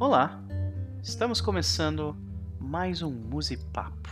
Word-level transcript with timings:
Olá, 0.00 0.40
estamos 1.02 1.40
começando 1.40 2.14
mais 2.60 3.02
um 3.02 3.10
Musipapo, 3.10 4.08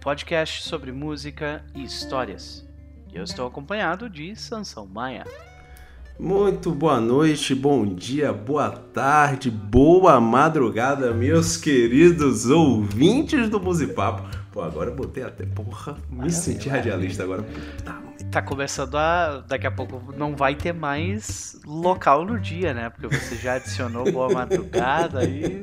podcast 0.00 0.62
sobre 0.62 0.92
música 0.92 1.64
e 1.74 1.82
histórias. 1.82 2.64
Eu 3.12 3.24
estou 3.24 3.44
acompanhado 3.44 4.08
de 4.08 4.36
Sansão 4.36 4.86
Maia. 4.86 5.24
Muito 6.20 6.70
boa 6.70 7.00
noite, 7.00 7.52
bom 7.52 7.84
dia, 7.84 8.32
boa 8.32 8.70
tarde, 8.70 9.50
boa 9.50 10.20
madrugada, 10.20 11.12
meus 11.12 11.56
queridos 11.56 12.48
ouvintes 12.48 13.48
do 13.48 13.58
Musipapo. 13.58 14.22
Pô, 14.52 14.62
agora 14.62 14.90
eu 14.90 14.94
botei 14.94 15.24
até, 15.24 15.44
porra, 15.44 15.96
me 16.08 16.30
senti 16.30 16.68
radialista 16.68 17.24
agora. 17.24 17.42
Puta 17.42 18.11
Tá 18.30 18.40
começando 18.40 18.96
a. 18.96 19.44
Daqui 19.46 19.66
a 19.66 19.70
pouco 19.70 20.12
não 20.16 20.34
vai 20.34 20.54
ter 20.54 20.72
mais 20.72 21.60
local 21.66 22.24
no 22.24 22.38
dia, 22.38 22.72
né? 22.72 22.90
Porque 22.90 23.06
você 23.06 23.36
já 23.36 23.54
adicionou 23.54 24.10
boa 24.10 24.32
madrugada 24.32 25.20
aí. 25.20 25.62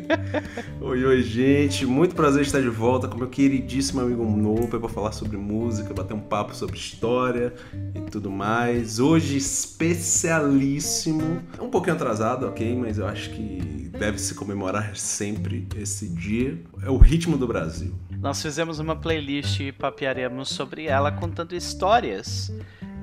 oi, 0.80 1.04
oi, 1.04 1.22
gente. 1.22 1.84
Muito 1.84 2.14
prazer 2.14 2.42
estar 2.42 2.60
de 2.60 2.68
volta 2.68 3.08
com 3.08 3.18
meu 3.18 3.28
queridíssimo 3.28 4.00
amigo 4.00 4.24
Nope 4.24 4.78
para 4.78 4.88
falar 4.88 5.12
sobre 5.12 5.36
música, 5.36 5.92
bater 5.92 6.14
um 6.14 6.20
papo 6.20 6.54
sobre 6.54 6.76
história 6.76 7.52
e 7.94 8.00
tudo 8.10 8.30
mais. 8.30 8.98
Hoje, 8.98 9.36
especialíssimo. 9.36 11.42
Um 11.60 11.68
pouquinho 11.68 11.96
atrasado, 11.96 12.46
ok? 12.46 12.74
Mas 12.76 12.98
eu 12.98 13.06
acho 13.06 13.30
que 13.30 13.90
deve 13.98 14.18
se 14.18 14.34
comemorar 14.34 14.96
sempre 14.96 15.66
esse 15.76 16.08
dia. 16.08 16.58
É 16.82 16.90
o 16.90 16.96
ritmo 16.96 17.36
do 17.36 17.46
Brasil. 17.46 17.92
Nós 18.22 18.40
fizemos 18.40 18.78
uma 18.78 18.94
playlist 18.94 19.58
e 19.58 19.72
papearemos 19.72 20.48
sobre 20.48 20.86
ela 20.86 21.10
contando 21.10 21.56
histórias 21.56 22.52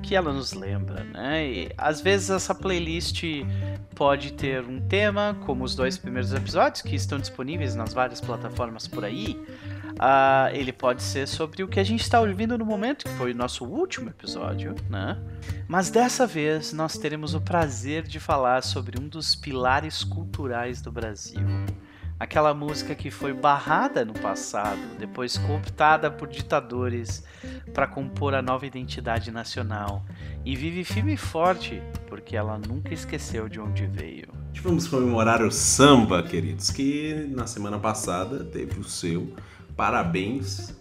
que 0.02 0.16
ela 0.16 0.32
nos 0.32 0.54
lembra, 0.54 1.04
né? 1.04 1.46
E 1.46 1.70
às 1.76 2.00
vezes 2.00 2.30
essa 2.30 2.54
playlist 2.54 3.22
pode 3.94 4.32
ter 4.32 4.64
um 4.64 4.80
tema, 4.80 5.36
como 5.44 5.62
os 5.62 5.74
dois 5.74 5.98
primeiros 5.98 6.32
episódios 6.32 6.80
que 6.80 6.96
estão 6.96 7.18
disponíveis 7.18 7.74
nas 7.74 7.92
várias 7.92 8.18
plataformas 8.18 8.88
por 8.88 9.04
aí. 9.04 9.38
Uh, 9.90 10.54
ele 10.54 10.72
pode 10.72 11.02
ser 11.02 11.28
sobre 11.28 11.62
o 11.62 11.68
que 11.68 11.78
a 11.78 11.84
gente 11.84 12.00
está 12.00 12.18
ouvindo 12.18 12.56
no 12.56 12.64
momento, 12.64 13.04
que 13.04 13.12
foi 13.12 13.32
o 13.32 13.36
nosso 13.36 13.66
último 13.66 14.08
episódio, 14.08 14.74
né? 14.88 15.18
Mas 15.68 15.90
dessa 15.90 16.26
vez 16.26 16.72
nós 16.72 16.96
teremos 16.96 17.34
o 17.34 17.42
prazer 17.42 18.04
de 18.04 18.18
falar 18.18 18.62
sobre 18.62 18.98
um 18.98 19.06
dos 19.06 19.34
pilares 19.34 20.02
culturais 20.02 20.80
do 20.80 20.90
Brasil 20.90 21.46
aquela 22.20 22.52
música 22.52 22.94
que 22.94 23.10
foi 23.10 23.32
barrada 23.32 24.04
no 24.04 24.12
passado, 24.12 24.78
depois 24.98 25.38
cooptada 25.38 26.10
por 26.10 26.28
ditadores 26.28 27.24
para 27.72 27.86
compor 27.86 28.34
a 28.34 28.42
nova 28.42 28.66
identidade 28.66 29.30
nacional 29.30 30.04
e 30.44 30.54
vive 30.54 30.84
firme 30.84 31.14
e 31.14 31.16
forte 31.16 31.82
porque 32.08 32.36
ela 32.36 32.58
nunca 32.58 32.92
esqueceu 32.92 33.48
de 33.48 33.58
onde 33.58 33.86
veio. 33.86 34.28
Vamos 34.62 34.86
comemorar 34.86 35.42
o 35.42 35.50
samba, 35.50 36.22
queridos, 36.22 36.70
que 36.70 37.26
na 37.30 37.46
semana 37.46 37.78
passada 37.78 38.44
teve 38.44 38.78
o 38.78 38.84
seu 38.84 39.32
parabéns, 39.74 40.74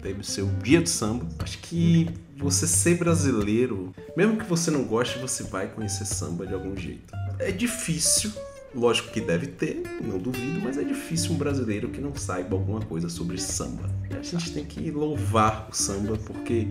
teve 0.00 0.20
o 0.20 0.24
seu 0.24 0.46
dia 0.62 0.80
do 0.80 0.88
samba. 0.88 1.26
Acho 1.40 1.58
que 1.58 2.08
você 2.34 2.66
ser 2.66 2.96
brasileiro, 2.96 3.92
mesmo 4.16 4.38
que 4.38 4.44
você 4.44 4.70
não 4.70 4.84
goste, 4.84 5.18
você 5.18 5.42
vai 5.42 5.66
conhecer 5.66 6.06
samba 6.06 6.46
de 6.46 6.54
algum 6.54 6.74
jeito. 6.74 7.12
É 7.38 7.52
difícil 7.52 8.32
Lógico 8.74 9.10
que 9.10 9.20
deve 9.20 9.46
ter, 9.46 9.82
não 10.02 10.18
duvido, 10.18 10.60
mas 10.60 10.76
é 10.76 10.84
difícil 10.84 11.32
um 11.32 11.36
brasileiro 11.36 11.88
que 11.88 12.00
não 12.00 12.14
saiba 12.14 12.54
alguma 12.54 12.80
coisa 12.80 13.08
sobre 13.08 13.38
samba. 13.38 13.88
A 14.10 14.22
gente 14.22 14.52
tem 14.52 14.64
que 14.64 14.90
louvar 14.90 15.68
o 15.70 15.74
samba 15.74 16.18
porque 16.26 16.68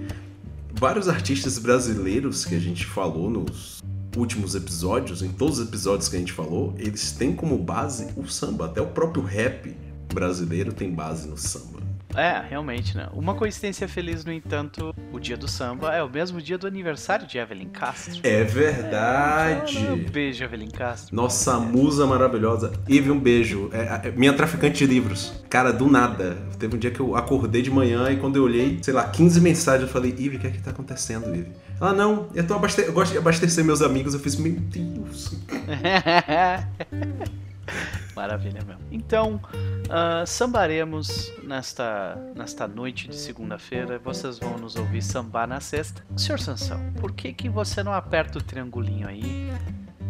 vários 0.74 1.10
artistas 1.10 1.58
brasileiros 1.58 2.46
que 2.46 2.56
a 2.56 2.60
gente 2.60 2.86
falou 2.86 3.30
nos 3.30 3.82
últimos 4.16 4.56
episódios, 4.56 5.22
em 5.22 5.30
todos 5.30 5.60
os 5.60 5.68
episódios 5.68 6.08
que 6.08 6.16
a 6.16 6.20
gente 6.20 6.34
falou, 6.34 6.74
eles 6.78 7.12
têm 7.12 7.36
como 7.36 7.58
base 7.58 8.08
o 8.16 8.28
samba. 8.28 8.66
Até 8.66 8.82
o 8.82 8.88
próprio 8.88 9.24
rap 9.24 9.76
brasileiro 10.14 10.72
tem 10.74 10.92
base 10.92 11.28
no 11.28 11.38
samba. 11.38 11.87
É, 12.16 12.42
realmente, 12.50 12.96
né? 12.96 13.08
Uma 13.14 13.36
coincidência 13.36 13.88
feliz, 13.88 14.26
no 14.26 14.32
entanto, 14.32 14.96
o 15.12 15.20
dia 15.20 15.38
do 15.38 15.48
samba 15.48 15.94
é 15.94 16.02
o 16.02 16.10
mesmo 16.10 16.42
dia 16.42 16.58
do 16.58 16.66
aniversário 16.66 17.28
de 17.28 17.38
Evelyn 17.38 17.70
Castro. 17.70 18.20
É 18.24 18.44
verdade. 18.44 19.86
É, 19.86 19.92
um 19.92 19.98
beijo, 19.98 20.44
Evelyn 20.44 20.70
Castro. 20.70 21.16
Nossa 21.16 21.60
musa 21.60 22.06
maravilhosa. 22.06 22.74
Eve, 22.90 23.12
um 23.12 23.20
beijo. 23.20 23.70
É, 23.72 24.08
é, 24.08 24.12
minha 24.12 24.34
traficante 24.34 24.80
de 24.80 24.92
livros. 24.92 25.34
Cara, 25.50 25.72
do 25.72 25.90
nada. 25.90 26.38
Teve 26.58 26.76
um 26.76 26.80
dia 26.80 26.92
que 26.92 27.00
eu 27.00 27.16
acordei 27.16 27.62
de 27.62 27.70
manhã 27.70 28.10
e 28.10 28.18
quando 28.18 28.38
eu 28.38 28.44
olhei, 28.44 28.80
sei 28.82 28.94
lá, 28.94 29.08
15 29.08 29.42
mensagens, 29.42 29.84
eu 29.84 29.90
falei, 29.90 30.12
Eve, 30.12 30.38
o 30.38 30.40
que 30.40 30.48
é 30.48 30.50
que 30.50 30.60
tá 30.60 30.72
acontecendo, 30.72 31.28
Eve? 31.28 31.52
Ela, 31.80 31.94
não, 31.94 32.28
eu, 32.34 32.46
tô 32.46 32.56
abaste... 32.56 32.82
eu 32.82 32.94
gosto 32.94 33.12
de 33.12 33.20
abastecer 33.20 33.64
meus 33.64 33.82
amigos. 33.82 34.14
Eu 34.14 34.20
fiz, 34.20 34.36
meu 34.36 34.54
Deus. 34.54 35.36
Maravilha 38.18 38.62
mesmo. 38.66 38.82
Então, 38.92 39.40
uh, 39.46 40.26
sambaremos 40.26 41.32
nesta, 41.44 42.18
nesta 42.36 42.68
noite 42.68 43.08
de 43.08 43.16
segunda-feira. 43.16 44.00
Vocês 44.00 44.40
vão 44.40 44.58
nos 44.58 44.76
ouvir 44.76 45.04
sambar 45.04 45.48
na 45.48 45.60
sexta. 45.60 46.04
Senhor 46.16 46.40
Sansão, 46.40 46.80
por 47.00 47.12
que, 47.12 47.32
que 47.32 47.48
você 47.48 47.84
não 47.84 47.94
aperta 47.94 48.40
o 48.40 48.42
triangulinho 48.42 49.08
aí 49.08 49.52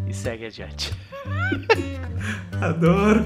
e 0.07 0.13
segue 0.13 0.45
adiante? 0.45 0.93
Adoro! 2.61 3.25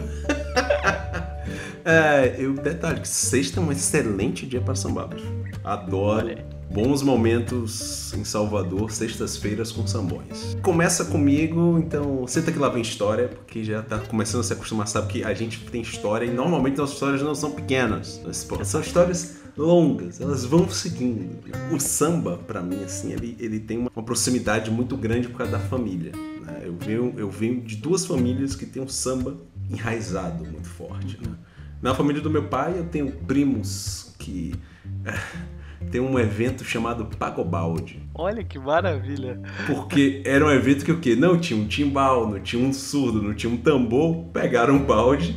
é, 1.85 2.35
eu, 2.39 2.55
detalhe, 2.55 3.01
que 3.01 3.07
sexta 3.07 3.59
é 3.59 3.63
um 3.63 3.71
excelente 3.71 4.47
dia 4.47 4.61
para 4.61 4.73
sambar. 4.73 5.09
Adoro. 5.63 6.25
Olha 6.25 6.50
bons 6.71 7.01
momentos 7.01 8.13
em 8.13 8.23
Salvador, 8.23 8.91
sextas-feiras 8.91 9.71
com 9.71 9.85
sambões. 9.85 10.55
Começa 10.61 11.05
comigo, 11.05 11.77
então 11.77 12.25
senta 12.25 12.51
que 12.51 12.57
lá 12.57 12.69
vem 12.69 12.81
história, 12.81 13.27
porque 13.27 13.63
já 13.63 13.81
tá 13.81 13.99
começando 13.99 14.39
a 14.39 14.43
se 14.43 14.53
acostumar, 14.53 14.87
sabe 14.87 15.07
que 15.07 15.23
a 15.23 15.33
gente 15.33 15.59
tem 15.65 15.81
história 15.81 16.25
e 16.25 16.31
normalmente 16.31 16.77
nossas 16.77 16.95
histórias 16.95 17.21
não 17.21 17.35
são 17.35 17.51
pequenas, 17.51 18.21
são 18.63 18.79
histórias 18.79 19.41
longas, 19.57 20.21
elas 20.21 20.45
vão 20.45 20.69
seguindo. 20.69 21.39
O 21.73 21.79
samba, 21.79 22.37
para 22.37 22.61
mim, 22.61 22.81
assim, 22.85 23.11
ele, 23.11 23.35
ele 23.37 23.59
tem 23.59 23.77
uma, 23.77 23.89
proximidade 24.03 24.71
muito 24.71 24.95
grande 24.95 25.27
por 25.27 25.39
causa 25.39 25.51
da 25.51 25.59
família. 25.59 26.13
Né? 26.41 26.61
Eu, 26.63 26.77
venho, 26.79 27.13
eu 27.17 27.29
venho 27.29 27.61
de 27.61 27.75
duas 27.75 28.05
famílias 28.05 28.55
que 28.55 28.65
têm 28.65 28.81
um 28.81 28.87
samba 28.87 29.35
enraizado 29.69 30.45
muito 30.45 30.69
forte. 30.69 31.19
Né? 31.21 31.35
Na 31.81 31.93
família 31.93 32.21
do 32.21 32.29
meu 32.29 32.47
pai, 32.47 32.75
eu 32.77 32.85
tenho 32.85 33.11
primos 33.11 34.15
que 34.17 34.53
tem 35.89 35.99
um 36.01 36.19
evento 36.19 36.63
chamado 36.63 37.05
Pagobaldi. 37.17 37.99
Olha 38.13 38.43
que 38.43 38.59
maravilha! 38.59 39.39
Porque 39.65 40.21
era 40.25 40.45
um 40.45 40.51
evento 40.51 40.85
que 40.85 40.91
o 40.91 40.99
quê? 40.99 41.15
Não 41.15 41.39
tinha 41.39 41.59
um 41.59 41.67
timbal, 41.67 42.29
não 42.29 42.39
tinha 42.39 42.63
um 42.63 42.71
surdo, 42.71 43.21
não 43.21 43.33
tinha 43.33 43.51
um 43.51 43.57
tambor, 43.57 44.25
pegaram 44.33 44.75
um 44.75 44.83
balde 44.83 45.35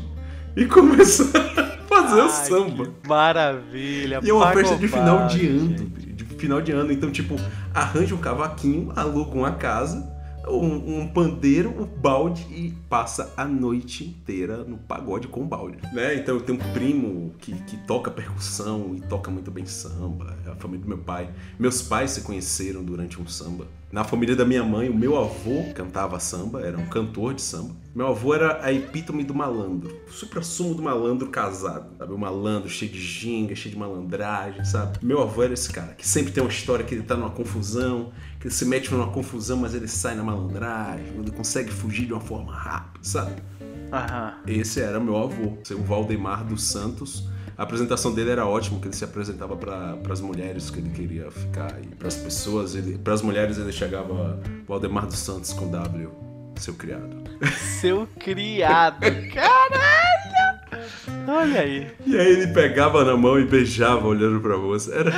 e 0.56 0.64
começaram 0.66 1.50
a 1.56 1.76
fazer 1.88 2.20
Ai, 2.20 2.26
o 2.26 2.30
samba. 2.30 2.94
maravilha! 3.06 4.20
E 4.22 4.30
é 4.30 4.32
uma 4.34 4.52
festa 4.52 4.76
de 4.76 4.88
final 4.88 5.26
de 5.26 5.46
ano, 5.46 5.74
de 5.74 6.24
final 6.24 6.60
de 6.60 6.72
ano. 6.72 6.92
Então, 6.92 7.10
tipo, 7.10 7.36
arranja 7.72 8.14
um 8.14 8.18
cavaquinho, 8.18 8.92
aluga 8.94 9.36
uma 9.36 9.52
casa 9.52 10.13
um, 10.48 11.00
um 11.00 11.08
pandeiro, 11.08 11.70
um 11.70 11.84
balde 11.84 12.42
e 12.50 12.74
passa 12.88 13.32
a 13.36 13.44
noite 13.44 14.04
inteira 14.04 14.58
no 14.64 14.76
pagode 14.76 15.28
com 15.28 15.42
o 15.42 15.44
balde. 15.44 15.78
Né? 15.92 16.16
Então 16.16 16.34
eu 16.34 16.40
tenho 16.40 16.58
um 16.58 16.72
primo 16.72 17.34
que, 17.38 17.52
que 17.64 17.76
toca 17.78 18.10
percussão 18.10 18.94
e 18.94 19.00
toca 19.00 19.30
muito 19.30 19.50
bem 19.50 19.66
samba. 19.66 20.36
É 20.46 20.50
a 20.50 20.56
família 20.56 20.82
do 20.82 20.88
meu 20.88 20.98
pai. 20.98 21.28
Meus 21.58 21.82
pais 21.82 22.12
se 22.12 22.22
conheceram 22.22 22.84
durante 22.84 23.20
um 23.20 23.26
samba. 23.26 23.66
Na 23.94 24.02
família 24.02 24.34
da 24.34 24.44
minha 24.44 24.64
mãe, 24.64 24.88
o 24.88 24.94
meu 24.94 25.16
avô 25.16 25.72
cantava 25.72 26.18
samba, 26.18 26.60
era 26.60 26.76
um 26.76 26.86
cantor 26.86 27.32
de 27.32 27.42
samba. 27.42 27.76
Meu 27.94 28.08
avô 28.08 28.34
era 28.34 28.58
a 28.60 28.72
epítome 28.72 29.22
do 29.22 29.32
malandro, 29.32 29.96
o 30.08 30.10
supra-sumo 30.10 30.74
do 30.74 30.82
malandro 30.82 31.28
casado, 31.28 31.96
sabe? 31.96 32.12
O 32.12 32.18
malandro 32.18 32.68
cheio 32.68 32.90
de 32.90 33.00
ginga, 33.00 33.54
cheio 33.54 33.72
de 33.72 33.78
malandragem, 33.78 34.64
sabe? 34.64 34.98
Meu 35.00 35.22
avô 35.22 35.44
era 35.44 35.54
esse 35.54 35.70
cara, 35.70 35.94
que 35.94 36.08
sempre 36.08 36.32
tem 36.32 36.42
uma 36.42 36.50
história 36.50 36.84
que 36.84 36.92
ele 36.92 37.04
tá 37.04 37.14
numa 37.14 37.30
confusão, 37.30 38.10
que 38.44 38.48
ele 38.48 38.54
se 38.54 38.66
mete 38.66 38.92
numa 38.92 39.06
confusão, 39.06 39.56
mas 39.56 39.74
ele 39.74 39.88
sai 39.88 40.14
na 40.14 40.22
malandragem, 40.22 41.06
ele 41.18 41.30
consegue 41.30 41.70
fugir 41.70 42.04
de 42.04 42.12
uma 42.12 42.20
forma 42.20 42.54
rápida, 42.54 43.02
sabe? 43.02 43.42
Aham. 43.90 44.34
Esse 44.46 44.82
era 44.82 45.00
meu 45.00 45.16
avô, 45.16 45.56
o 45.70 45.82
Valdemar 45.82 46.44
dos 46.44 46.62
Santos, 46.64 47.26
a 47.56 47.62
apresentação 47.62 48.12
dele 48.12 48.32
era 48.32 48.44
ótima, 48.44 48.78
que 48.80 48.88
ele 48.88 48.94
se 48.94 49.02
apresentava 49.02 49.56
para 49.56 49.96
as 50.10 50.20
mulheres 50.20 50.68
que 50.68 50.78
ele 50.78 50.90
queria 50.90 51.30
ficar 51.30 51.74
e 51.82 51.86
para 51.86 52.08
as 52.08 52.16
pessoas, 52.16 52.76
para 53.02 53.14
as 53.14 53.22
mulheres 53.22 53.56
ele 53.56 53.72
chegava 53.72 54.38
Valdemar 54.68 55.06
dos 55.06 55.20
Santos 55.20 55.54
com 55.54 55.70
W, 55.70 56.10
seu 56.56 56.74
criado. 56.74 57.24
Seu 57.80 58.06
criado, 58.18 59.00
caralho! 59.32 60.14
Olha 61.26 61.60
aí. 61.60 61.90
E 62.06 62.18
aí 62.18 62.26
ele 62.26 62.48
pegava 62.48 63.04
na 63.04 63.16
mão 63.16 63.40
e 63.40 63.46
beijava 63.46 64.06
olhando 64.06 64.40
para 64.40 64.56
você. 64.56 64.94
Era 64.94 65.10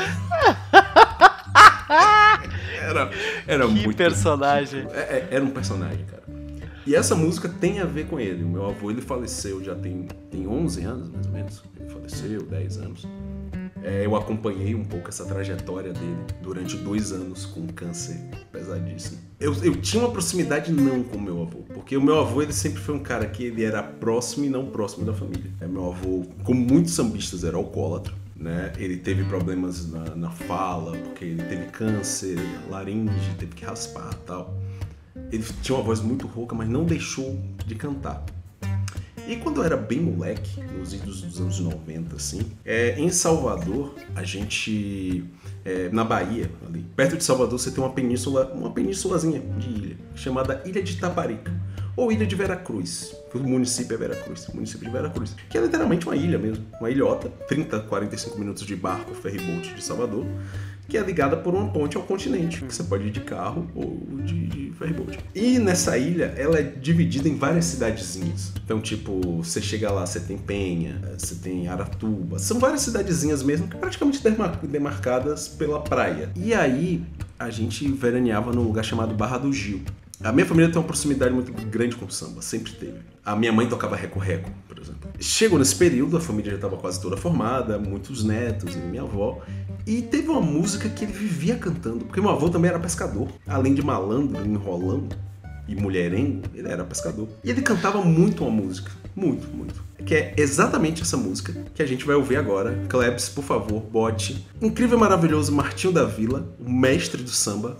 Era, 3.46 3.66
que 3.66 3.72
muito 3.72 3.96
personagem. 3.96 4.86
É, 4.92 4.98
é, 4.98 5.28
era 5.30 5.44
um 5.44 5.50
personagem, 5.50 6.04
cara. 6.04 6.22
E 6.86 6.94
essa 6.94 7.16
música 7.16 7.48
tem 7.48 7.80
a 7.80 7.84
ver 7.84 8.06
com 8.06 8.18
ele. 8.20 8.44
O 8.44 8.48
meu 8.48 8.66
avô 8.66 8.90
ele 8.90 9.00
faleceu 9.00 9.62
já 9.62 9.74
tem, 9.74 10.06
tem 10.30 10.46
11 10.46 10.84
anos, 10.84 11.10
mais 11.10 11.26
ou 11.26 11.32
menos. 11.32 11.62
Ele 11.80 11.90
faleceu, 11.90 12.42
10 12.42 12.78
anos. 12.78 13.06
É, 13.82 14.04
eu 14.04 14.16
acompanhei 14.16 14.74
um 14.74 14.84
pouco 14.84 15.08
essa 15.08 15.24
trajetória 15.24 15.92
dele 15.92 16.16
durante 16.42 16.76
dois 16.76 17.12
anos 17.12 17.44
com 17.46 17.60
um 17.60 17.66
câncer 17.66 18.16
pesadíssimo. 18.50 19.18
Eu, 19.38 19.54
eu 19.62 19.76
tinha 19.80 20.02
uma 20.02 20.10
proximidade 20.10 20.72
não 20.72 21.02
com 21.02 21.16
o 21.18 21.20
meu 21.20 21.42
avô, 21.42 21.58
porque 21.74 21.96
o 21.96 22.02
meu 22.02 22.18
avô 22.18 22.42
ele 22.42 22.52
sempre 22.52 22.80
foi 22.80 22.94
um 22.94 23.02
cara 23.02 23.26
que 23.26 23.44
ele 23.44 23.64
era 23.64 23.82
próximo 23.82 24.44
e 24.44 24.48
não 24.48 24.66
próximo 24.66 25.04
da 25.04 25.12
família. 25.12 25.52
É, 25.60 25.66
meu 25.66 25.90
avô, 25.90 26.24
como 26.42 26.60
muitos 26.60 26.94
sambistas, 26.94 27.44
era 27.44 27.56
alcoólatra. 27.56 28.14
Né? 28.38 28.72
Ele 28.76 28.98
teve 28.98 29.24
problemas 29.24 29.90
na, 29.90 30.14
na 30.14 30.30
fala, 30.30 30.96
porque 30.96 31.24
ele 31.24 31.42
teve 31.42 31.66
câncer, 31.66 32.38
laringe, 32.68 33.34
teve 33.38 33.54
que 33.54 33.64
raspar 33.64 34.12
tal. 34.26 34.56
Ele 35.32 35.44
tinha 35.62 35.76
uma 35.76 35.84
voz 35.84 36.00
muito 36.00 36.26
rouca, 36.26 36.54
mas 36.54 36.68
não 36.68 36.84
deixou 36.84 37.40
de 37.66 37.74
cantar. 37.74 38.24
E 39.26 39.36
quando 39.36 39.56
eu 39.56 39.64
era 39.64 39.76
bem 39.76 40.00
moleque, 40.00 40.60
nos 40.78 40.92
idos 40.92 41.22
dos 41.22 41.40
anos 41.40 41.58
90, 41.58 42.14
assim, 42.14 42.42
é, 42.64 42.98
em 43.00 43.10
Salvador, 43.10 43.94
a 44.14 44.22
gente. 44.22 45.24
É, 45.64 45.88
na 45.88 46.04
Bahia, 46.04 46.48
ali, 46.64 46.84
perto 46.94 47.16
de 47.16 47.24
Salvador, 47.24 47.58
você 47.58 47.72
tem 47.72 47.82
uma 47.82 47.92
península, 47.92 48.52
uma 48.54 48.70
penínsulazinha 48.70 49.40
de 49.40 49.68
ilha, 49.68 49.96
chamada 50.14 50.62
Ilha 50.64 50.80
de 50.80 50.96
Taparica 50.96 51.52
ou 51.96 52.12
Ilha 52.12 52.26
de 52.26 52.36
Veracruz, 52.36 53.16
o 53.32 53.38
município 53.38 53.94
é 53.94 53.98
Veracruz, 53.98 54.46
município 54.52 54.86
de 54.86 54.92
Veracruz, 54.92 55.34
que 55.48 55.56
é 55.56 55.60
literalmente 55.60 56.06
uma 56.06 56.14
ilha 56.14 56.38
mesmo, 56.38 56.64
uma 56.78 56.90
ilhota, 56.90 57.30
30, 57.48 57.80
45 57.80 58.38
minutos 58.38 58.66
de 58.66 58.76
barco, 58.76 59.14
ferryboat 59.14 59.74
de 59.74 59.82
Salvador, 59.82 60.26
que 60.88 60.96
é 60.96 61.00
ligada 61.00 61.36
por 61.36 61.54
uma 61.54 61.68
ponte 61.68 61.96
ao 61.96 62.02
continente, 62.02 62.62
que 62.62 62.72
você 62.72 62.84
pode 62.84 63.08
ir 63.08 63.10
de 63.10 63.20
carro 63.20 63.66
ou 63.74 63.98
de, 64.24 64.46
de 64.46 64.72
ferryboat. 64.72 65.18
E 65.34 65.58
nessa 65.58 65.98
ilha, 65.98 66.32
ela 66.36 66.58
é 66.58 66.62
dividida 66.62 67.28
em 67.28 67.36
várias 67.36 67.64
cidadezinhas. 67.64 68.52
Então, 68.64 68.80
tipo, 68.80 69.42
você 69.42 69.60
chega 69.60 69.90
lá, 69.90 70.06
você 70.06 70.20
tem 70.20 70.38
Penha, 70.38 71.00
você 71.18 71.34
tem 71.34 71.66
Aratuba, 71.66 72.38
são 72.38 72.58
várias 72.58 72.82
cidadezinhas 72.82 73.42
mesmo, 73.42 73.68
que 73.68 73.76
praticamente 73.76 74.20
demarcadas 74.62 75.48
pela 75.48 75.80
praia. 75.80 76.30
E 76.36 76.54
aí, 76.54 77.02
a 77.38 77.50
gente 77.50 77.88
veraneava 77.88 78.52
num 78.52 78.62
lugar 78.62 78.84
chamado 78.84 79.14
Barra 79.14 79.38
do 79.38 79.52
Gil. 79.52 79.82
A 80.22 80.32
minha 80.32 80.46
família 80.46 80.70
tem 80.70 80.80
uma 80.80 80.86
proximidade 80.86 81.32
muito 81.32 81.52
grande 81.68 81.94
com 81.94 82.06
o 82.06 82.10
samba, 82.10 82.40
sempre 82.40 82.72
teve. 82.72 82.98
A 83.24 83.36
minha 83.36 83.52
mãe 83.52 83.68
tocava 83.68 83.94
reco-reco, 83.94 84.50
por 84.66 84.78
exemplo. 84.78 85.10
Chegou 85.20 85.58
nesse 85.58 85.74
período, 85.74 86.16
a 86.16 86.20
família 86.20 86.52
já 86.52 86.56
estava 86.56 86.76
quase 86.76 87.00
toda 87.00 87.16
formada, 87.16 87.78
muitos 87.78 88.24
netos 88.24 88.74
e 88.74 88.78
minha 88.78 89.02
avó. 89.02 89.42
E 89.86 90.02
teve 90.02 90.28
uma 90.28 90.40
música 90.40 90.88
que 90.88 91.04
ele 91.04 91.12
vivia 91.12 91.56
cantando, 91.56 92.06
porque 92.06 92.20
meu 92.20 92.30
avô 92.30 92.48
também 92.48 92.70
era 92.70 92.78
pescador. 92.80 93.28
Além 93.46 93.74
de 93.74 93.82
malandro, 93.82 94.44
enrolando 94.44 95.14
e 95.68 95.74
mulherengo, 95.74 96.42
ele 96.54 96.68
era 96.68 96.82
pescador. 96.84 97.28
E 97.44 97.50
ele 97.50 97.60
cantava 97.60 98.02
muito 98.02 98.42
uma 98.42 98.50
música, 98.50 98.90
muito, 99.14 99.46
muito. 99.48 99.84
Que 100.04 100.14
é 100.14 100.34
exatamente 100.36 101.02
essa 101.02 101.16
música 101.16 101.52
que 101.74 101.82
a 101.82 101.86
gente 101.86 102.04
vai 102.04 102.16
ouvir 102.16 102.36
agora. 102.36 102.84
Klebs, 102.88 103.28
por 103.28 103.44
favor, 103.44 103.80
bote. 103.80 104.46
Incrível 104.62 104.96
e 104.96 105.00
maravilhoso 105.00 105.52
Martinho 105.52 105.92
da 105.92 106.04
Vila, 106.04 106.48
o 106.58 106.70
mestre 106.70 107.22
do 107.22 107.30
samba, 107.30 107.76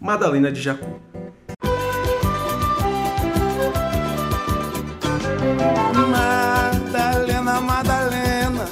Madalena 0.00 0.52
de 0.52 0.60
Jacu. 0.60 0.86
Madalena, 5.94 7.60
Madalena, 7.60 8.64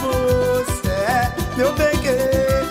você 0.00 0.88
é 0.88 1.34
meu 1.56 1.72
bem 1.74 1.98
querer. 1.98 2.64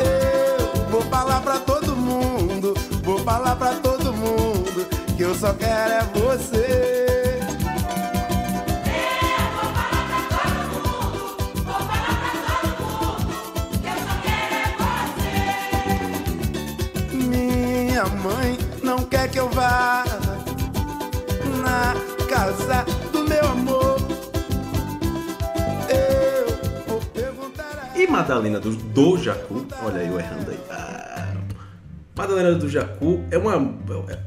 Eu 0.00 0.90
vou 0.90 1.02
falar 1.02 1.40
pra 1.42 1.58
todo 1.58 1.94
mundo, 1.94 2.74
vou 3.02 3.18
falar 3.18 3.56
pra 3.56 3.74
todo 3.74 4.12
mundo 4.12 4.86
que 5.16 5.22
eu 5.22 5.34
só 5.34 5.52
quero 5.52 5.92
é 5.92 6.02
você. 6.14 6.59
Eu 19.40 19.48
vá 19.50 20.04
na 21.62 21.94
casa 22.26 22.84
do 23.10 23.24
meu 23.24 23.44
amor. 23.44 23.96
Eu 25.88 26.84
vou 26.86 27.00
perguntar 27.12 27.90
a 27.94 27.98
E 27.98 28.06
Madalena 28.06 28.60
do, 28.60 28.70
do 28.70 29.16
Jacu, 29.18 29.66
olha 29.82 30.00
eu 30.04 30.18
errando 30.18 30.50
aí. 30.50 30.58
Ah, 30.70 31.36
Madalena 32.16 32.54
do 32.54 32.68
Jacu 32.68 33.20
é, 33.30 33.38
uma, 33.38 33.54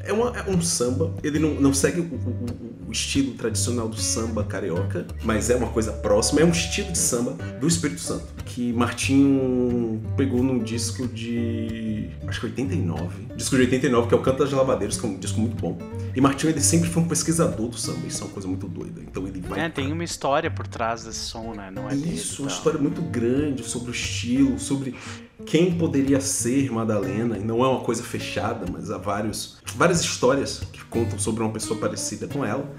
é, 0.04 0.12
uma, 0.12 0.34
é 0.36 0.50
um 0.50 0.60
samba, 0.62 1.14
ele 1.24 1.38
não, 1.38 1.54
não 1.62 1.74
segue 1.74 2.02
o, 2.02 2.06
o- 2.06 2.74
o 2.88 2.92
estilo 2.92 3.34
tradicional 3.34 3.88
do 3.88 3.96
samba 4.00 4.44
carioca, 4.44 5.06
mas 5.24 5.50
é 5.52 5.56
uma 5.56 5.70
coisa 5.70 5.92
próxima, 5.92 6.42
é 6.42 6.46
um 6.46 6.50
estilo 6.50 6.92
de 6.92 6.98
samba 6.98 7.32
do 7.60 7.68
Espírito 7.68 8.02
Santo, 8.02 8.26
que 8.46 8.74
Martinho 8.74 10.02
pegou 10.18 10.42
num 10.44 10.58
disco 10.60 11.08
de. 11.08 11.83
Acho 12.28 12.40
que 12.40 12.46
89. 12.48 13.36
Disco 13.36 13.56
de 13.56 13.64
89, 13.64 14.08
que 14.08 14.14
é 14.14 14.18
o 14.18 14.22
Canto 14.22 14.40
das 14.40 14.52
Lavadeiras, 14.52 15.00
que 15.00 15.06
é 15.06 15.10
um 15.10 15.18
disco 15.18 15.40
muito 15.40 15.56
bom. 15.56 15.78
E 16.16 16.22
Martinho 16.22 16.52
ele 16.52 16.62
sempre 16.62 16.90
foi 16.90 17.04
um 17.04 17.08
pesquisador 17.08 17.68
do 17.68 17.78
samba, 17.78 18.08
isso 18.08 18.24
é 18.24 18.26
uma 18.26 18.34
coisa 18.34 18.48
muito 18.48 18.68
doida. 18.68 19.02
Então 19.02 19.28
ele 19.28 19.42
vai. 19.42 19.60
É, 19.60 19.70
tem 19.70 19.92
uma 19.92 20.04
história 20.04 20.50
por 20.52 20.68
trás 20.68 21.04
desse 21.04 21.20
som, 21.20 21.54
né? 21.54 21.72
Não 21.72 21.90
é 21.90 21.96
Isso, 21.96 22.44
uma 22.44 22.52
história 22.52 22.80
muito 22.80 23.02
grande 23.02 23.64
sobre 23.64 23.90
o 23.90 23.94
estilo, 23.94 24.60
sobre 24.60 24.96
quem 25.46 25.74
poderia 25.74 26.22
ser 26.22 26.72
Madalena. 26.72 27.38
E 27.38 27.44
não 27.44 27.64
é 27.64 27.68
uma 27.68 27.82
coisa 27.82 28.04
fechada, 28.04 28.66
mas 28.72 28.92
há 28.92 28.98
vários, 28.98 29.58
várias 29.76 30.02
histórias 30.02 30.60
que 30.72 30.84
contam 30.86 31.18
sobre 31.18 31.44
uma 31.44 31.52
pessoa 31.52 31.80
parecida 31.80 32.28
com 32.28 32.46
ela. 32.46 32.70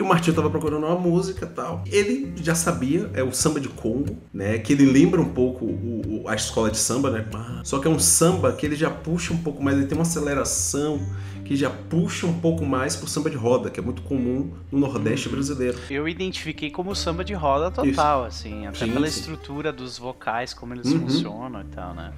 E 0.00 0.02
o 0.02 0.06
Martinho 0.06 0.34
tava 0.34 0.48
procurando 0.48 0.86
uma 0.86 0.96
música 0.96 1.44
e 1.44 1.48
tal. 1.54 1.84
Ele 1.86 2.32
já 2.36 2.54
sabia, 2.54 3.10
é 3.12 3.22
o 3.22 3.34
samba 3.34 3.60
de 3.60 3.68
Congo, 3.68 4.16
né? 4.32 4.56
Que 4.56 4.72
ele 4.72 4.86
lembra 4.86 5.20
um 5.20 5.28
pouco 5.28 5.66
o- 5.66 6.22
o- 6.24 6.26
a 6.28 6.34
escola 6.34 6.70
de 6.70 6.78
samba, 6.78 7.10
né? 7.10 7.22
Só 7.64 7.78
que 7.78 7.86
é 7.86 7.90
um 7.90 7.98
samba 7.98 8.50
que 8.54 8.64
ele 8.64 8.76
já 8.76 8.88
puxa 8.88 9.34
um 9.34 9.36
pouco 9.36 9.62
mais, 9.62 9.76
ele 9.76 9.84
tem 9.86 9.98
uma 9.98 10.00
aceleração 10.02 10.98
que 11.44 11.54
já 11.54 11.68
puxa 11.68 12.26
um 12.26 12.32
pouco 12.40 12.64
mais 12.64 12.96
pro 12.96 13.06
samba 13.06 13.28
de 13.28 13.36
roda, 13.36 13.68
que 13.68 13.78
é 13.78 13.82
muito 13.82 14.00
comum 14.00 14.50
no 14.72 14.78
Nordeste 14.78 15.28
brasileiro. 15.28 15.76
Eu 15.90 16.08
identifiquei 16.08 16.70
como 16.70 16.94
samba 16.96 17.22
de 17.22 17.34
roda 17.34 17.70
total, 17.70 18.24
assim, 18.24 18.66
até 18.66 18.86
Sim, 18.86 18.92
pela 18.92 19.06
estrutura 19.06 19.70
dos 19.70 19.98
vocais, 19.98 20.54
como 20.54 20.72
eles 20.72 20.86
Uhum. 20.90 21.00
funcionam 21.00 21.60
e 21.60 21.64
tal, 21.64 21.92
né? 21.92 22.10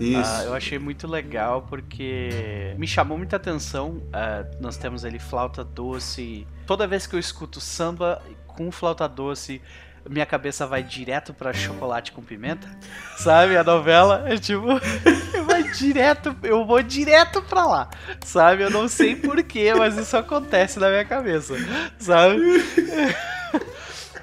Isso. 0.00 0.30
Ah, 0.32 0.44
eu 0.44 0.54
achei 0.54 0.78
muito 0.78 1.06
legal 1.06 1.62
porque 1.62 2.74
me 2.78 2.86
chamou 2.86 3.18
muita 3.18 3.36
atenção. 3.36 4.02
ah, 4.12 4.44
nós 4.60 4.76
temos 4.76 5.04
ali 5.04 5.18
flauta 5.18 5.62
doce. 5.62 6.46
Toda 6.66 6.86
vez 6.86 7.06
que 7.06 7.14
eu 7.14 7.20
escuto 7.20 7.60
samba 7.60 8.22
com 8.46 8.72
flauta 8.72 9.08
doce, 9.08 9.60
minha 10.08 10.24
cabeça 10.24 10.66
vai 10.66 10.82
direto 10.82 11.34
pra 11.34 11.52
chocolate 11.52 12.12
com 12.12 12.22
pimenta. 12.22 12.68
Sabe? 13.18 13.56
A 13.56 13.64
novela 13.64 14.24
é 14.26 14.36
tipo. 14.38 14.66
vai 15.46 15.62
direto. 15.64 16.34
Eu 16.42 16.64
vou 16.64 16.82
direto 16.82 17.42
pra 17.42 17.66
lá. 17.66 17.90
Sabe? 18.24 18.62
Eu 18.62 18.70
não 18.70 18.88
sei 18.88 19.14
porquê, 19.16 19.74
mas 19.74 19.96
isso 19.96 20.16
acontece 20.16 20.78
na 20.78 20.88
minha 20.88 21.04
cabeça. 21.04 21.54
Sabe? 21.98 22.40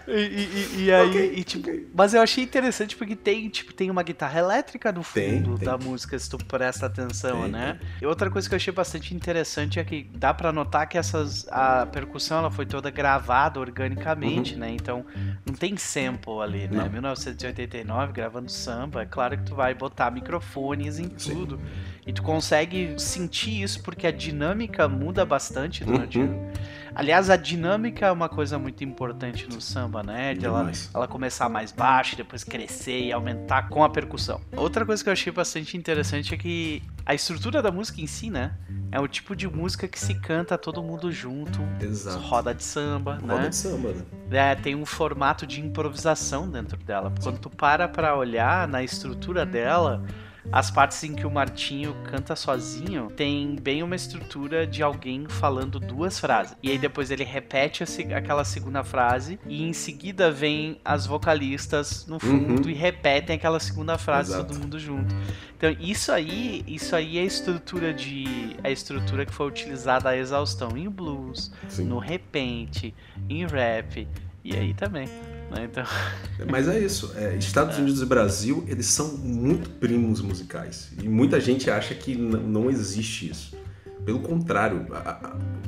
E, 0.07 0.11
e- 0.79 0.83
e 0.85 0.91
aí, 0.93 1.09
Ok, 1.09 1.33
e, 1.35 1.43
tipo, 1.43 1.69
mas 1.93 2.13
eu 2.13 2.21
achei 2.21 2.43
interessante 2.43 2.95
porque 2.95 3.15
tem, 3.15 3.49
tipo, 3.49 3.73
tem 3.73 3.91
uma 3.91 4.03
guitarra 4.03 4.39
elétrica 4.39 4.91
no 4.91 5.03
fundo 5.03 5.57
tem. 5.57 5.65
da 5.67 5.77
música, 5.77 6.17
se 6.17 6.29
tu 6.29 6.37
presta 6.37 6.85
atenção, 6.85 7.41
Tem, 7.41 7.51
né? 7.51 7.79
E 8.01 8.05
outra 8.05 8.29
coisa 8.29 8.47
que 8.47 8.53
eu 8.53 8.57
achei 8.57 8.73
bastante 8.73 9.13
interessante 9.13 9.79
é 9.79 9.83
que 9.83 10.09
dá 10.15 10.33
pra 10.33 10.53
notar 10.53 10.87
que 10.87 10.97
essas 10.97 11.45
a 11.49 11.85
percussão 11.85 12.39
ela 12.39 12.49
foi 12.49 12.65
toda 12.65 12.89
gravada 12.89 13.59
organicamente, 13.59 14.55
né? 14.55 14.71
Então 14.71 15.05
não 15.45 15.53
tem 15.53 15.75
sample 15.75 16.39
ali, 16.41 16.67
né? 16.69 16.83
Não. 16.83 16.89
1989 16.89 18.13
gravando 18.13 18.49
samba, 18.49 19.01
é 19.01 19.05
claro 19.05 19.37
que 19.37 19.43
tu 19.43 19.55
vai 19.55 19.73
botar 19.73 20.09
microfones 20.11 20.99
em 20.99 21.09
Sim. 21.17 21.33
tudo. 21.33 21.59
E 22.05 22.13
tu 22.13 22.23
consegue 22.23 22.93
sentir 22.97 23.61
isso 23.61 23.83
porque 23.83 24.07
a 24.07 24.11
dinâmica 24.11 24.87
muda 24.87 25.25
bastante 25.25 25.83
durante 25.83 26.19
Uhum. 26.19 26.51
Aliás, 26.95 27.29
a 27.29 27.35
dinâmica 27.35 28.07
é 28.07 28.11
uma 28.11 28.27
coisa 28.27 28.57
muito 28.57 28.83
importante 28.83 29.47
no 29.47 29.61
samba, 29.61 29.96
né? 30.03 30.33
De 30.33 30.45
ela, 30.45 30.71
ela 30.93 31.07
começar 31.07 31.49
mais 31.49 31.71
baixo, 31.71 32.15
depois 32.15 32.43
crescer 32.43 33.05
e 33.05 33.11
aumentar 33.11 33.69
com 33.69 33.83
a 33.83 33.89
percussão. 33.89 34.41
Outra 34.55 34.85
coisa 34.85 35.03
que 35.03 35.09
eu 35.09 35.13
achei 35.13 35.31
bastante 35.31 35.77
interessante 35.77 36.33
é 36.33 36.37
que 36.37 36.83
a 37.05 37.13
estrutura 37.13 37.61
da 37.61 37.71
música 37.71 38.01
em 38.01 38.07
si, 38.07 38.29
né? 38.29 38.53
É 38.91 38.99
o 38.99 39.07
tipo 39.07 39.35
de 39.35 39.47
música 39.47 39.87
que 39.87 39.99
se 39.99 40.13
canta 40.15 40.57
todo 40.57 40.81
mundo 40.81 41.11
junto, 41.11 41.59
Exato. 41.81 42.19
roda 42.19 42.53
de 42.53 42.63
samba, 42.63 43.15
Roda 43.15 43.39
né? 43.41 43.49
de 43.49 43.55
samba, 43.55 43.89
né? 43.89 44.03
É, 44.31 44.55
tem 44.55 44.75
um 44.75 44.85
formato 44.85 45.45
de 45.45 45.61
improvisação 45.61 46.49
dentro 46.49 46.77
dela. 46.77 47.13
Quando 47.21 47.37
tu 47.39 47.49
para 47.49 47.87
pra 47.87 48.15
olhar 48.15 48.67
na 48.67 48.83
estrutura 48.83 49.45
dela, 49.45 50.03
as 50.51 50.71
partes 50.71 51.03
em 51.03 51.13
que 51.13 51.25
o 51.27 51.31
Martinho 51.31 51.95
canta 52.05 52.35
sozinho 52.35 53.11
tem 53.15 53.55
bem 53.55 53.83
uma 53.83 53.95
estrutura 53.95 54.65
de 54.65 54.81
alguém 54.81 55.27
falando 55.27 55.79
duas 55.79 56.19
frases. 56.19 56.55
E 56.63 56.71
aí 56.71 56.77
depois 56.77 57.11
ele 57.11 57.23
repete 57.23 57.83
aquela 58.13 58.43
segunda 58.45 58.83
frase 58.83 59.39
e 59.45 59.63
em 59.63 59.73
seguida 59.73 60.31
vem 60.31 60.79
as 60.85 61.05
vocalistas 61.05 62.05
no 62.07 62.19
fundo 62.19 62.63
Uhum. 62.65 62.69
e 62.69 62.73
repetem 62.73 63.35
aquela 63.35 63.59
segunda 63.59 63.97
frase 63.97 64.31
Exato. 64.31 64.45
todo 64.53 64.59
mundo 64.61 64.79
junto. 64.79 65.13
Então 65.57 65.75
isso 65.79 66.11
aí, 66.11 66.63
isso 66.67 66.95
aí 66.95 67.17
é 67.17 67.21
a 67.21 67.25
estrutura 67.25 67.93
de 67.93 68.25
a 68.63 68.69
estrutura 68.69 69.25
que 69.25 69.33
foi 69.33 69.47
utilizada 69.47 70.09
a 70.09 70.17
exaustão 70.17 70.77
em 70.77 70.89
blues, 70.89 71.51
Sim. 71.67 71.85
no 71.85 71.99
repente, 71.99 72.93
em 73.29 73.45
rap 73.45 74.07
e 74.43 74.55
aí 74.55 74.73
também. 74.73 75.07
Né? 75.49 75.69
Então... 75.71 75.83
Mas 76.49 76.67
é 76.67 76.79
isso. 76.79 77.13
É, 77.15 77.35
Estados 77.35 77.77
Unidos 77.77 78.01
e 78.01 78.05
Brasil, 78.05 78.63
eles 78.67 78.87
são 78.87 79.17
muito 79.17 79.69
primos 79.71 80.21
musicais. 80.21 80.89
E 81.01 81.07
muita 81.07 81.39
gente 81.39 81.69
acha 81.69 81.93
que 81.95 82.15
não 82.15 82.69
existe 82.69 83.29
isso. 83.29 83.55
Pelo 84.05 84.19
contrário, 84.19 84.87
a, 84.91 85.09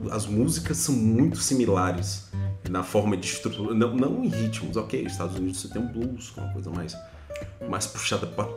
a, 0.10 0.16
as 0.16 0.26
músicas 0.26 0.78
são 0.78 0.96
muito 0.96 1.38
similares 1.38 2.30
na 2.70 2.84
forma 2.84 3.18
de 3.18 3.26
estrutura, 3.26 3.74
não, 3.74 3.96
não 3.96 4.24
em 4.24 4.28
ritmos, 4.28 4.78
ok, 4.78 5.04
Estados 5.04 5.36
Unidos 5.36 5.62
você 5.62 5.68
tem 5.70 5.82
um 5.82 5.88
blues, 5.88 6.32
uma 6.38 6.52
coisa 6.54 6.70
mais, 6.70 6.96
mais 7.68 7.88
puxada, 7.88 8.28
pra, 8.28 8.48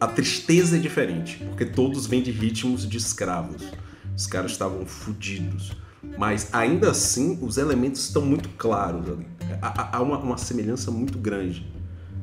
a 0.00 0.06
tristeza 0.06 0.76
é 0.76 0.80
diferente, 0.80 1.38
porque 1.44 1.66
todos 1.66 2.06
vêm 2.06 2.22
de 2.22 2.30
ritmos 2.30 2.88
de 2.88 2.96
escravos, 2.96 3.62
os 4.16 4.26
caras 4.26 4.52
estavam 4.52 4.86
fodidos, 4.86 5.72
mas 6.16 6.48
ainda 6.52 6.90
assim 6.90 7.38
os 7.42 7.56
elementos 7.56 8.02
estão 8.04 8.22
muito 8.22 8.48
claros 8.50 9.08
ali, 9.08 9.26
há, 9.60 10.02
uma, 10.02 10.18
uma, 10.18 10.38
semelhança 10.38 10.90
muito 10.90 11.18
grande, 11.18 11.66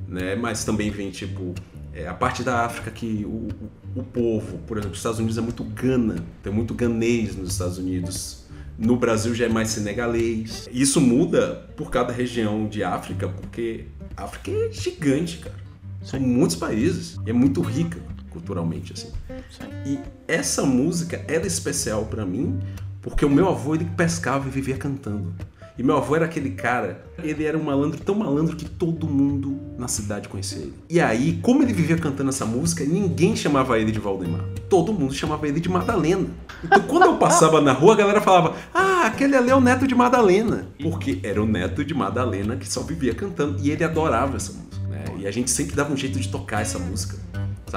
né? 0.08 0.36
mas 0.36 0.64
também 0.64 0.90
vem 0.90 1.12
tipo 1.12 1.54
é, 1.94 2.08
a 2.08 2.14
parte 2.14 2.44
da 2.44 2.66
África 2.66 2.92
que 2.92 3.26
o, 3.26 3.48
o, 3.96 4.00
o 4.00 4.04
povo, 4.04 4.58
por 4.60 4.78
exemplo, 4.78 4.94
os 4.94 5.00
Estados 5.00 5.20
Unidos 5.20 5.38
é 5.38 5.42
muito 5.42 5.64
gana, 5.64 6.16
tem 6.44 6.52
muito 6.52 6.74
ganês 6.74 7.36
nos 7.36 7.52
Estados 7.52 7.78
Unidos, 7.78 8.46
no 8.78 8.98
Brasil 8.98 9.34
já 9.34 9.46
é 9.46 9.50
mais 9.50 9.70
senegalês. 9.70 10.68
Isso 10.72 11.00
muda 11.00 11.66
por 11.78 11.90
cada 11.90 12.12
região 12.12 12.68
de 12.68 12.84
África, 12.84 13.30
porque 13.30 13.86
a 14.18 14.26
África 14.26 14.52
é 14.52 14.72
gigante, 14.72 15.38
cara. 15.38 15.56
São 16.02 16.20
muitos 16.20 16.56
países 16.56 17.18
e 17.26 17.30
é 17.30 17.34
muito 17.34 17.62
rica 17.62 17.98
culturalmente 18.30 18.92
assim. 18.92 19.12
Sim. 19.50 19.70
E 19.86 20.00
essa 20.28 20.64
música 20.64 21.24
era 21.28 21.48
especial 21.48 22.06
para 22.06 22.26
mim 22.26 22.60
porque 23.06 23.24
o 23.24 23.30
meu 23.30 23.48
avô 23.48 23.76
ele 23.76 23.86
pescava 23.86 24.48
e 24.48 24.52
vivia 24.52 24.76
cantando. 24.78 25.32
E 25.78 25.84
meu 25.84 25.96
avô 25.96 26.16
era 26.16 26.26
aquele 26.26 26.50
cara, 26.52 27.06
ele 27.22 27.44
era 27.44 27.56
um 27.56 27.62
malandro 27.62 28.00
tão 28.00 28.16
malandro 28.16 28.56
que 28.56 28.66
todo 28.66 29.06
mundo 29.06 29.60
na 29.78 29.88
cidade 29.88 30.28
conhecia 30.28 30.64
ele. 30.64 30.74
E 30.90 31.00
aí, 31.00 31.38
como 31.44 31.62
ele 31.62 31.72
vivia 31.72 31.98
cantando 31.98 32.30
essa 32.30 32.46
música, 32.46 32.84
ninguém 32.84 33.36
chamava 33.36 33.78
ele 33.78 33.92
de 33.92 34.00
Valdemar. 34.00 34.42
Todo 34.68 34.92
mundo 34.92 35.14
chamava 35.14 35.48
ele 35.48 35.60
de 35.60 35.70
Madalena. 35.70 36.26
Então, 36.64 36.82
quando 36.88 37.04
eu 37.04 37.18
passava 37.18 37.62
na 37.62 37.74
rua, 37.74 37.94
a 37.94 37.98
galera 37.98 38.22
falava: 38.22 38.56
Ah, 38.74 39.06
aquele 39.06 39.36
ali 39.36 39.52
é 39.52 39.56
o 39.56 39.62
neto 39.62 39.86
de 39.86 39.94
Madalena. 39.94 40.68
Porque 40.82 41.20
era 41.22 41.44
o 41.44 41.46
neto 41.46 41.86
de 41.86 41.94
Madalena 41.94 42.56
que 42.56 42.68
só 42.68 42.82
vivia 42.82 43.14
cantando. 43.14 43.60
E 43.62 43.70
ele 43.70 43.84
adorava 43.84 44.38
essa 44.38 44.52
música. 44.52 44.88
Né? 44.88 45.04
E 45.20 45.28
a 45.28 45.32
gente 45.32 45.52
sempre 45.52 45.76
dava 45.76 45.94
um 45.94 45.98
jeito 45.98 46.20
de 46.20 46.30
tocar 46.30 46.64
essa 46.64 46.80
música 46.80 47.18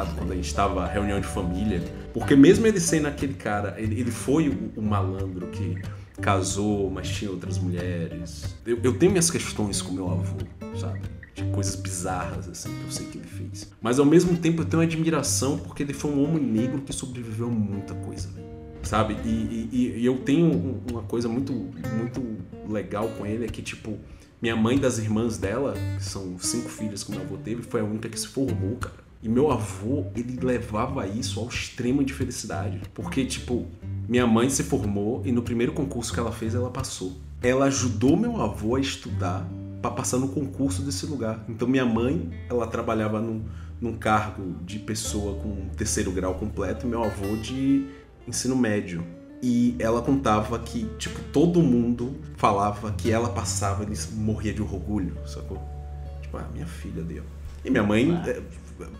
Quando 0.06 0.32
a 0.32 0.34
gente 0.34 0.46
estava 0.46 0.86
reunião 0.86 1.20
de 1.20 1.26
família. 1.26 1.82
Porque 2.12 2.34
mesmo 2.34 2.66
ele 2.66 2.80
sendo 2.80 3.06
aquele 3.06 3.34
cara, 3.34 3.74
ele, 3.78 4.00
ele 4.00 4.10
foi 4.10 4.48
o, 4.48 4.72
o, 4.76 4.82
malandro 4.82 5.46
que 5.48 5.80
casou, 6.20 6.90
mas 6.90 7.08
tinha 7.08 7.30
outras 7.30 7.58
mulheres. 7.58 8.56
Eu, 8.66 8.78
eu 8.82 8.98
tenho 8.98 9.12
minhas 9.12 9.30
questões 9.30 9.80
com 9.80 9.92
meu 9.92 10.10
avô, 10.10 10.36
sabe? 10.76 11.00
De 11.34 11.44
coisas 11.44 11.76
bizarras, 11.76 12.48
assim, 12.48 12.70
que 12.70 12.84
eu 12.84 12.90
sei 12.90 13.06
que 13.06 13.18
ele 13.18 13.28
fez. 13.28 13.70
Mas 13.80 13.98
ao 13.98 14.04
mesmo 14.04 14.36
tempo 14.36 14.62
eu 14.62 14.66
tenho 14.66 14.82
admiração 14.82 15.58
porque 15.58 15.82
ele 15.82 15.92
foi 15.92 16.10
um 16.10 16.24
homem 16.24 16.42
negro 16.42 16.80
que 16.80 16.92
sobreviveu 16.92 17.46
a 17.46 17.50
muita 17.50 17.94
coisa, 17.94 18.28
sabe? 18.82 19.16
E, 19.24 19.68
e, 19.72 19.94
e, 19.98 20.04
eu 20.04 20.18
tenho 20.18 20.82
uma 20.90 21.02
coisa 21.02 21.28
muito, 21.28 21.52
muito 21.52 22.38
legal 22.68 23.08
com 23.16 23.24
ele, 23.24 23.44
é 23.44 23.48
que, 23.48 23.62
tipo, 23.62 23.96
minha 24.40 24.56
mãe 24.56 24.78
das 24.78 24.98
irmãs 24.98 25.38
dela, 25.38 25.74
que 25.96 26.04
são 26.04 26.38
cinco 26.38 26.68
filhas 26.68 27.04
que 27.04 27.10
meu 27.10 27.20
avô 27.20 27.36
teve, 27.36 27.62
foi 27.62 27.80
a 27.80 27.84
única 27.84 28.08
que 28.08 28.18
se 28.18 28.28
formou, 28.28 28.76
cara. 28.76 29.07
E 29.20 29.28
meu 29.28 29.50
avô, 29.50 30.06
ele 30.14 30.38
levava 30.40 31.06
isso 31.06 31.40
ao 31.40 31.48
extremo 31.48 32.04
de 32.04 32.12
felicidade. 32.12 32.80
Porque, 32.94 33.24
tipo, 33.24 33.66
minha 34.08 34.26
mãe 34.26 34.48
se 34.48 34.62
formou 34.62 35.22
e 35.24 35.32
no 35.32 35.42
primeiro 35.42 35.72
concurso 35.72 36.12
que 36.12 36.20
ela 36.20 36.30
fez, 36.30 36.54
ela 36.54 36.70
passou. 36.70 37.16
Ela 37.42 37.66
ajudou 37.66 38.16
meu 38.16 38.40
avô 38.40 38.76
a 38.76 38.80
estudar 38.80 39.46
para 39.82 39.90
passar 39.90 40.18
no 40.18 40.28
concurso 40.28 40.82
desse 40.82 41.04
lugar. 41.06 41.44
Então, 41.48 41.66
minha 41.66 41.84
mãe, 41.84 42.30
ela 42.48 42.66
trabalhava 42.66 43.20
num, 43.20 43.42
num 43.80 43.96
cargo 43.96 44.56
de 44.64 44.78
pessoa 44.78 45.34
com 45.40 45.68
terceiro 45.76 46.12
grau 46.12 46.34
completo 46.34 46.86
e 46.86 46.88
meu 46.88 47.02
avô 47.02 47.36
de 47.36 47.86
ensino 48.26 48.54
médio. 48.54 49.04
E 49.42 49.76
ela 49.78 50.00
contava 50.02 50.58
que, 50.60 50.84
tipo, 50.98 51.20
todo 51.32 51.60
mundo 51.60 52.16
falava 52.36 52.92
que 52.92 53.10
ela 53.10 53.28
passava 53.28 53.84
e 53.84 54.14
morria 54.14 54.52
de 54.52 54.62
orgulho, 54.62 55.16
sacou? 55.26 55.62
Tipo, 56.22 56.38
ah, 56.38 56.48
minha 56.52 56.66
filha 56.66 57.02
deu. 57.02 57.22
E 57.64 57.70
minha 57.70 57.82
mãe. 57.82 58.20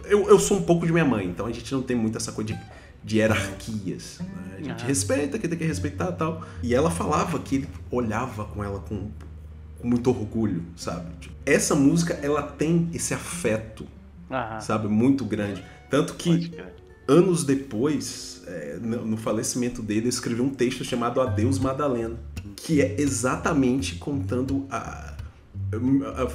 Eu, 0.04 0.28
eu 0.28 0.38
sou 0.38 0.58
um 0.58 0.62
pouco 0.62 0.86
de 0.86 0.92
minha 0.92 1.04
mãe, 1.04 1.26
então 1.26 1.46
a 1.46 1.52
gente 1.52 1.72
não 1.72 1.82
tem 1.82 1.96
muito 1.96 2.16
essa 2.16 2.32
coisa 2.32 2.52
de, 2.52 2.60
de 3.04 3.18
hierarquias. 3.18 4.20
Né? 4.20 4.56
A 4.56 4.62
gente 4.62 4.84
ah. 4.84 4.86
respeita, 4.86 5.38
que 5.38 5.48
tem 5.48 5.58
que 5.58 5.64
respeitar 5.64 6.12
tal. 6.12 6.42
E 6.62 6.74
ela 6.74 6.90
falava 6.90 7.38
que 7.38 7.56
ele 7.56 7.68
olhava 7.90 8.44
com 8.44 8.62
ela 8.62 8.80
com, 8.80 9.10
com 9.78 9.88
muito 9.88 10.10
orgulho, 10.10 10.64
sabe? 10.76 11.06
Tipo, 11.20 11.34
essa 11.46 11.74
música, 11.74 12.14
ela 12.22 12.42
tem 12.42 12.88
esse 12.92 13.14
afeto, 13.14 13.86
ah. 14.30 14.60
sabe? 14.60 14.88
Muito 14.88 15.24
grande. 15.24 15.62
Tanto 15.90 16.14
que 16.14 16.52
anos 17.08 17.42
depois, 17.44 18.42
é, 18.46 18.78
no, 18.80 19.04
no, 19.06 19.16
falecimento 19.16 19.80
dele, 19.80 20.06
eu 20.06 20.10
escrevi 20.10 20.42
um 20.42 20.50
texto 20.50 20.84
chamado 20.84 21.20
Adeus 21.20 21.58
Madalena, 21.58 22.16
que 22.54 22.82
é 22.82 23.00
exatamente 23.00 23.96
contando 23.96 24.66
a. 24.70 25.14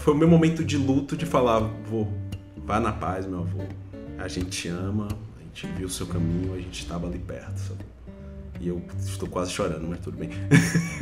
Foi 0.01 0.13
o 0.13 0.17
meu 0.17 0.27
momento 0.27 0.63
de 0.63 0.77
luto 0.77 1.15
de 1.15 1.25
falar, 1.25 1.59
vou 1.89 2.11
Vá 2.65 2.79
na 2.79 2.91
paz, 2.93 3.25
meu 3.25 3.39
avô. 3.39 3.63
A 4.17 4.27
gente 4.27 4.49
te 4.49 4.67
ama, 4.69 5.07
a 5.37 5.41
gente 5.43 5.67
viu 5.75 5.87
o 5.87 5.89
seu 5.89 6.07
caminho, 6.07 6.53
a 6.53 6.57
gente 6.57 6.83
estava 6.83 7.07
ali 7.07 7.19
perto, 7.19 7.57
sabe? 7.57 7.85
E 8.61 8.69
eu 8.69 8.81
estou 8.97 9.27
quase 9.27 9.51
chorando, 9.51 9.85
mas 9.87 9.99
tudo 9.99 10.17
bem. 10.17 10.29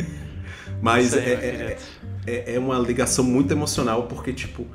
mas 0.82 1.14
é, 1.14 1.20
é, 1.20 1.78
é, 2.26 2.56
é, 2.56 2.60
uma 2.60 2.80
ligação 2.80 3.24
muito 3.24 3.52
emocional, 3.52 4.08
porque, 4.08 4.34
tipo, 4.34 4.66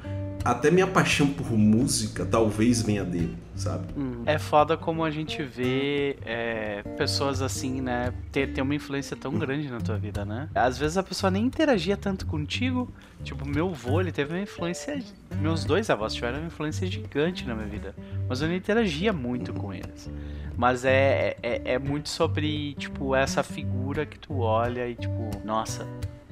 até 0.47 0.71
minha 0.71 0.87
paixão 0.87 1.27
por 1.27 1.51
música 1.51 2.25
talvez 2.25 2.81
venha 2.81 3.05
dele, 3.05 3.37
sabe? 3.57 3.87
É 4.25 4.39
foda 4.39 4.77
como 4.77 5.05
a 5.05 5.11
gente 5.11 5.43
vê 5.43 6.17
é, 6.25 6.83
pessoas 6.97 7.43
assim, 7.43 7.81
né? 7.81 8.13
Ter, 8.31 8.53
ter 8.53 8.63
uma 8.63 8.75
influência 8.75 9.17
tão 9.17 9.33
grande 9.35 9.69
na 9.69 9.81
tua 9.81 9.99
vida, 9.99 10.25
né? 10.25 10.49
Às 10.55 10.79
vezes 10.79 10.97
a 10.97 11.03
pessoa 11.03 11.33
nem 11.33 11.45
interagia 11.45 11.97
tanto 11.97 12.27
contigo. 12.27 12.89
Tipo, 13.25 13.45
meu 13.45 13.71
avô, 13.71 14.01
ele 14.01 14.13
teve 14.13 14.35
uma 14.35 14.41
influência. 14.41 15.03
Meus 15.41 15.65
dois 15.65 15.91
avós 15.91 16.15
tiveram 16.15 16.39
uma 16.39 16.47
influência 16.47 16.87
gigante 16.87 17.45
na 17.45 17.55
minha 17.55 17.67
vida. 17.67 17.93
Mas 18.29 18.41
eu 18.41 18.47
não 18.47 18.55
interagia 18.55 19.13
muito 19.13 19.53
com 19.53 19.75
eles. 19.75 20.09
Mas 20.57 20.85
é, 20.85 21.37
é, 21.43 21.73
é 21.73 21.79
muito 21.79 22.09
sobre, 22.09 22.75
tipo, 22.75 23.17
essa 23.17 23.43
figura 23.43 24.07
que 24.07 24.19
tu 24.19 24.39
olha 24.39 24.89
e, 24.89 24.95
tipo, 24.95 25.31
nossa, 25.45 25.87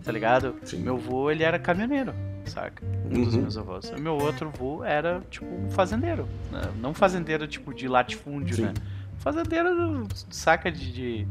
tá 0.04 0.12
ligado? 0.12 0.54
Sim. 0.62 0.78
Meu 0.78 0.94
avô, 0.94 1.30
ele 1.30 1.42
era 1.42 1.59
caminhoneiro 1.59 2.14
saca? 2.46 2.84
Um 2.84 3.16
uhum. 3.16 3.24
dos 3.24 3.36
meus 3.36 3.58
avós. 3.58 3.90
O 3.90 4.00
meu 4.00 4.14
outro 4.14 4.48
avô 4.48 4.84
era, 4.84 5.22
tipo, 5.30 5.46
um 5.46 5.70
fazendeiro. 5.70 6.28
Né? 6.50 6.62
Não 6.80 6.94
fazendeiro, 6.94 7.46
tipo, 7.46 7.74
de 7.74 7.88
latifúndio, 7.88 8.56
Sim. 8.56 8.62
né? 8.62 8.74
Fazendeiro, 9.18 10.06
saca, 10.30 10.70
de, 10.70 10.92
de, 10.92 11.28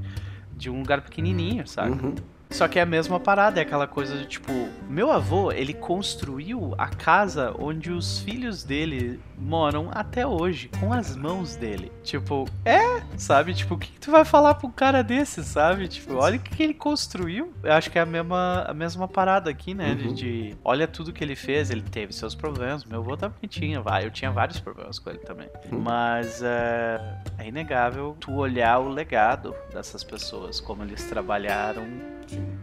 de, 0.56 0.70
um 0.70 0.80
lugar 0.80 1.02
pequenininho, 1.02 1.68
saca? 1.68 1.92
Uhum. 1.92 2.16
Só 2.50 2.68
que 2.68 2.78
é 2.78 2.84
a 2.84 2.86
mesma 2.86 3.20
parada, 3.20 3.60
é 3.60 3.64
aquela 3.64 3.88
coisa 3.88 4.16
de 4.16 4.28
tipo, 4.28 4.52
meu 4.88 5.12
avô, 5.12 5.52
ele 5.52 5.74
construiu 5.74 6.76
a 6.78 6.88
casa 6.88 7.54
onde 7.58 7.92
os 7.92 8.20
filhos 8.20 8.64
dele 8.64 9.20
moram 9.38 9.90
até 9.92 10.26
hoje, 10.26 10.70
com 10.80 10.94
as 10.94 11.16
mãos 11.16 11.56
dele. 11.56 11.92
Tipo, 12.04 12.48
é, 12.66 13.02
sabe? 13.18 13.54
Tipo, 13.54 13.76
o 13.76 13.78
que, 13.78 13.92
que 13.92 14.00
tu 14.00 14.12
vai 14.12 14.26
falar 14.26 14.56
pra 14.56 14.68
um 14.68 14.72
cara 14.72 15.04
desse, 15.04 15.44
sabe? 15.44 15.88
Tipo, 15.88 16.16
olha 16.16 16.38
o 16.38 16.40
que, 16.40 16.56
que 16.56 16.64
ele 16.64 16.74
construiu. 16.74 17.54
Eu 17.64 17.74
acho 17.74 17.90
que 17.90 17.98
é 17.98 18.02
a 18.02 18.06
mesma, 18.06 18.66
a 18.68 18.74
mesma 18.74 19.08
parada 19.08 19.50
aqui, 19.50 19.74
né? 19.74 19.90
Uhum. 19.90 19.96
De, 19.96 20.14
de, 20.14 20.58
olha 20.64 20.88
tudo 20.88 21.14
que 21.14 21.24
ele 21.24 21.36
fez, 21.36 21.70
ele 21.70 21.82
teve 21.82 22.14
seus 22.14 22.36
problemas. 22.36 22.86
Meu 22.86 23.00
avô 23.00 23.18
também 23.18 23.48
tinha, 23.48 23.82
vai, 23.82 24.06
eu 24.06 24.12
tinha 24.12 24.32
vários 24.32 24.60
problemas 24.60 25.00
com 25.00 25.10
ele 25.10 25.20
também. 25.20 25.50
Uhum. 25.72 25.80
Mas 25.80 26.42
é, 26.42 27.00
é 27.38 27.48
inegável 27.48 28.16
tu 28.20 28.34
olhar 28.34 28.80
o 28.80 28.90
legado 28.90 29.56
dessas 29.74 30.04
pessoas, 30.04 30.60
como 30.60 30.84
eles 30.84 31.04
trabalharam 31.06 31.84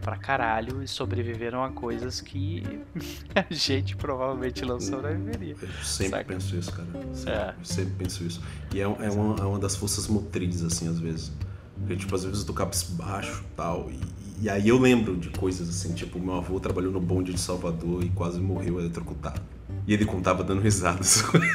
pra 0.01 0.17
caralho 0.17 0.83
e 0.83 0.87
sobreviveram 0.87 1.63
a 1.63 1.69
coisas 1.69 2.19
que 2.19 2.63
a 3.35 3.53
gente 3.53 3.95
provavelmente 3.95 4.65
não 4.65 4.79
sobreviveria. 4.79 5.55
Eu 5.61 5.67
sempre 5.83 6.09
saca? 6.09 6.25
penso 6.25 6.55
isso, 6.55 6.71
cara. 6.71 6.87
Sempre, 7.13 7.31
é. 7.31 7.55
sempre 7.63 7.93
penso 7.97 8.23
isso. 8.23 8.41
E 8.73 8.79
é, 8.79 8.83
é, 8.83 8.87
uma, 8.87 9.41
é 9.41 9.45
uma 9.45 9.59
das 9.59 9.75
forças 9.75 10.07
motrizes, 10.07 10.63
assim, 10.63 10.89
às 10.89 10.99
vezes. 10.99 11.31
Porque, 11.77 11.95
tipo, 11.95 12.13
às 12.13 12.23
vezes 12.23 12.41
eu 12.41 12.45
tô 12.45 12.53
cabisbaixo 12.53 13.43
tal, 13.55 13.89
e 13.89 13.99
e 14.41 14.49
aí 14.49 14.69
eu 14.69 14.79
lembro 14.79 15.15
de 15.15 15.29
coisas 15.29 15.69
assim, 15.69 15.93
tipo, 15.93 16.19
meu 16.19 16.33
avô 16.33 16.59
trabalhou 16.59 16.91
no 16.91 16.99
bonde 16.99 17.31
de 17.31 17.39
Salvador 17.39 18.03
e 18.03 18.09
quase 18.09 18.39
morreu 18.39 18.79
eletrocutado. 18.79 19.39
E 19.85 19.93
ele 19.93 20.03
contava 20.03 20.43
dando 20.43 20.61
risadas. 20.61 21.23
ele 21.29 21.51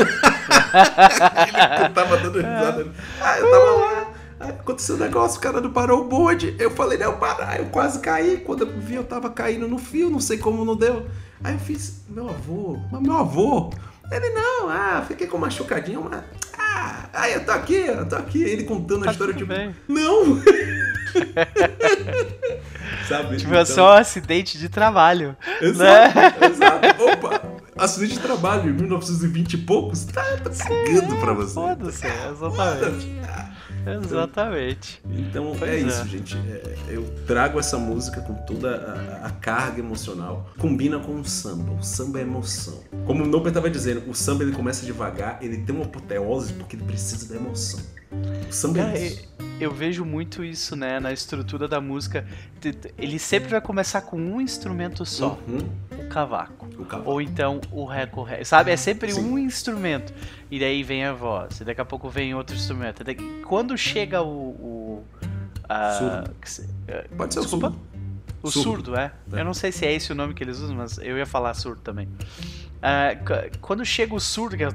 contava 1.88 2.16
dando 2.18 2.36
risadas. 2.36 2.86
Ah, 3.20 3.38
eu 3.40 3.50
tava 3.50 3.70
lá, 3.72 4.12
aconteceu 4.38 4.96
um 4.96 4.98
negócio, 4.98 5.38
o 5.38 5.40
cara 5.40 5.60
não 5.60 5.72
parou 5.72 6.02
o 6.02 6.04
bonde. 6.04 6.54
Eu 6.58 6.70
falei, 6.70 6.98
não, 6.98 7.18
parar, 7.18 7.58
eu 7.58 7.66
quase 7.66 8.00
caí. 8.00 8.38
Quando 8.38 8.62
eu 8.62 8.80
vi, 8.80 8.94
eu 8.94 9.04
tava 9.04 9.30
caindo 9.30 9.68
no 9.68 9.78
fio, 9.78 10.10
não 10.10 10.20
sei 10.20 10.38
como 10.38 10.64
não 10.64 10.76
deu. 10.76 11.06
Aí 11.42 11.54
eu 11.54 11.58
fiz, 11.58 12.02
meu 12.08 12.28
avô, 12.28 12.78
mas 12.90 13.02
meu 13.02 13.16
avô. 13.16 13.70
Ele, 14.10 14.30
não, 14.30 14.68
ah, 14.68 15.04
fiquei 15.06 15.26
com 15.26 15.36
machucadinho, 15.38 16.06
mas. 16.08 16.22
Ah, 16.56 17.08
aí 17.12 17.34
eu 17.34 17.44
tô 17.44 17.52
aqui, 17.52 17.74
eu 17.74 18.08
tô 18.08 18.16
aqui. 18.16 18.42
Ele 18.42 18.64
contando 18.64 19.02
a 19.02 19.06
tá 19.06 19.12
história, 19.12 19.34
tipo, 19.34 19.48
bem. 19.48 19.74
não! 19.88 20.40
Sabe? 23.08 23.36
Tipo, 23.36 23.54
é 23.54 23.60
então... 23.60 23.60
é 23.60 23.64
só 23.64 23.90
um 23.90 23.98
acidente 23.98 24.58
de 24.58 24.68
trabalho. 24.68 25.36
Exato, 25.60 26.18
né? 26.18 26.34
exato. 26.50 27.04
Opa! 27.04 27.56
acidente 27.76 28.14
de 28.14 28.20
trabalho 28.20 28.70
em 28.70 28.72
1920 28.72 29.52
e 29.52 29.58
poucos, 29.58 30.04
tá, 30.06 30.22
tá 30.38 30.50
cagando 30.50 31.16
pra 31.16 31.32
você. 31.32 31.54
Foda-se, 31.54 32.06
exatamente. 32.06 33.20
Exatamente. 33.86 35.02
Então 35.10 35.54
Pois 35.58 35.70
é 35.70 35.76
é. 35.76 35.78
isso, 35.80 36.06
gente. 36.06 36.36
É, 36.36 36.76
eu 36.88 37.04
trago 37.26 37.58
essa 37.58 37.78
música 37.78 38.20
com 38.20 38.34
toda 38.34 38.76
a, 39.22 39.26
a 39.26 39.30
carga 39.30 39.80
emocional. 39.80 40.50
Combina 40.58 40.98
com 40.98 41.20
o 41.20 41.24
samba. 41.24 41.72
O 41.72 41.82
samba 41.82 42.18
é 42.18 42.22
emoção. 42.22 42.80
Como 43.06 43.22
o 43.22 43.26
Noper 43.26 43.48
estava 43.48 43.70
dizendo, 43.70 44.08
o 44.10 44.14
samba 44.14 44.42
ele 44.44 44.52
começa 44.52 44.84
devagar, 44.84 45.38
ele 45.42 45.58
tem 45.58 45.74
uma 45.74 45.84
apoteose 45.84 46.52
porque 46.54 46.76
ele 46.76 46.84
precisa 46.84 47.28
da 47.32 47.36
emoção. 47.40 47.80
O 48.48 48.52
samba 48.52 48.78
Cara, 48.78 48.98
é 48.98 49.06
isso. 49.06 49.28
eu 49.60 49.72
vejo 49.72 50.04
muito 50.04 50.44
isso, 50.44 50.76
né, 50.76 51.00
na 51.00 51.12
estrutura 51.12 51.66
da 51.68 51.80
música. 51.80 52.24
Ele 52.96 53.18
sempre 53.18 53.50
vai 53.50 53.60
começar 53.60 54.00
com 54.02 54.16
um 54.16 54.40
instrumento 54.40 55.04
só, 55.04 55.38
Uhum. 55.46 55.58
Cavaco. 56.08 56.66
O 56.78 56.84
cavalo. 56.84 57.10
Ou 57.10 57.20
então 57.20 57.60
o 57.70 57.84
reco-ré. 57.84 58.42
Sabe? 58.44 58.70
É 58.70 58.76
sempre 58.76 59.12
Sim. 59.12 59.22
um 59.24 59.38
instrumento. 59.38 60.12
E 60.50 60.58
daí 60.60 60.82
vem 60.82 61.04
a 61.04 61.12
voz. 61.12 61.60
E 61.60 61.64
daqui 61.64 61.80
a 61.80 61.84
pouco 61.84 62.08
vem 62.08 62.34
outro 62.34 62.54
instrumento. 62.56 63.02
Quando 63.46 63.76
chega 63.76 64.22
o. 64.22 64.28
o 64.28 65.04
a- 65.68 66.24
Pode 67.16 67.34
ser 67.34 67.40
desculpa? 67.40 67.68
o 67.68 67.70
surdo. 67.72 67.80
O 68.42 68.50
Surdo. 68.50 68.70
surdo, 68.70 68.96
é. 68.96 69.10
É. 69.32 69.40
Eu 69.40 69.44
não 69.44 69.54
sei 69.54 69.72
se 69.72 69.84
é 69.84 69.92
esse 69.92 70.12
o 70.12 70.14
nome 70.14 70.32
que 70.34 70.44
eles 70.44 70.58
usam, 70.60 70.76
mas 70.76 70.98
eu 70.98 71.16
ia 71.18 71.26
falar 71.26 71.52
surdo 71.54 71.80
também. 71.80 72.08
C- 73.26 73.50
quando 73.60 73.84
chega 73.84 74.14
o 74.14 74.20
surdo, 74.20 74.56
que 74.56 74.62
é. 74.64 74.68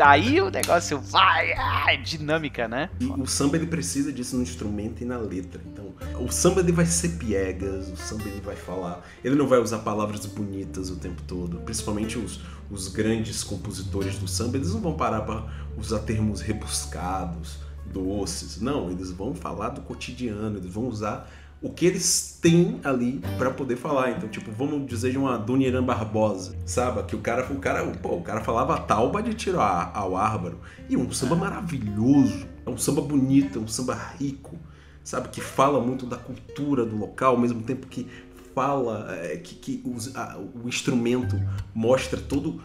Aí 0.00 0.40
o 0.40 0.50
negócio 0.50 0.98
vai, 1.00 1.52
ah, 1.52 1.94
dinâmica, 1.96 2.68
né? 2.68 2.90
E 3.00 3.06
o 3.06 3.26
samba 3.26 3.56
ele 3.56 3.66
precisa 3.66 4.12
disso 4.12 4.36
no 4.36 4.42
instrumento 4.42 5.02
e 5.02 5.04
na 5.04 5.18
letra. 5.18 5.60
Então, 5.66 5.94
o 6.20 6.30
samba 6.30 6.60
ele 6.60 6.72
vai 6.72 6.86
ser 6.86 7.10
piegas, 7.10 7.88
o 7.90 7.96
samba 7.96 8.24
ele 8.28 8.40
vai 8.40 8.56
falar, 8.56 9.04
ele 9.24 9.34
não 9.34 9.46
vai 9.46 9.58
usar 9.58 9.78
palavras 9.78 10.24
bonitas 10.26 10.90
o 10.90 10.96
tempo 10.96 11.22
todo. 11.22 11.58
Principalmente 11.58 12.18
os, 12.18 12.40
os 12.70 12.88
grandes 12.88 13.42
compositores 13.42 14.18
do 14.18 14.28
samba, 14.28 14.56
eles 14.56 14.72
não 14.72 14.80
vão 14.80 14.94
parar 14.94 15.22
para 15.22 15.46
usar 15.76 16.00
termos 16.00 16.40
rebuscados, 16.40 17.58
doces. 17.92 18.60
Não, 18.60 18.90
eles 18.90 19.10
vão 19.10 19.34
falar 19.34 19.70
do 19.70 19.80
cotidiano, 19.82 20.58
eles 20.58 20.72
vão 20.72 20.86
usar 20.86 21.28
o 21.60 21.70
que 21.70 21.86
eles 21.86 22.38
têm 22.40 22.80
ali 22.84 23.20
para 23.36 23.50
poder 23.50 23.76
falar. 23.76 24.10
Então, 24.12 24.28
tipo, 24.28 24.50
vamos 24.52 24.86
dizer 24.86 25.10
de 25.12 25.18
uma 25.18 25.44
Irã 25.66 25.82
Barbosa, 25.82 26.54
sabe? 26.64 27.02
Que 27.04 27.16
o 27.16 27.18
cara, 27.18 27.52
o 27.52 27.56
cara, 27.58 27.84
pô, 27.86 28.16
o 28.16 28.22
cara 28.22 28.40
falava 28.40 28.78
talba 28.80 29.22
de 29.22 29.34
tiro 29.34 29.60
ao 29.60 30.16
árbaro. 30.16 30.58
E 30.88 30.96
um 30.96 31.10
samba 31.10 31.34
maravilhoso, 31.36 32.46
é 32.64 32.70
um 32.70 32.78
samba 32.78 33.00
bonito, 33.02 33.58
é 33.58 33.62
um 33.62 33.66
samba 33.68 33.94
rico, 34.18 34.56
sabe? 35.02 35.28
Que 35.30 35.40
fala 35.40 35.80
muito 35.80 36.06
da 36.06 36.16
cultura 36.16 36.84
do 36.86 36.96
local, 36.96 37.34
ao 37.34 37.40
mesmo 37.40 37.62
tempo 37.62 37.86
que 37.88 38.06
fala, 38.54 39.12
é, 39.16 39.36
que, 39.36 39.54
que 39.54 39.82
os- 39.84 40.14
a- 40.16 40.36
o 40.38 40.68
instrumento 40.68 41.40
mostra 41.74 42.20
todo 42.20 42.60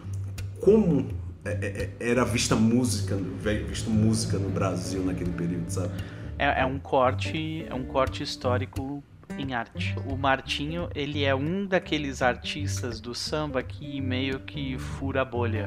como 0.59 1.07
é, 1.45 1.51
é, 1.51 1.91
é, 1.99 2.09
era 2.11 2.23
vista 2.23 2.55
música, 2.55 3.17
visto 3.67 3.89
música 3.89 4.37
no 4.37 4.49
Brasil 4.49 5.03
naquele 5.03 5.31
período, 5.31 5.69
sabe? 5.69 5.91
É, 6.37 6.61
é 6.61 6.65
um 6.65 6.79
corte, 6.79 7.65
é 7.69 7.73
um 7.73 7.83
corte 7.83 8.23
histórico 8.23 9.03
em 9.37 9.53
arte. 9.53 9.95
O 10.05 10.15
Martinho, 10.15 10.89
ele 10.93 11.23
é 11.23 11.33
um 11.33 11.65
daqueles 11.65 12.21
artistas 12.21 12.99
do 12.99 13.15
samba 13.15 13.61
que 13.63 13.99
meio 14.01 14.39
que 14.39 14.77
fura 14.77 15.21
a 15.21 15.25
bolha, 15.25 15.65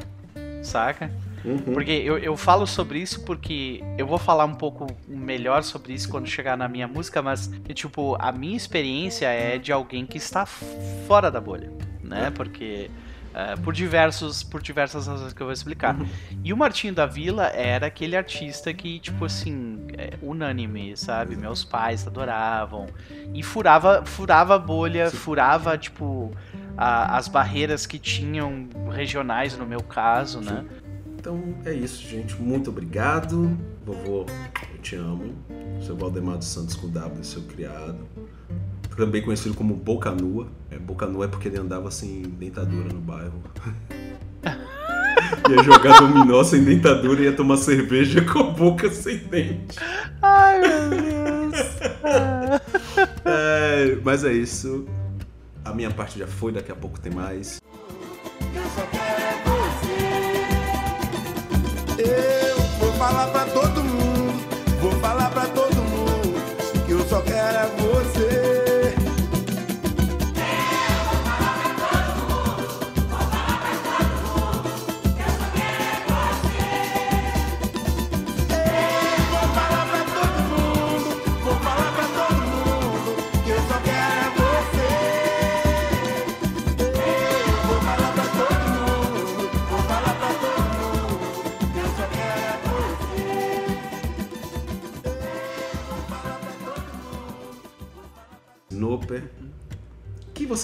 saca? 0.63 1.11
Uhum. 1.45 1.75
Porque 1.75 1.93
eu, 1.93 2.19
eu 2.19 2.37
falo 2.37 2.67
sobre 2.67 2.99
isso 2.99 3.25
porque 3.25 3.83
eu 3.97 4.07
vou 4.07 4.19
falar 4.19 4.45
um 4.45 4.55
pouco 4.55 4.87
melhor 5.07 5.63
sobre 5.63 5.93
isso 5.93 6.09
quando 6.09 6.27
chegar 6.27 6.57
na 6.57 6.69
minha 6.69 6.89
música, 6.89 7.23
mas, 7.23 7.51
tipo, 7.73 8.17
a 8.19 8.33
minha 8.33 8.57
experiência 8.57 9.27
é 9.27 9.57
de 9.59 9.73
alguém 9.73 10.05
que 10.05 10.19
está 10.19 10.45
fora 10.45 11.31
da 11.31 11.41
bolha, 11.41 11.71
né? 12.03 12.31
Porque. 12.31 12.91
Eh, 13.37 13.55
por, 13.63 13.75
diversos, 13.75 14.43
por 14.43 14.63
diversas 14.63 15.07
razões 15.07 15.33
que 15.35 15.41
eu 15.43 15.47
vou 15.47 15.53
explicar. 15.53 15.95
Uhum. 15.95 16.09
E 16.43 16.53
o 16.53 16.57
Martinho 16.57 16.95
da 16.95 17.05
Vila 17.05 17.49
era 17.49 17.87
aquele 17.87 18.17
artista 18.17 18.73
que, 18.73 18.99
tipo 18.99 19.27
assim, 19.27 19.87
é 19.99 20.15
unânime, 20.23 20.97
sabe? 20.97 21.37
Meus 21.37 21.63
pais 21.63 22.07
adoravam. 22.07 22.87
E 23.35 23.43
furava, 23.43 24.03
furava 24.07 24.55
a 24.55 24.59
bolha, 24.59 25.11
Sim. 25.11 25.17
furava, 25.19 25.77
tipo, 25.77 26.33
a- 26.77 27.17
as 27.19 27.29
barreiras 27.29 27.85
que 27.85 27.99
tinham 27.99 28.69
regionais, 28.91 29.57
no 29.59 29.67
meu 29.67 29.83
caso, 29.83 30.41
né? 30.41 30.65
Então 31.19 31.55
é 31.67 31.73
isso, 31.75 32.03
gente. 32.09 32.35
Muito 32.41 32.71
obrigado. 32.71 33.55
Vovô, 33.85 34.25
eu 34.73 34.79
te 34.81 34.97
amo. 34.97 35.35
Seu 35.85 35.95
Valdemar 35.97 36.39
dos 36.39 36.47
Santos 36.47 36.75
com 36.75 36.89
W, 36.89 37.23
seu 37.23 37.43
criado. 37.43 37.99
Também 38.97 39.23
conhecido 39.23 39.55
como 39.55 39.75
Boca 39.75 40.11
Nua. 40.11 40.47
É, 40.71 40.79
Boca 40.79 41.07
Nua 41.07 41.27
é 41.27 41.29
porque 41.29 41.49
ele 41.49 41.59
andava 41.59 41.91
sem 41.91 42.23
dentadura 42.23 42.89
no 42.93 43.01
bairro. 43.01 43.43
ia 45.51 45.63
jogar 45.63 46.01
dominó 46.01 46.43
sem 46.43 46.63
dentadura 46.65 47.21
e 47.21 47.25
ia 47.25 47.33
tomar 47.33 47.57
cerveja 47.57 48.23
com 48.23 48.39
a 48.39 48.45
boca 48.45 48.91
sem 48.91 49.19
dente. 49.19 49.79
Ai, 50.23 50.61
meu 50.61 50.91
Deus. 50.91 51.57
É, 53.29 53.99
mas 54.05 54.25
é 54.25 54.33
isso. 54.33 54.87
A 55.65 55.75
minha 55.75 55.91
parte 55.91 56.17
já 56.17 56.29
foi, 56.29 56.53
daqui 56.53 56.71
a 56.71 56.77
pouco 56.77 57.01
tem 57.01 57.13
mais. 57.13 57.61
Eu 58.55 58.63
só 58.75 58.87
quero 58.87 59.37
você. 61.97 62.03
Eu 62.03 62.57
vou 62.79 62.93
falar 62.93 63.27
pra 63.29 63.45
todo 63.47 63.76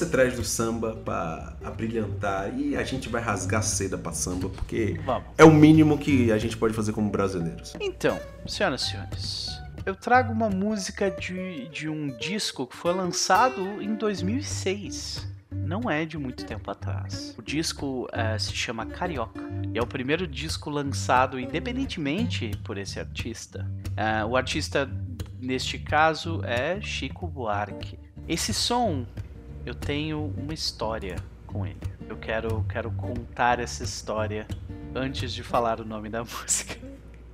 você 0.03 0.11
traz 0.11 0.35
do 0.35 0.45
samba 0.45 0.97
pra 0.97 1.55
abrilhantar? 1.63 2.59
E 2.59 2.77
a 2.77 2.83
gente 2.83 3.09
vai 3.09 3.23
rasgar 3.23 3.63
seda 3.63 3.97
pra 3.97 4.13
samba, 4.13 4.49
porque 4.49 5.01
Vamos. 5.05 5.29
é 5.39 5.45
o 5.45 5.53
mínimo 5.53 5.97
que 5.97 6.33
a 6.33 6.39
gente 6.39 6.57
pode 6.57 6.75
fazer 6.75 6.93
como 6.93 7.09
brasileiros. 7.09 7.75
Então, 7.81 8.19
senhoras 8.47 8.83
e 8.83 8.91
senhores, 8.91 9.61
eu 9.87 9.95
trago 9.95 10.33
uma 10.33 10.51
música 10.51 11.11
de, 11.11 11.69
de 11.69 11.89
um 11.89 12.17
disco 12.19 12.67
que 12.67 12.77
foi 12.77 12.93
lançado 12.93 13.81
em 13.81 13.95
2006. 13.95 15.31
Não 15.53 15.89
é 15.89 16.05
de 16.05 16.19
muito 16.19 16.45
tempo 16.45 16.69
atrás. 16.71 17.35
O 17.39 17.43
disco 17.43 18.09
eh, 18.13 18.39
se 18.39 18.53
chama 18.53 18.87
Carioca 18.87 19.41
e 19.73 19.79
é 19.79 19.83
o 19.83 19.87
primeiro 19.87 20.27
disco 20.27 20.71
lançado 20.71 21.39
independentemente 21.39 22.51
por 22.65 22.77
esse 22.77 22.99
artista. 22.99 23.71
Ah, 23.97 24.27
o 24.27 24.37
artista, 24.37 24.91
neste 25.39 25.79
caso, 25.79 26.41
é 26.43 26.81
Chico 26.81 27.29
Buarque. 27.29 27.99
Esse 28.27 28.55
som, 28.55 29.05
eu 29.65 29.75
tenho 29.75 30.33
uma 30.37 30.55
história 30.55 31.17
com 31.47 31.67
ele. 31.67 31.81
Eu 32.09 32.17
quero, 32.17 32.65
quero 32.69 32.91
contar 32.93 33.61
essa 33.61 33.85
história 33.85 34.47
antes 34.95 35.33
de 35.33 35.43
falar 35.43 35.81
o 35.81 35.85
nome 35.85 36.09
da 36.09 36.25
música. 36.25 36.79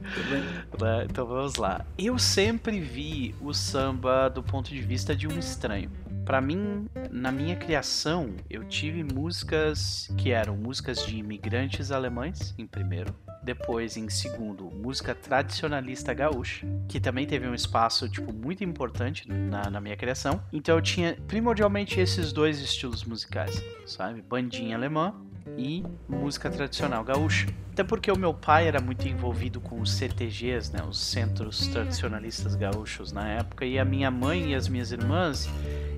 Né? 0.01 1.07
Então 1.09 1.27
vamos 1.27 1.57
lá. 1.57 1.85
Eu 1.97 2.19
sempre 2.19 2.81
vi 2.81 3.35
o 3.41 3.53
samba 3.53 4.29
do 4.29 4.43
ponto 4.43 4.71
de 4.71 4.81
vista 4.81 5.15
de 5.15 5.27
um 5.27 5.39
estranho. 5.39 5.91
Pra 6.25 6.41
mim, 6.41 6.87
na 7.11 7.33
minha 7.33 7.57
criação, 7.57 8.35
eu 8.51 8.63
tive 8.65 9.03
músicas 9.03 10.09
que 10.19 10.31
eram 10.31 10.57
músicas 10.57 11.05
de 11.07 11.17
imigrantes 11.17 11.91
alemães, 11.91 12.55
em 12.59 12.67
primeiro. 12.67 13.15
Depois, 13.49 13.97
em 13.97 14.11
segundo, 14.11 14.71
música 14.71 15.15
tradicionalista 15.15 16.13
gaúcha, 16.13 16.67
que 16.87 17.01
também 17.01 17.27
teve 17.27 17.49
um 17.49 17.55
espaço 17.55 18.07
tipo 18.07 18.31
muito 18.31 18.63
importante 18.63 19.27
na, 19.27 19.71
na 19.71 19.81
minha 19.81 19.97
criação. 19.97 20.39
Então 20.53 20.77
eu 20.77 20.83
tinha 20.83 21.17
primordialmente 21.27 21.99
esses 21.99 22.31
dois 22.31 22.61
estilos 22.61 23.05
musicais, 23.05 23.65
sabe? 23.87 24.21
Bandinha 24.21 24.77
alemã 24.77 25.15
e 25.57 25.85
música 26.09 26.51
tradicional 26.51 27.05
gaúcha. 27.05 27.47
Até 27.73 27.85
porque 27.85 28.11
o 28.11 28.19
meu 28.19 28.35
pai 28.35 28.67
era 28.67 28.81
muito 28.81 29.07
envolvido 29.07 29.61
com 29.61 29.81
os 29.81 29.93
CTGs, 29.93 30.73
né, 30.73 30.83
os 30.83 30.99
Centros 30.99 31.69
Tradicionalistas 31.69 32.57
Gaúchos 32.57 33.13
na 33.13 33.29
época, 33.29 33.65
e 33.65 33.79
a 33.79 33.85
minha 33.85 34.11
mãe 34.11 34.51
e 34.51 34.55
as 34.57 34.67
minhas 34.67 34.91
irmãs, 34.91 35.49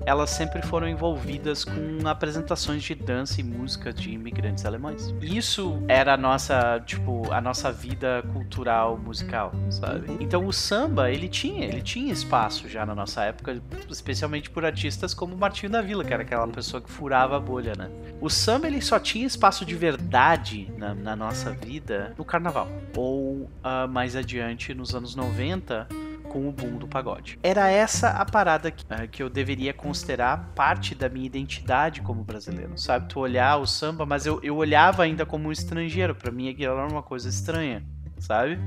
elas 0.05 0.29
sempre 0.29 0.61
foram 0.61 0.87
envolvidas 0.87 1.65
com 1.65 2.07
apresentações 2.07 2.83
de 2.83 2.93
dança 2.93 3.41
e 3.41 3.43
música 3.43 3.91
de 3.91 4.11
imigrantes 4.11 4.63
alemães. 4.63 5.11
Isso 5.23 5.81
era 5.87 6.13
a 6.13 6.17
nossa, 6.17 6.79
tipo, 6.85 7.31
a 7.31 7.41
nossa 7.41 7.71
vida 7.71 8.23
cultural 8.31 8.95
musical, 8.95 9.51
sabe? 9.71 10.17
Então 10.19 10.45
o 10.45 10.53
samba, 10.53 11.09
ele 11.09 11.27
tinha, 11.27 11.65
ele 11.65 11.81
tinha 11.81 12.13
espaço 12.13 12.69
já 12.69 12.85
na 12.85 12.93
nossa 12.93 13.23
época, 13.23 13.59
especialmente 13.89 14.51
por 14.51 14.63
artistas 14.63 15.15
como 15.15 15.35
Martinho 15.35 15.71
da 15.71 15.81
Vila, 15.81 16.03
que 16.03 16.13
era 16.13 16.21
aquela 16.21 16.47
pessoa 16.47 16.79
que 16.79 16.91
furava 16.91 17.37
a 17.37 17.39
bolha, 17.39 17.73
né? 17.75 17.89
O 18.21 18.29
samba, 18.29 18.67
ele 18.67 18.81
só 18.81 18.99
tinha 18.99 19.25
espaço 19.25 19.40
de 19.65 19.75
verdade 19.75 20.71
na, 20.77 20.93
na 20.93 21.15
nossa 21.15 21.51
vida 21.51 22.13
no 22.17 22.23
carnaval. 22.23 22.67
Ou 22.95 23.49
ah, 23.63 23.87
mais 23.87 24.15
adiante, 24.15 24.73
nos 24.73 24.93
anos 24.93 25.15
90, 25.15 25.87
com 26.29 26.47
o 26.47 26.51
boom 26.51 26.77
do 26.77 26.87
pagode. 26.87 27.39
Era 27.41 27.69
essa 27.69 28.09
a 28.09 28.23
parada 28.23 28.69
que, 28.69 28.85
ah, 28.89 29.07
que 29.07 29.23
eu 29.23 29.29
deveria 29.29 29.73
considerar 29.73 30.51
parte 30.55 30.93
da 30.93 31.09
minha 31.09 31.25
identidade 31.25 32.01
como 32.01 32.23
brasileiro, 32.23 32.77
sabe? 32.77 33.09
Tu 33.09 33.19
olhar 33.19 33.57
o 33.57 33.65
samba, 33.65 34.05
mas 34.05 34.25
eu, 34.25 34.39
eu 34.43 34.55
olhava 34.55 35.03
ainda 35.03 35.25
como 35.25 35.49
um 35.49 35.51
estrangeiro, 35.51 36.13
pra 36.13 36.31
mim 36.31 36.47
aquilo 36.47 36.73
era 36.73 36.87
uma 36.87 37.03
coisa 37.03 37.27
estranha, 37.27 37.83
sabe? 38.19 38.59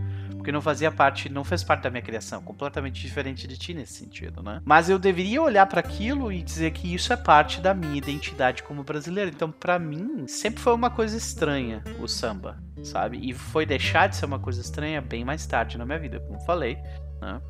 Porque 0.45 0.53
não 0.53 0.61
fazia 0.61 0.93
parte, 0.93 1.31
não 1.31 1.43
fez 1.43 1.65
parte 1.65 1.85
da 1.85 1.91
minha 1.91 2.03
criação, 2.03 2.43
completamente 2.43 3.01
diferente 3.01 3.49
de 3.49 3.57
ti 3.57 3.73
nesse 3.73 3.95
sentido, 3.95 4.43
né? 4.43 4.61
Mas 4.63 4.91
eu 4.91 4.99
deveria 4.99 5.41
olhar 5.41 5.65
para 5.65 5.81
aquilo 5.81 6.31
e 6.31 6.43
dizer 6.43 6.71
que 6.73 6.95
isso 6.95 7.15
é 7.15 7.17
parte 7.17 7.63
da 7.63 7.73
minha 7.73 7.97
identidade 7.97 8.63
como 8.63 8.85
brasileiro. 8.85 9.31
Então, 9.31 9.51
para 9.51 9.79
mim, 9.79 10.29
sempre 10.29 10.61
foi 10.61 10.75
uma 10.75 10.91
coisa 10.91 11.17
estranha 11.17 11.83
o 11.99 12.07
samba, 12.07 12.59
sabe? 12.83 13.27
E 13.27 13.33
foi 13.33 13.65
deixar 13.65 14.07
de 14.07 14.17
ser 14.17 14.27
uma 14.27 14.39
coisa 14.39 14.61
estranha 14.61 15.01
bem 15.01 15.25
mais 15.25 15.47
tarde 15.47 15.79
na 15.79 15.87
minha 15.87 15.99
vida, 15.99 16.21
como 16.21 16.39
falei, 16.41 16.77
né? 17.23 17.41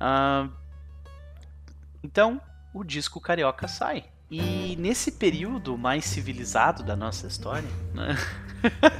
Ah, 0.00 0.48
então, 2.02 2.40
o 2.72 2.82
disco 2.82 3.20
Carioca 3.20 3.68
sai. 3.68 4.04
E 4.30 4.76
nesse 4.76 5.12
período 5.12 5.76
mais 5.76 6.06
civilizado 6.06 6.82
da 6.82 6.96
nossa 6.96 7.26
história, 7.26 7.68
né? 7.92 8.16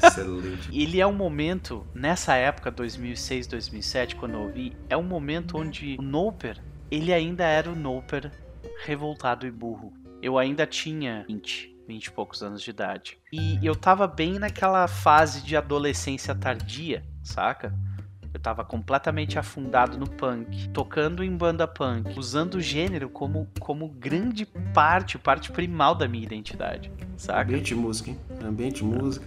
Excelente. 0.03 0.69
Ele 0.73 1.01
é 1.01 1.07
um 1.07 1.13
momento, 1.13 1.87
nessa 1.95 2.35
época, 2.35 2.71
2006, 2.71 3.47
2007, 3.47 4.17
quando 4.17 4.35
eu 4.35 4.43
ouvi, 4.43 4.77
é 4.89 4.97
um 4.97 5.03
momento 5.03 5.59
onde 5.59 5.97
o 5.99 6.03
Noper, 6.03 6.59
ele 6.91 7.13
ainda 7.13 7.45
era 7.45 7.71
o 7.71 7.77
Noper 7.77 8.31
revoltado 8.85 9.47
e 9.47 9.51
burro. 9.51 9.93
Eu 10.23 10.39
ainda 10.39 10.67
tinha 10.67 11.25
20, 11.29 11.77
20 11.87 12.05
e 12.07 12.11
poucos 12.11 12.43
anos 12.43 12.63
de 12.63 12.71
idade. 12.71 13.19
E 13.33 13.59
eu 13.63 13.75
tava 13.75 14.07
bem 14.07 14.39
naquela 14.39 14.87
fase 14.89 15.43
de 15.43 15.57
adolescência 15.57 16.35
tardia, 16.35 17.05
saca? 17.23 17.75
Eu 18.37 18.41
tava 18.41 18.63
completamente 18.63 19.39
afundado 19.39 19.97
no 19.97 20.07
punk, 20.07 20.69
tocando 20.69 21.25
em 21.25 21.35
banda 21.35 21.67
punk, 21.67 22.19
usando 22.19 22.57
o 22.57 22.61
gênero 22.61 23.09
como, 23.09 23.49
como 23.59 23.89
grande 23.89 24.45
parte, 24.75 25.17
parte 25.17 25.51
primal 25.51 25.95
da 25.95 26.07
minha 26.07 26.23
identidade, 26.23 26.93
saca? 27.17 27.41
Ambiente 27.41 27.75
música, 27.75 28.11
hein? 28.11 28.19
Ambiente 28.45 28.85
música. 28.85 29.25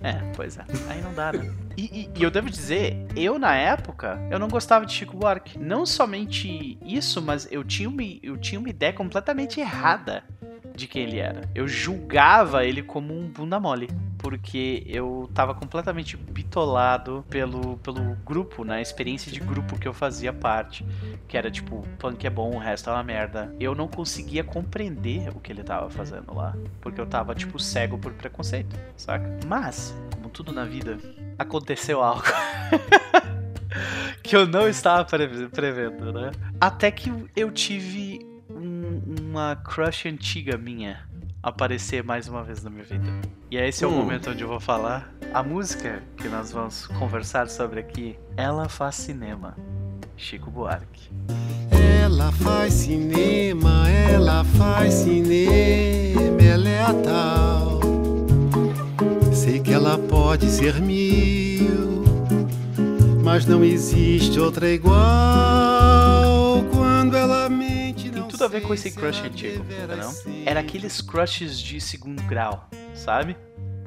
É, 0.00 0.12
pois 0.36 0.56
é. 0.56 0.64
Aí 0.88 1.02
não 1.02 1.12
dá, 1.12 1.32
né? 1.32 1.52
E, 1.76 1.82
e- 2.02 2.10
e 2.16 2.22
eu 2.22 2.30
devo 2.30 2.48
dizer, 2.48 3.08
eu 3.16 3.40
na 3.40 3.56
época, 3.56 4.16
eu 4.30 4.38
não 4.38 4.46
gostava 4.46 4.86
de 4.86 4.92
Chico 4.92 5.16
Buarque. 5.16 5.58
Não 5.58 5.84
somente 5.84 6.78
isso, 6.80 7.20
mas 7.20 7.48
eu 7.50 7.64
tinha 7.64 7.88
uma, 7.88 8.02
eu 8.22 8.36
tinha 8.36 8.60
uma 8.60 8.68
ideia 8.68 8.92
completamente 8.92 9.58
errada 9.58 10.22
de 10.74 10.86
quem 10.86 11.02
ele 11.02 11.18
era. 11.18 11.42
Eu 11.54 11.68
julgava 11.68 12.64
ele 12.64 12.82
como 12.82 13.16
um 13.16 13.28
bunda 13.28 13.60
mole. 13.60 13.88
Porque 14.18 14.84
eu 14.86 15.28
tava 15.34 15.52
completamente 15.52 16.16
bitolado 16.16 17.24
pelo, 17.28 17.76
pelo 17.78 18.14
grupo, 18.24 18.62
né? 18.64 18.76
A 18.76 18.80
experiência 18.80 19.32
de 19.32 19.40
grupo 19.40 19.76
que 19.76 19.88
eu 19.88 19.92
fazia 19.92 20.32
parte. 20.32 20.86
Que 21.26 21.36
era 21.36 21.50
tipo, 21.50 21.84
punk 21.98 22.24
é 22.24 22.30
bom, 22.30 22.54
o 22.54 22.58
resto 22.58 22.88
é 22.88 22.92
uma 22.92 23.02
merda. 23.02 23.52
Eu 23.58 23.74
não 23.74 23.88
conseguia 23.88 24.44
compreender 24.44 25.28
o 25.34 25.40
que 25.40 25.50
ele 25.50 25.64
tava 25.64 25.90
fazendo 25.90 26.32
lá. 26.32 26.54
Porque 26.80 27.00
eu 27.00 27.06
tava, 27.06 27.34
tipo, 27.34 27.58
cego 27.58 27.98
por 27.98 28.12
preconceito, 28.12 28.76
saca? 28.96 29.28
Mas, 29.46 29.92
como 30.14 30.28
tudo 30.28 30.52
na 30.52 30.64
vida, 30.64 30.98
aconteceu 31.36 32.00
algo. 32.00 32.22
que 34.22 34.36
eu 34.36 34.46
não 34.46 34.68
estava 34.68 35.04
preve- 35.04 35.48
prevendo, 35.48 36.12
né? 36.12 36.30
Até 36.60 36.92
que 36.92 37.12
eu 37.34 37.50
tive 37.50 38.24
um- 38.56 39.02
uma 39.30 39.56
crush 39.56 40.06
antiga 40.08 40.56
minha 40.56 41.00
aparecer 41.42 42.02
mais 42.04 42.28
uma 42.28 42.42
vez 42.44 42.62
na 42.62 42.70
minha 42.70 42.84
vida. 42.84 43.04
E 43.50 43.56
esse 43.56 43.82
é 43.84 43.86
o 43.86 43.90
Hum. 43.90 43.96
momento 43.96 44.30
onde 44.30 44.42
eu 44.42 44.48
vou 44.48 44.60
falar. 44.60 45.12
A 45.34 45.42
música 45.42 46.02
que 46.16 46.28
nós 46.28 46.52
vamos 46.52 46.86
conversar 46.86 47.48
sobre 47.48 47.80
aqui, 47.80 48.16
ela 48.36 48.68
faz 48.68 48.94
cinema. 48.96 49.56
Chico 50.16 50.50
Buarque. 50.50 51.10
Ela 51.70 52.30
faz 52.32 52.74
cinema, 52.74 53.88
ela 53.90 54.44
faz 54.44 54.94
cinema, 54.94 56.40
ela 56.42 56.68
é 56.68 56.82
a 56.82 56.94
tal. 56.94 57.80
Sei 59.32 59.58
que 59.60 59.72
ela 59.72 59.98
pode 59.98 60.48
ser 60.48 60.80
mil, 60.80 62.04
mas 63.24 63.46
não 63.46 63.64
existe 63.64 64.38
outra 64.38 64.68
igual. 64.70 66.21
Ver 68.52 68.60
com 68.60 68.74
esse 68.74 68.90
se 68.90 68.96
crush 68.96 69.20
antigo. 69.22 69.64
Era 70.44 70.60
aqueles 70.60 71.00
crushes 71.00 71.58
de 71.58 71.80
segundo 71.80 72.22
grau, 72.24 72.68
sabe? 72.94 73.34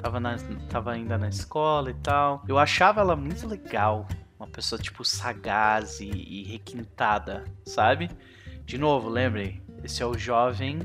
Tava, 0.02 0.18
na, 0.18 0.36
tava 0.68 0.92
ainda 0.92 1.16
na 1.16 1.28
escola 1.28 1.90
e 1.90 1.94
tal. 1.94 2.44
Eu 2.48 2.58
achava 2.58 3.00
ela 3.00 3.14
muito 3.14 3.46
legal. 3.46 4.08
Uma 4.38 4.48
pessoa, 4.48 4.80
tipo, 4.80 5.04
sagaz 5.04 6.00
e, 6.00 6.08
e 6.08 6.42
requintada, 6.44 7.44
sabe? 7.64 8.10
De 8.64 8.76
novo, 8.76 9.08
lembrem, 9.08 9.62
esse 9.84 10.02
é 10.02 10.06
o 10.06 10.18
jovem 10.18 10.80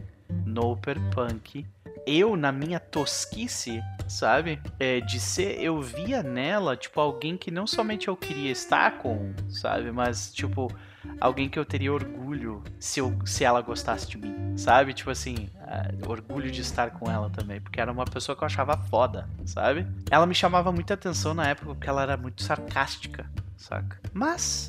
Noper 0.46 0.98
Punk. 1.10 1.66
Eu, 2.06 2.36
na 2.36 2.52
minha 2.52 2.80
tosquice, 2.80 3.82
sabe? 4.08 4.62
É, 4.80 5.02
de 5.02 5.20
ser, 5.20 5.60
eu 5.60 5.82
via 5.82 6.22
nela, 6.22 6.78
tipo, 6.78 7.00
alguém 7.02 7.36
que 7.36 7.52
não 7.52 7.66
somente 7.66 8.08
eu 8.08 8.16
queria 8.16 8.52
estar 8.52 9.00
com, 9.00 9.34
sabe? 9.50 9.92
Mas, 9.92 10.32
tipo, 10.34 10.72
alguém 11.20 11.50
que 11.50 11.58
eu 11.58 11.66
teria 11.66 11.94
orgulho 11.94 12.64
se, 12.80 13.00
eu, 13.00 13.18
se 13.26 13.44
ela 13.44 13.62
gostasse 13.62 14.08
de 14.08 14.18
mim, 14.18 14.58
sabe? 14.58 14.94
Tipo 14.94 15.10
assim, 15.10 15.50
ah, 15.60 15.92
orgulho 16.08 16.52
de 16.52 16.62
estar 16.62 16.92
com 16.92 17.10
ela 17.10 17.30
também, 17.30 17.60
porque 17.60 17.80
era 17.80 17.92
uma 17.92 18.06
pessoa 18.06 18.36
que 18.36 18.44
eu 18.44 18.46
achava 18.46 18.78
foda, 18.78 19.28
sabe? 19.46 19.88
Ela 20.10 20.26
me 20.26 20.36
chamava 20.36 20.72
muita 20.72 20.94
atenção 20.94 21.34
na 21.34 21.48
época 21.48 21.74
porque 21.74 21.90
ela 21.90 22.02
era 22.02 22.18
muito 22.18 22.44
sarcástica, 22.44 23.30
saca? 23.58 24.00
Mas 24.14 24.68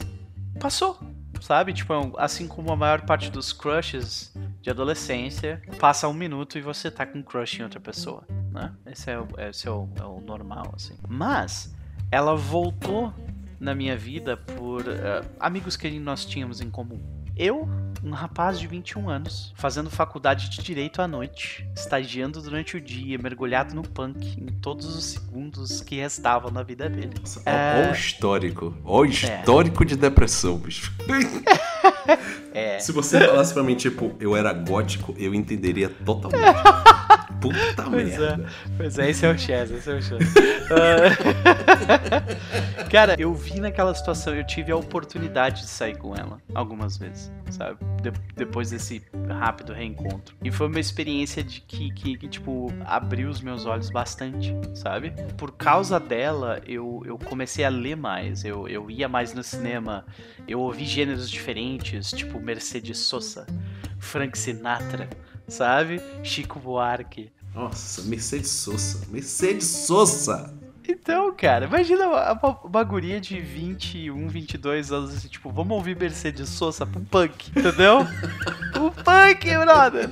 passou, 0.61 0.99
sabe? 1.41 1.73
Tipo, 1.73 2.15
assim 2.17 2.47
como 2.47 2.73
a 2.73 2.77
maior 2.77 3.03
parte 3.03 3.31
dos 3.31 3.53
crushes 3.53 4.35
de 4.61 4.71
adolescência, 4.71 5.61
passa 5.81 6.07
um 6.07 6.15
minuto 6.15 6.57
e 6.57 6.63
você 6.63 6.91
tá 6.91 7.05
com 7.05 7.19
um 7.19 7.23
crush 7.23 7.59
em 7.59 7.65
outra 7.65 7.81
pessoa, 7.81 8.25
né? 8.51 8.73
Esse 8.87 9.11
é 9.11 9.49
esse 9.49 9.67
é 9.67 9.71
o, 9.71 9.89
é 9.99 10.05
o 10.05 10.21
normal, 10.21 10.73
assim. 10.77 10.95
Mas 11.09 11.75
ela 12.13 12.37
voltou 12.37 13.13
na 13.63 13.75
minha 13.75 13.97
vida 13.97 14.37
por 14.37 14.83
eh, 14.89 15.23
amigos 15.39 15.77
que 15.77 15.89
nós 16.01 16.25
tínhamos 16.25 16.61
em 16.61 16.69
comum. 16.69 17.01
Eu, 17.35 17.67
um 18.05 18.11
rapaz 18.11 18.59
de 18.61 18.67
21 18.67 19.09
anos, 19.09 19.55
fazendo 19.57 19.89
faculdade 19.89 20.51
de 20.51 20.63
direito 20.63 21.01
à 21.01 21.09
noite, 21.09 21.67
estagiando 21.75 22.43
durante 22.43 22.77
o 22.77 22.81
dia, 22.81 23.17
mergulhado 23.17 23.75
no 23.75 23.83
punk 23.83 24.39
em 24.39 24.47
todos 24.61 24.85
os 24.95 25.05
segundos 25.05 25.81
que 25.81 25.97
restavam 25.97 26.51
na 26.51 26.63
vida 26.63 26.91
dele. 26.91 27.13
Nossa, 27.19 27.41
ó- 27.47 27.51
É. 27.51 27.87
ó, 27.89 27.91
o 27.91 27.95
histórico. 27.95 28.77
Ó 28.85 29.01
o 29.01 29.05
histórico 29.07 29.83
de 29.85 29.97
depressão, 29.97 30.59
bicho. 30.59 30.93
É. 32.55 32.79
Se 32.79 32.93
você 32.93 33.19
falasse 33.21 33.55
pra 33.55 33.63
mim, 33.63 33.75
tipo, 33.75 34.15
eu 34.21 34.37
era 34.37 34.53
gótico, 34.53 35.15
eu 35.19 35.35
entenderia 35.35 35.89
totalmente. 35.89 36.43
Puta 37.41 37.83
Pois 37.91 38.13
é. 38.15 38.19
merda. 38.19 38.47
Pois 38.77 38.99
é, 38.99 39.11
esse 39.11 39.27
é 39.27 39.31
o 39.33 39.37
Chess, 39.39 39.71
esse 39.73 39.91
é 39.91 39.95
o 39.95 40.03
Chess. 40.03 40.35
Ah, 40.71 42.23
Cara, 42.91 43.17
eu 43.19 43.33
vi 43.35 43.59
naquela 43.59 43.95
situação, 43.95 44.35
eu 44.35 44.47
tive 44.47 44.71
a 44.71 44.77
oportunidade 44.77 45.63
de 45.63 45.67
sair 45.69 45.97
com 45.97 46.15
ela 46.15 46.39
algumas 46.55 46.97
vezes, 46.99 47.33
sabe? 47.51 47.79
De- 48.03 48.13
depois 48.37 48.71
desse 48.71 49.03
rápido 49.29 49.73
reencontro. 49.73 50.37
E 50.43 50.51
foi 50.51 50.67
uma 50.69 50.79
experiência 50.79 51.43
de 51.43 51.61
que, 51.63 51.91
que, 51.93 52.17
que, 52.19 52.29
tipo, 52.29 52.73
abriu 52.85 53.29
os 53.29 53.41
meus 53.41 53.67
olhos 53.67 53.91
bastante, 53.91 54.55
sabe? 54.75 55.13
Por 55.37 55.53
causa 55.53 55.99
dela, 55.99 56.61
eu, 56.67 57.03
eu 57.07 57.19
comecei 57.19 57.65
a 57.65 57.69
ler 57.71 57.97
mais, 57.97 58.45
eu, 58.45 58.69
eu 58.69 58.91
ia 58.91 59.09
mais 59.09 59.33
no 59.35 59.43
cinema, 59.43 60.05
eu 60.47 60.61
ouvi 60.61 60.85
gêneros 60.85 61.31
diferentes, 61.31 62.11
tipo 62.11 62.39
Mercedes 62.43 62.99
Sosa, 62.99 63.47
Frank 63.99 64.37
Sinatra, 64.37 65.09
sabe? 65.49 66.01
Chico 66.23 66.59
Buarque. 66.59 67.33
Nossa, 67.55 68.03
Mercedes 68.03 68.51
Sosa. 68.51 69.07
Mercedes 69.11 69.67
Sosa! 69.67 70.63
Então, 70.89 71.33
cara, 71.35 71.67
imagina 71.67 72.09
uma, 72.09 72.61
uma, 72.65 72.83
guria 72.83 73.21
de 73.21 73.41
21, 73.41 74.27
22 74.27 74.91
anos, 74.91 75.15
assim, 75.15 75.29
tipo, 75.29 75.49
vamos 75.51 75.77
ouvir 75.77 75.97
Mercedes 75.97 76.49
Sosa 76.49 76.85
pro 76.85 77.01
punk, 77.03 77.51
entendeu? 77.51 78.01
pro 78.73 78.91
punk, 78.91 79.49
brother! 79.59 80.11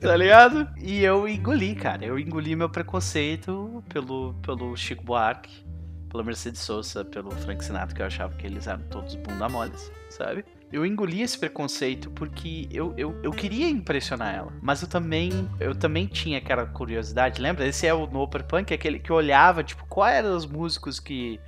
Tá 0.00 0.14
ligado? 0.14 0.68
E 0.78 1.02
eu 1.02 1.26
engoli, 1.26 1.74
cara, 1.74 2.04
eu 2.04 2.18
engoli 2.18 2.54
meu 2.54 2.68
preconceito 2.68 3.82
pelo, 3.88 4.34
pelo 4.42 4.76
Chico 4.76 5.02
Buarque, 5.02 5.64
pela 6.10 6.22
Mercedes 6.22 6.60
Sosa, 6.60 7.04
pelo 7.04 7.30
Frank 7.30 7.64
Sinatra, 7.64 7.96
que 7.96 8.02
eu 8.02 8.06
achava 8.06 8.34
que 8.34 8.46
eles 8.46 8.66
eram 8.66 8.82
todos 8.90 9.14
bunda 9.14 9.48
moles, 9.48 9.90
sabe? 10.10 10.44
Eu 10.72 10.86
engoli 10.86 11.20
esse 11.20 11.38
preconceito 11.38 12.10
porque 12.10 12.66
eu, 12.70 12.94
eu, 12.96 13.20
eu 13.22 13.30
queria 13.30 13.68
impressionar 13.68 14.34
ela. 14.34 14.52
Mas 14.62 14.80
eu 14.80 14.88
também 14.88 15.48
eu 15.60 15.74
também 15.74 16.06
tinha 16.06 16.38
aquela 16.38 16.66
curiosidade, 16.66 17.40
lembra? 17.40 17.66
Esse 17.66 17.86
é 17.86 17.92
o 17.92 18.06
No 18.06 18.26
Punk, 18.26 18.72
aquele 18.72 18.98
que 18.98 19.12
olhava, 19.12 19.62
tipo, 19.62 19.84
quais 19.86 20.16
eram 20.16 20.34
os 20.34 20.46
músicos 20.46 20.98
que 20.98 21.38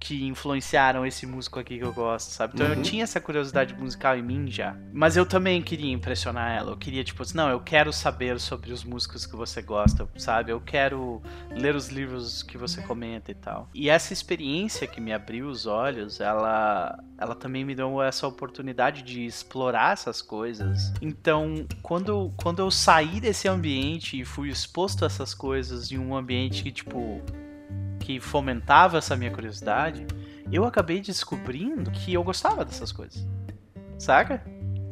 que 0.00 0.24
influenciaram 0.26 1.04
esse 1.04 1.26
músico 1.26 1.58
aqui 1.60 1.76
que 1.78 1.84
eu 1.84 1.92
gosto, 1.92 2.30
sabe? 2.30 2.54
Então 2.54 2.66
Uhum. 2.66 2.72
eu 2.72 2.82
tinha 2.82 3.02
essa 3.04 3.20
curiosidade 3.20 3.74
musical 3.74 4.16
em 4.16 4.22
mim 4.22 4.50
já. 4.50 4.74
Mas 4.92 5.14
eu 5.16 5.26
também 5.26 5.60
queria 5.60 5.92
impressionar 5.92 6.50
ela. 6.56 6.70
Eu 6.72 6.76
queria, 6.78 7.04
tipo, 7.04 7.22
assim, 7.22 7.36
não, 7.36 7.50
eu 7.50 7.60
quero 7.60 7.92
saber 7.92 8.40
sobre 8.40 8.72
os 8.72 8.82
músicos 8.82 9.26
que 9.26 9.36
você 9.36 9.60
gosta, 9.60 10.08
sabe? 10.16 10.50
Eu 10.52 10.60
quero 10.60 11.20
ler 11.50 11.74
os 11.76 11.88
livros 11.90 12.42
que 12.42 12.56
você 12.56 12.80
comenta 12.80 13.30
e 13.30 13.34
tal. 13.34 13.68
E 13.74 13.90
essa 13.90 14.12
experiência 14.14 14.86
que 14.86 15.00
me 15.00 15.12
abriu 15.12 15.46
os 15.48 15.66
olhos, 15.66 16.18
ela, 16.18 16.98
ela 17.18 17.34
também 17.34 17.62
me 17.64 17.74
deu 17.74 18.00
essa 18.02 18.26
oportunidade 18.26 19.02
de 19.02 19.26
explorar 19.26 19.92
essas 19.92 20.22
coisas. 20.22 20.92
Então, 21.02 21.66
quando, 21.82 22.32
quando 22.38 22.60
eu 22.60 22.70
saí 22.70 23.20
desse 23.20 23.46
ambiente 23.48 24.18
e 24.18 24.24
fui 24.24 24.48
exposto 24.48 25.04
a 25.04 25.06
essas 25.06 25.34
coisas 25.34 25.92
em 25.92 25.98
um 25.98 26.16
ambiente 26.16 26.62
que, 26.62 26.72
tipo, 26.72 27.20
que 28.00 28.18
fomentava 28.18 28.98
essa 28.98 29.16
minha 29.16 29.30
curiosidade, 29.30 30.06
eu 30.50 30.64
acabei 30.64 31.00
descobrindo 31.00 31.90
que 31.90 32.12
eu 32.12 32.24
gostava 32.24 32.64
dessas 32.64 32.90
coisas. 32.90 33.26
Saca? 33.98 34.42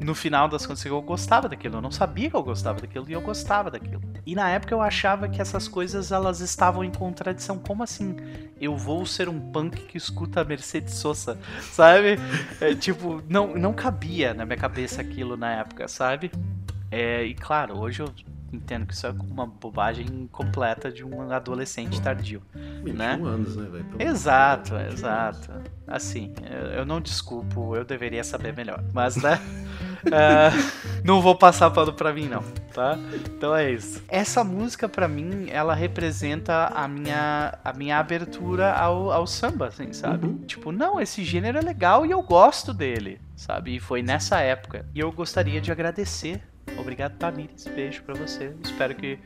No 0.01 0.15
final 0.15 0.49
das 0.49 0.65
contas, 0.65 0.85
eu 0.85 1.03
gostava 1.03 1.49
daquilo. 1.49 1.79
Eu 1.79 1.81
não 1.83 1.91
sabia 1.91 2.31
que 2.31 2.37
eu 2.37 2.43
gostava 2.43 2.81
daquilo 2.81 3.07
e 3.09 3.13
eu 3.13 3.21
gostava 3.21 3.69
daquilo. 3.69 4.01
E 4.25 4.35
na 4.35 4.49
época 4.49 4.73
eu 4.73 4.81
achava 4.81 5.29
que 5.29 5.41
essas 5.41 5.67
coisas 5.67 6.13
elas 6.13 6.41
estavam 6.41 6.85
em 6.85 6.91
contradição. 6.91 7.59
Como 7.59 7.83
assim? 7.83 8.15
Eu 8.61 8.77
vou 8.77 9.05
ser 9.05 9.29
um 9.29 9.41
punk 9.51 9.87
que 9.87 9.99
escuta 9.99 10.45
Mercedes 10.45 10.95
Sosa, 10.95 11.37
sabe? 11.73 12.17
É, 12.61 12.75
tipo, 12.77 13.21
não, 13.29 13.57
não 13.57 13.73
cabia 13.73 14.33
na 14.33 14.47
minha 14.47 14.57
cabeça 14.57 15.01
aquilo 15.01 15.37
na 15.37 15.55
época, 15.55 15.89
sabe? 15.89 16.31
É, 16.91 17.25
e 17.25 17.35
claro, 17.35 17.79
hoje 17.79 18.01
eu 18.01 18.13
entendo 18.53 18.87
que 18.87 18.95
isso 18.95 19.07
é 19.07 19.11
uma 19.11 19.47
bobagem 19.47 20.29
completa 20.33 20.91
de 20.91 21.05
um 21.05 21.31
adolescente 21.31 22.01
tardio. 22.01 22.43
21 22.85 22.95
Né? 22.95 23.13
anos, 23.13 23.57
né, 23.57 23.69
velho? 23.71 23.87
Exato, 23.99 24.75
exato. 24.77 25.53
Assim, 25.87 26.35
eu, 26.77 26.85
não 26.85 27.01
desculpo, 27.01 27.75
eu 27.77 27.85
deveria 27.85 28.23
saber 28.25 28.55
melhor. 28.55 28.83
Mas, 28.93 29.17
né? 29.17 29.41
ah, 30.13 30.51
não 31.05 31.21
vou 31.21 31.35
passar 31.37 31.71
pano 31.71 31.93
pra 31.93 32.13
mim, 32.13 32.29
não, 32.29 32.43
tá? 32.73 32.99
Então 33.27 33.55
é 33.55 33.71
isso. 33.71 34.03
Essa 34.09 34.43
música, 34.45 34.89
pra 34.89 35.09
mim, 35.09 35.49
ela 35.51 35.75
representa 35.75 36.67
a 36.75 36.87
minha, 36.89 37.59
a 37.65 37.73
minha 37.73 37.99
abertura 37.99 38.73
ao, 38.73 39.11
ao 39.11 39.27
samba, 39.27 39.69
assim, 39.69 39.93
sabe? 39.93 40.27
Uhum. 40.27 40.39
Tipo, 40.47 40.73
não, 40.73 41.01
esse 41.01 41.25
gênero 41.25 41.59
é 41.59 41.63
legal 41.63 42.05
e 42.05 42.11
eu 42.11 42.23
gosto 42.23 42.73
dele, 42.75 43.21
sabe? 43.37 43.77
E 43.77 43.81
foi 43.81 44.03
nessa 44.03 44.41
época. 44.41 44.87
E 44.95 45.01
eu 45.01 45.11
gostaria 45.13 45.61
de 45.61 45.71
agradecer. 45.73 46.43
Obrigado, 46.77 47.17
Tamires. 47.17 47.67
Beijo 47.67 48.03
pra 48.03 48.15
você. 48.15 48.55
Espero 48.63 48.95
que 48.95 49.19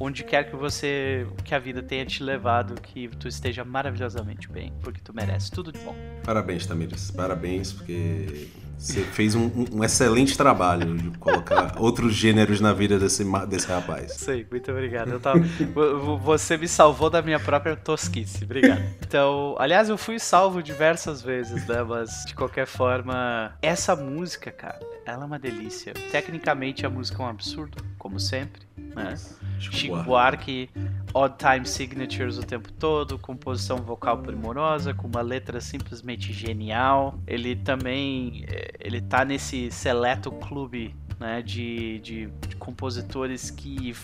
onde 0.00 0.24
quer 0.24 0.50
que 0.50 0.56
você, 0.56 1.26
que 1.44 1.54
a 1.54 1.58
vida 1.58 1.82
tenha 1.82 2.04
te 2.04 2.22
levado, 2.22 2.80
que 2.80 3.08
tu 3.08 3.28
esteja 3.28 3.64
maravilhosamente 3.64 4.48
bem, 4.48 4.72
porque 4.82 5.00
tu 5.00 5.14
merece 5.14 5.50
tudo 5.50 5.72
de 5.72 5.78
bom. 5.80 5.94
Parabéns, 6.24 6.66
Tamires. 6.66 7.10
Parabéns, 7.10 7.72
porque 7.72 8.48
você 8.78 9.02
fez 9.02 9.34
um, 9.34 9.50
um- 9.72 9.82
excelente 9.84 10.36
trabalho 10.36 10.96
de 10.96 11.10
colocar 11.18 11.74
outros 11.80 12.14
gêneros 12.14 12.60
na 12.60 12.72
vida 12.72 12.98
desse, 12.98 13.24
desse 13.48 13.66
rapaz. 13.66 14.12
Sei, 14.12 14.46
muito 14.50 14.70
obrigado. 14.70 15.10
Eu 15.10 15.20
tava, 15.20 15.40
vo- 15.74 15.98
vo- 15.98 16.18
você 16.18 16.56
me 16.56 16.68
salvou 16.68 17.10
da 17.10 17.20
minha 17.20 17.40
própria 17.40 17.74
tosquice. 17.76 18.44
Obrigado. 18.44 18.82
Então, 19.00 19.56
aliás, 19.58 19.88
eu 19.88 19.98
fui 19.98 20.18
salvo 20.18 20.62
diversas 20.62 21.20
vezes, 21.22 21.66
né? 21.66 21.82
Mas 21.82 22.24
de 22.26 22.34
qualquer 22.34 22.66
forma, 22.66 23.52
essa 23.60 23.96
música, 23.96 24.50
cara, 24.50 24.78
ela 25.04 25.22
é 25.24 25.26
uma 25.26 25.38
delícia. 25.38 25.92
Tecnicamente 26.12 26.86
a 26.86 26.90
música 26.90 27.22
é 27.22 27.26
um 27.26 27.28
absurdo, 27.28 27.78
como 27.98 28.20
sempre, 28.20 28.62
né? 28.94 29.14
Chico 29.58 29.96
Buarque, 30.04 30.70
odd 31.14 31.36
time 31.38 31.66
signatures 31.66 32.38
o 32.38 32.42
tempo 32.42 32.70
todo, 32.72 33.18
composição 33.18 33.78
vocal 33.78 34.18
primorosa, 34.18 34.94
com 34.94 35.06
uma 35.06 35.22
letra 35.22 35.60
simplesmente 35.60 36.32
genial. 36.32 37.18
Ele 37.26 37.56
também 37.56 38.44
eh, 38.48 38.72
ele 38.80 39.00
tá 39.00 39.24
nesse 39.24 39.70
seleto 39.70 40.30
clube 40.30 40.94
né, 41.18 41.42
de, 41.42 41.98
de, 42.00 42.26
de 42.48 42.56
compositores 42.56 43.50
que 43.50 43.94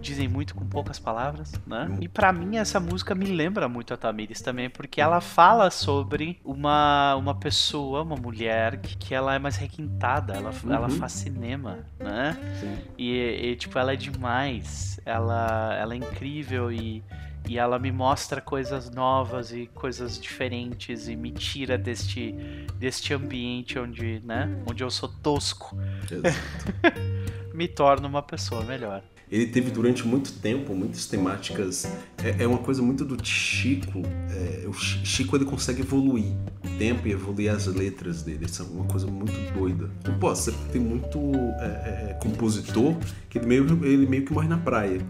dizem 0.00 0.28
muito 0.28 0.54
com 0.54 0.66
poucas 0.66 0.98
palavras, 0.98 1.52
né? 1.66 1.96
E 2.00 2.08
pra 2.08 2.32
mim 2.32 2.56
essa 2.56 2.78
música 2.80 3.14
me 3.14 3.26
lembra 3.26 3.68
muito 3.68 3.92
a 3.92 3.96
Tamires 3.96 4.40
também, 4.40 4.68
porque 4.70 5.00
ela 5.00 5.20
fala 5.20 5.70
sobre 5.70 6.40
uma, 6.44 7.14
uma 7.16 7.34
pessoa, 7.34 8.02
uma 8.02 8.16
mulher 8.16 8.78
que, 8.80 8.96
que 8.96 9.14
ela 9.14 9.34
é 9.34 9.38
mais 9.38 9.56
requintada, 9.56 10.34
ela, 10.34 10.52
ela 10.64 10.88
Uhum. 10.88 10.96
faz 10.96 11.12
cinema, 11.12 11.78
né? 11.98 12.36
Sim. 12.60 12.78
E, 12.96 13.50
e, 13.50 13.56
tipo, 13.56 13.78
ela 13.78 13.92
é 13.92 13.96
demais. 13.96 15.00
Ela, 15.04 15.74
ela 15.78 15.94
é 15.94 15.96
incrível 15.96 16.70
e, 16.72 17.02
e 17.48 17.58
ela 17.58 17.78
me 17.78 17.90
mostra 17.92 18.40
coisas 18.40 18.90
novas 18.90 19.52
e 19.52 19.66
coisas 19.74 20.18
diferentes 20.20 21.08
e 21.08 21.16
me 21.16 21.30
tira 21.32 21.78
deste, 21.78 22.32
deste 22.78 23.14
ambiente 23.14 23.78
onde, 23.78 24.20
né, 24.24 24.48
onde 24.68 24.82
eu 24.82 24.90
sou 24.90 25.08
tosco. 25.08 25.76
Me 27.54 27.66
torna 27.66 28.06
uma 28.06 28.22
pessoa 28.22 28.62
melhor. 28.62 29.02
Ele 29.30 29.46
teve 29.46 29.70
durante 29.70 30.06
muito 30.06 30.32
tempo 30.32 30.74
muitas 30.74 31.06
temáticas. 31.06 31.84
É, 32.22 32.44
é 32.44 32.46
uma 32.46 32.58
coisa 32.58 32.80
muito 32.82 33.04
do 33.04 33.16
Chico. 33.24 34.02
é, 34.30 34.66
o 34.66 34.72
Chi- 34.72 35.04
Chico 35.04 35.36
ele 35.36 35.44
consegue 35.44 35.82
evoluir 35.82 36.32
o 36.64 36.78
tempo 36.78 37.06
e 37.06 37.12
evoluir 37.12 37.50
as 37.52 37.66
letras 37.66 38.22
dele. 38.22 38.46
Isso 38.46 38.62
é 38.62 38.64
uma 38.64 38.84
coisa 38.84 39.06
muito 39.06 39.32
doida. 39.52 39.90
Então, 40.00 40.18
pô, 40.18 40.34
você 40.34 40.52
tem 40.72 40.80
muito 40.80 41.18
é, 41.60 42.10
é, 42.10 42.18
compositor 42.22 42.96
que 43.28 43.38
ele 43.38 43.46
meio, 43.46 43.84
ele 43.84 44.06
meio 44.06 44.24
que 44.24 44.32
morre 44.32 44.48
na 44.48 44.58
praia. 44.58 45.00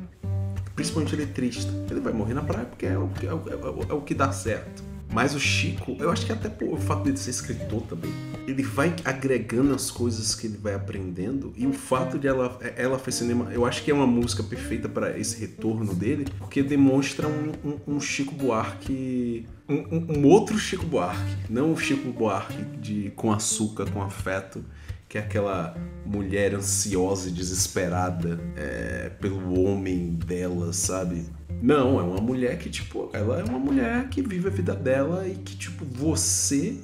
Principalmente 0.74 1.14
letrista. 1.16 1.72
Ele 1.90 2.00
vai 2.00 2.12
morrer 2.12 2.34
na 2.34 2.42
praia 2.42 2.64
porque 2.66 2.86
é 2.86 2.96
o, 2.98 3.08
é 3.20 3.26
é 3.26 3.90
é 3.90 3.92
o 3.94 4.00
que 4.00 4.14
dá 4.14 4.30
certo. 4.32 4.82
Mas 5.10 5.34
o 5.34 5.40
Chico, 5.40 5.96
eu 5.98 6.10
acho 6.10 6.26
que 6.26 6.32
até 6.32 6.48
por 6.48 6.68
o 6.74 6.76
fato 6.76 7.02
dele 7.04 7.16
ser 7.16 7.30
escritor 7.30 7.82
também, 7.82 8.10
ele 8.46 8.62
vai 8.62 8.94
agregando 9.04 9.74
as 9.74 9.90
coisas 9.90 10.34
que 10.34 10.46
ele 10.46 10.58
vai 10.58 10.74
aprendendo 10.74 11.52
e 11.56 11.66
o 11.66 11.72
fato 11.72 12.18
de 12.18 12.26
ela 12.28 12.58
ela 12.76 12.98
fez 12.98 13.16
cinema, 13.16 13.48
eu 13.52 13.64
acho 13.64 13.82
que 13.82 13.90
é 13.90 13.94
uma 13.94 14.06
música 14.06 14.42
perfeita 14.42 14.88
para 14.88 15.18
esse 15.18 15.38
retorno 15.40 15.94
dele, 15.94 16.26
porque 16.38 16.62
demonstra 16.62 17.26
um, 17.26 17.52
um- 17.64 17.96
um 17.96 18.00
Chico 18.00 18.34
Buarque, 18.34 19.46
um, 19.68 19.74
um- 19.74 20.18
um 20.18 20.26
outro 20.26 20.58
Chico 20.58 20.84
Buarque, 20.86 21.36
não 21.48 21.72
o 21.72 21.76
Chico 21.78 22.10
Buarque 22.12 22.62
de 22.80 23.10
com 23.16 23.32
açúcar, 23.32 23.90
com 23.90 24.02
afeto, 24.02 24.62
que 25.08 25.16
é 25.16 25.20
aquela 25.20 25.74
mulher 26.04 26.54
ansiosa 26.54 27.28
e 27.28 27.32
desesperada 27.32 28.38
é, 28.56 29.10
pelo 29.20 29.62
homem 29.62 30.10
dela, 30.14 30.72
sabe? 30.72 31.24
Não, 31.62 31.98
é 31.98 32.02
uma 32.02 32.20
mulher 32.20 32.58
que, 32.58 32.68
tipo, 32.68 33.10
ela 33.12 33.40
é 33.40 33.44
uma 33.44 33.58
mulher 33.58 34.08
que 34.08 34.22
vive 34.22 34.48
a 34.48 34.50
vida 34.50 34.74
dela 34.74 35.26
e 35.26 35.34
que, 35.34 35.56
tipo, 35.56 35.84
você 35.84 36.78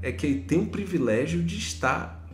é 0.00 0.12
que 0.12 0.34
tem 0.34 0.60
o 0.60 0.66
privilégio 0.66 1.42
de 1.42 1.58
estar 1.58 2.24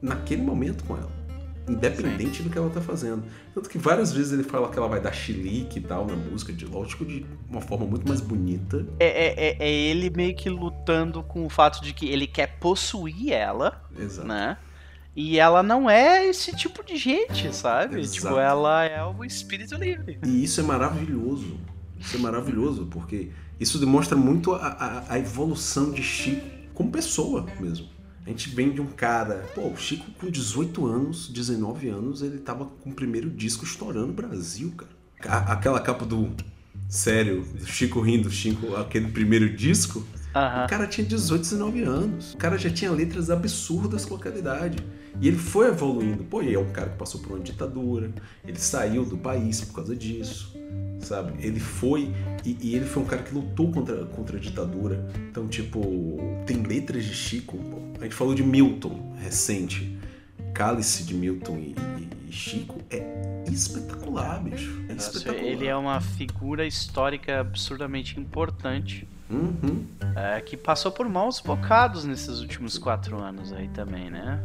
naquele 0.00 0.42
momento 0.42 0.84
com 0.84 0.96
ela. 0.96 1.21
Independente 1.68 2.42
do 2.42 2.50
que 2.50 2.58
ela 2.58 2.70
tá 2.70 2.80
fazendo. 2.80 3.22
Tanto 3.54 3.68
que 3.68 3.78
várias 3.78 4.12
vezes 4.12 4.32
ele 4.32 4.42
fala 4.42 4.68
que 4.68 4.78
ela 4.78 4.88
vai 4.88 5.00
dar 5.00 5.12
chilique 5.12 5.78
e 5.78 5.82
tal 5.82 6.06
na 6.06 6.16
música, 6.16 6.52
de 6.52 6.64
lógico, 6.66 7.04
de 7.04 7.24
uma 7.48 7.60
forma 7.60 7.86
muito 7.86 8.06
mais 8.06 8.20
bonita. 8.20 8.86
É, 8.98 9.06
é, 9.06 9.48
é- 9.48 9.56
é 9.60 9.70
ele 9.70 10.10
meio 10.10 10.34
que 10.34 10.48
lutando 10.50 11.22
com 11.22 11.46
o 11.46 11.48
fato 11.48 11.82
de 11.82 11.92
que 11.92 12.08
ele 12.08 12.26
quer 12.26 12.58
possuir 12.58 13.32
ela, 13.32 13.82
Exato. 13.98 14.26
né? 14.26 14.56
E 15.14 15.38
ela 15.38 15.62
não 15.62 15.88
é 15.90 16.24
esse 16.26 16.56
tipo 16.56 16.82
de 16.84 16.96
gente, 16.96 17.54
sabe? 17.54 18.00
Exato. 18.00 18.14
Tipo, 18.14 18.38
ela 18.38 18.84
é 18.84 19.04
o 19.04 19.22
espírito 19.24 19.74
livre. 19.76 20.18
E 20.24 20.42
isso 20.42 20.58
é 20.60 20.62
maravilhoso. 20.64 21.58
Isso 22.00 22.16
é 22.16 22.18
maravilhoso, 22.18 22.86
porque 22.86 23.30
isso 23.60 23.78
demonstra 23.78 24.16
muito 24.16 24.54
a, 24.54 24.66
a, 24.66 25.12
a 25.14 25.18
evolução 25.18 25.92
de 25.92 26.02
Chico 26.02 26.44
como 26.74 26.90
pessoa 26.90 27.46
mesmo. 27.60 27.86
A 28.24 28.30
gente 28.30 28.50
vem 28.50 28.70
de 28.70 28.80
um 28.80 28.86
cara. 28.86 29.48
Pô, 29.54 29.68
o 29.68 29.76
Chico 29.76 30.10
com 30.12 30.30
18 30.30 30.86
anos, 30.86 31.28
19 31.28 31.88
anos, 31.88 32.22
ele 32.22 32.38
tava 32.38 32.64
com 32.66 32.90
o 32.90 32.94
primeiro 32.94 33.28
disco 33.28 33.64
estourando 33.64 34.08
no 34.08 34.12
Brasil, 34.12 34.72
cara. 34.76 34.92
Aquela 35.48 35.80
capa 35.80 36.04
do. 36.04 36.30
Sério, 36.88 37.42
do 37.42 37.66
Chico 37.66 38.00
rindo, 38.00 38.30
Chico, 38.30 38.76
aquele 38.76 39.08
primeiro 39.08 39.54
disco. 39.54 40.06
Aham. 40.34 40.64
O 40.64 40.68
cara 40.68 40.86
tinha 40.86 41.06
18, 41.06 41.42
19 41.42 41.82
anos. 41.82 42.34
O 42.34 42.36
cara 42.36 42.56
já 42.58 42.70
tinha 42.70 42.90
letras 42.90 43.28
absurdas 43.30 44.04
com 44.04 44.14
a 44.14 44.18
qualidade. 44.18 44.78
E 45.20 45.28
ele 45.28 45.36
foi 45.36 45.68
evoluindo. 45.68 46.24
Pô, 46.24 46.42
e 46.42 46.54
é 46.54 46.58
um 46.58 46.70
cara 46.70 46.88
que 46.90 46.96
passou 46.96 47.20
por 47.20 47.32
uma 47.32 47.40
ditadura. 47.40 48.10
Ele 48.46 48.58
saiu 48.58 49.04
do 49.04 49.18
país 49.18 49.60
por 49.60 49.74
causa 49.76 49.94
disso. 49.94 50.56
Sabe? 51.00 51.32
Ele 51.44 51.60
foi. 51.60 52.14
E, 52.44 52.56
e 52.60 52.74
ele 52.76 52.84
foi 52.86 53.02
um 53.02 53.06
cara 53.06 53.22
que 53.22 53.34
lutou 53.34 53.70
contra, 53.70 54.04
contra 54.06 54.36
a 54.36 54.40
ditadura. 54.40 55.06
Então, 55.30 55.46
tipo, 55.48 56.18
tem 56.46 56.62
letras 56.62 57.04
de 57.04 57.12
Chico. 57.14 57.58
A 58.00 58.04
gente 58.04 58.14
falou 58.14 58.34
de 58.34 58.42
Milton 58.42 59.14
recente. 59.20 59.98
Cálice 60.54 61.04
de 61.04 61.14
Milton 61.14 61.56
e, 61.58 61.74
e- 61.98 62.28
e 62.28 62.32
Chico 62.32 62.78
é 62.90 63.42
espetacular, 63.50 64.42
bicho. 64.42 64.82
É 64.88 64.94
Nossa, 64.94 65.16
espetacular. 65.18 65.44
Ele 65.52 65.66
é 65.66 65.76
uma 65.76 66.00
figura 66.00 66.66
histórica 66.66 67.40
absurdamente 67.40 68.18
importante. 68.18 69.08
Uhum. 69.32 69.84
é, 70.14 70.40
que 70.40 70.56
passou 70.56 70.92
por 70.92 71.08
maus 71.08 71.40
bocados 71.40 72.04
nesses 72.04 72.40
últimos 72.40 72.76
quatro 72.78 73.18
anos 73.20 73.52
aí 73.52 73.68
também, 73.68 74.10
né? 74.10 74.40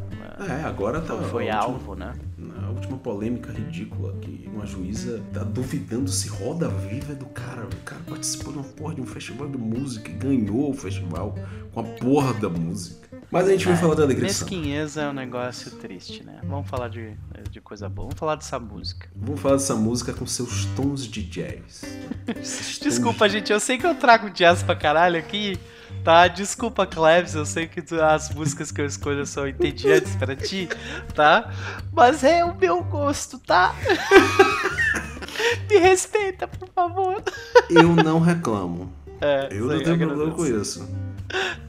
É, 0.47 0.63
agora 0.63 1.01
tá. 1.01 1.15
Foi 1.17 1.49
a 1.49 1.57
última- 1.65 1.73
alvo, 1.73 1.95
né? 1.95 2.13
Na 2.37 2.69
última 2.69 2.97
polêmica 2.97 3.51
ridícula 3.51 4.13
que 4.21 4.49
uma 4.53 4.65
juíza 4.65 5.21
tá 5.33 5.43
duvidando 5.43 6.09
se 6.09 6.29
Roda 6.29 6.67
Viva 6.69 7.11
é 7.13 7.15
do 7.15 7.25
cara. 7.25 7.65
O 7.65 7.75
cara 7.83 8.01
participou 8.07 8.53
de 8.53 8.59
uma 8.59 8.65
porra 8.67 8.95
de 8.95 9.01
um 9.01 9.05
festival 9.05 9.49
de 9.49 9.57
música 9.57 10.09
e 10.09 10.13
ganhou 10.13 10.69
o 10.69 10.73
festival 10.73 11.35
com 11.73 11.79
a 11.79 11.83
porra 11.83 12.33
da 12.35 12.49
música. 12.49 13.06
Mas 13.29 13.47
a 13.47 13.51
gente 13.51 13.65
vai 13.67 13.75
falar 13.75 13.95
da 13.95 14.03
alegria. 14.03 14.25
Mesquinheza 14.27 15.01
é 15.01 15.09
um 15.09 15.13
negócio 15.13 15.71
triste, 15.71 16.23
né? 16.23 16.39
Vamos 16.43 16.69
falar 16.69 16.87
de, 16.87 17.13
de 17.51 17.59
coisa 17.59 17.89
boa. 17.89 18.07
Vamos 18.07 18.19
falar 18.19 18.35
dessa 18.35 18.57
música. 18.57 19.09
Vamos 19.15 19.41
falar 19.41 19.55
dessa 19.55 19.75
música 19.75 20.13
com 20.13 20.25
seus 20.25 20.65
tons 20.75 21.05
de 21.05 21.23
jazz. 21.23 21.83
Desculpa, 22.81 23.27
gente, 23.27 23.51
eu 23.51 23.59
sei 23.59 23.77
que 23.77 23.85
eu 23.85 23.95
trago 23.95 24.29
jazz 24.29 24.63
pra 24.63 24.75
caralho 24.77 25.19
aqui, 25.19 25.59
tá? 26.05 26.27
Desculpa, 26.29 26.85
Cleves, 26.87 27.35
eu 27.35 27.45
sei 27.45 27.67
que 27.67 27.83
as 27.95 28.33
músicas 28.33 28.71
que 28.71 28.79
eu 28.79 28.85
escolho 28.85 29.25
são 29.25 29.45
entediantes 29.45 30.15
pra 30.15 30.33
ti, 30.33 30.69
tá? 31.13 31.51
Mas 31.91 32.23
é 32.23 32.45
o 32.45 32.55
meu 32.55 32.81
gosto, 32.81 33.37
tá? 33.39 33.75
Me 35.69 35.77
respeita, 35.79 36.47
por 36.47 36.69
favor. 36.69 37.21
Eu 37.69 37.93
não 37.93 38.19
reclamo. 38.19 38.91
É, 39.19 39.49
Eu 39.51 39.65
não 39.65 39.83
tenho 39.83 39.97
problema 39.97 40.31
com 40.33 40.45
isso. 40.45 40.87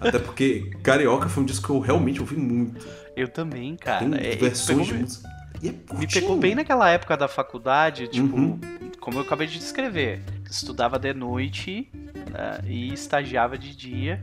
Até 0.01 0.19
porque 0.19 0.71
Carioca 0.83 1.29
foi 1.29 1.43
um 1.43 1.47
disco 1.47 1.67
que 1.67 1.73
eu 1.73 1.81
realmente 1.81 2.21
ouvi 2.21 2.37
muito. 2.37 2.87
Eu 3.17 3.29
também, 3.29 3.77
cara. 3.77 4.09
Tem 4.09 4.15
É, 4.33 4.37
versões 4.37 4.87
pegou- 4.87 5.01
música. 5.03 5.29
E 5.61 5.69
é 5.69 5.75
Me 5.99 6.07
pegou 6.07 6.37
bem 6.37 6.55
naquela 6.55 6.89
época 6.89 7.17
da 7.17 7.27
faculdade, 7.27 8.07
tipo, 8.09 8.37
Uhum. 8.37 8.61
como 9.01 9.19
eu 9.19 9.23
acabei 9.23 9.47
de 9.49 9.59
descrever. 9.59 10.21
Estudava 10.49 10.99
de 10.99 11.13
noite 11.13 11.89
né, 12.33 12.61
e 12.67 12.93
estagiava 12.93 13.59
de 13.59 13.75
dia. 13.75 14.23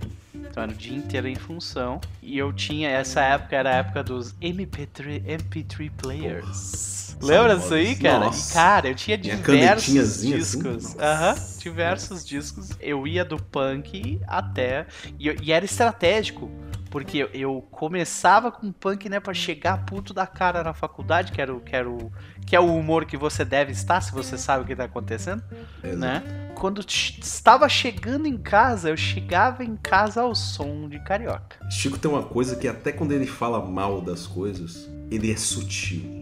Então 0.49 0.63
era 0.63 0.71
o 0.71 0.75
dia 0.75 0.95
inteiro 0.95 1.27
em 1.27 1.35
função. 1.35 1.99
E 2.21 2.37
eu 2.37 2.51
tinha, 2.53 2.89
essa 2.89 3.21
época 3.21 3.55
era 3.55 3.69
a 3.69 3.75
época 3.75 4.03
dos 4.03 4.33
MP3, 4.41 5.23
MP3 5.23 5.91
players. 5.97 6.95
Lembra 7.21 7.57
disso 7.57 7.73
aí, 7.73 7.95
cara? 7.95 8.27
E, 8.27 8.53
cara, 8.53 8.87
eu 8.89 8.95
tinha 8.95 9.17
Minha 9.17 9.35
diversos 9.37 9.97
assim? 9.97 10.35
discos. 10.35 10.95
Nossa. 10.95 11.05
Aham, 11.05 11.35
diversos 11.59 12.25
discos. 12.25 12.69
Eu 12.79 13.07
ia 13.07 13.23
do 13.23 13.37
punk 13.37 14.19
até. 14.27 14.85
E, 15.19 15.29
e 15.41 15.51
era 15.51 15.65
estratégico. 15.65 16.51
Porque 16.95 17.27
eu- 17.33 17.61
começava 17.71 18.49
com 18.49 18.71
punk, 18.71 19.09
né, 19.09 19.19
pra 19.19 19.33
chegar 19.33 19.83
puto 19.85 20.13
da 20.13 20.25
cara 20.25 20.63
na 20.63 20.73
faculdade, 20.73 21.33
que 21.33 21.41
era, 21.41 21.53
o- 21.53 21.59
que 21.59 21.75
era 21.75 21.89
o, 21.89 22.09
que 22.47 22.55
é 22.55 22.59
o 22.59 22.73
humor 22.73 23.03
que 23.03 23.17
você 23.17 23.43
deve 23.43 23.73
estar, 23.73 23.99
se 23.99 24.13
você 24.13 24.37
sabe 24.37 24.63
o 24.63 24.65
que 24.65 24.73
tá 24.73 24.85
acontecendo, 24.85 25.43
Exato. 25.83 25.97
né? 25.97 26.23
Quando 26.55 26.79
estava 26.79 27.67
chegando 27.67 28.25
em 28.27 28.37
casa, 28.37 28.89
eu 28.89 28.95
chegava 28.95 29.61
em 29.61 29.75
casa 29.75 30.21
ao 30.21 30.33
som 30.33 30.87
de 30.87 30.97
carioca. 31.03 31.57
Chico 31.69 31.99
tem 31.99 32.09
uma 32.09 32.23
coisa 32.23 32.55
que 32.55 32.65
até 32.65 32.93
quando 32.93 33.11
ele 33.11 33.27
fala 33.27 33.59
mal 33.65 33.99
das 33.99 34.25
coisas, 34.25 34.89
ele 35.11 35.29
é 35.33 35.35
sutil. 35.35 36.14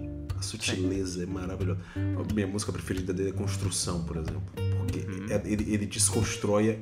Sutileza 0.44 1.24
é 1.24 1.26
maravilhosa. 1.26 1.80
A 1.96 2.34
minha 2.34 2.48
música 2.48 2.72
preferida 2.72 3.14
dele 3.14 3.30
é 3.30 3.32
Construção, 3.34 4.04
por 4.04 4.18
exemplo. 4.18 4.42
Porque 4.78 5.00
Uhum. 5.00 5.26
é- 5.30 5.42
ele, 5.46 5.74
ele 5.74 5.86
desconstrói. 5.86 6.80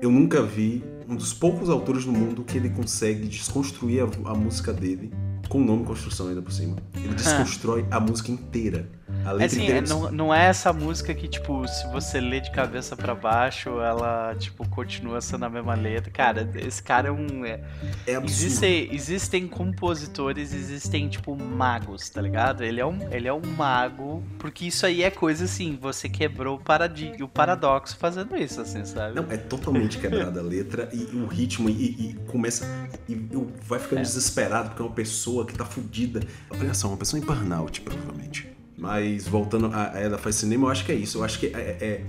Eu 0.00 0.10
nunca 0.10 0.42
vi 0.42 0.82
um 1.08 1.14
dos 1.16 1.32
poucos 1.32 1.68
autores 1.68 2.04
do 2.04 2.12
mundo 2.12 2.42
que 2.44 2.56
ele 2.56 2.70
consegue 2.70 3.26
desconstruir 3.26 4.02
a, 4.02 4.30
a 4.30 4.34
música 4.34 4.72
dele 4.72 5.12
com 5.48 5.60
o 5.60 5.64
nome 5.64 5.84
Construção 5.84 6.28
ainda 6.28 6.40
por 6.42 6.52
cima. 6.52 6.76
Ele 6.96 7.14
desconstrói 7.14 7.84
a 7.90 8.00
música 8.00 8.30
inteira. 8.32 8.88
A 9.24 9.30
É 9.30 9.32
letra 9.34 9.46
assim, 9.46 9.66
é, 9.70 9.80
não, 9.80 10.10
não 10.10 10.34
é 10.34 10.46
essa 10.46 10.72
música 10.72 11.14
que, 11.14 11.28
tipo, 11.28 11.66
se 11.68 11.86
você 11.92 12.20
lê 12.20 12.40
de 12.40 12.50
cabeça 12.50 12.96
pra 12.96 13.14
baixo, 13.14 13.80
ela, 13.80 14.34
tipo, 14.36 14.68
continua 14.68 15.20
sendo 15.20 15.44
a 15.44 15.48
mesma 15.48 15.74
letra. 15.74 16.10
Cara, 16.10 16.50
esse 16.56 16.82
cara 16.82 17.08
é 17.08 17.12
um. 17.12 17.44
é- 17.44 17.60
é 18.06 18.14
absurdo. 18.16 18.24
Existem, 18.26 18.94
existem 18.94 19.46
compositores, 19.48 20.52
existem, 20.52 21.08
tipo, 21.08 21.36
magos, 21.36 22.08
tá 22.10 22.20
ligado? 22.20 22.64
Ele 22.64 22.80
é, 22.80 22.86
um, 22.86 22.98
ele 23.12 23.28
é 23.28 23.32
um 23.32 23.42
mago, 23.56 24.22
porque 24.38 24.66
isso 24.66 24.84
aí 24.84 25.02
é 25.02 25.10
coisa 25.10 25.44
assim, 25.44 25.78
você 25.80 26.08
quebrou 26.08 26.56
o, 26.56 26.60
paradig 26.60 27.22
o 27.22 27.28
paradoxo 27.28 27.96
fazendo 27.96 28.36
isso, 28.36 28.60
assim, 28.60 28.84
sabe? 28.84 29.14
Não, 29.14 29.26
é 29.30 29.36
totalmente 29.36 29.98
quebrada 29.98 30.40
a 30.40 30.42
letra 30.42 30.88
e, 30.92 31.08
e 31.12 31.16
o 31.16 31.26
ritmo 31.26 31.68
e, 31.68 31.72
e 32.10 32.14
começa. 32.26 32.66
E 33.08 33.26
eu 33.30 33.52
vai 33.66 33.78
ficando 33.78 34.00
É. 34.00 34.02
desesperado 34.02 34.70
porque 34.70 34.82
é 34.82 34.84
uma 34.86 34.94
pessoa 34.94 35.46
que 35.46 35.54
tá 35.54 35.64
fudida. 35.64 36.20
Olha 36.50 36.74
só, 36.74 36.88
uma 36.88 36.96
pessoa 36.96 37.20
em 37.22 37.24
burnout, 37.24 37.80
provavelmente. 37.82 38.50
Mas 38.82 39.28
voltando 39.28 39.66
a, 39.72 39.92
a 39.92 40.00
ela 40.00 40.18
faz 40.18 40.34
cinema, 40.34 40.66
eu 40.66 40.70
acho 40.72 40.84
que 40.84 40.90
é 40.90 40.96
isso. 40.96 41.18
Eu 41.18 41.24
acho 41.24 41.38
que 41.38 41.46
é. 41.46 41.50
é- 41.80 42.02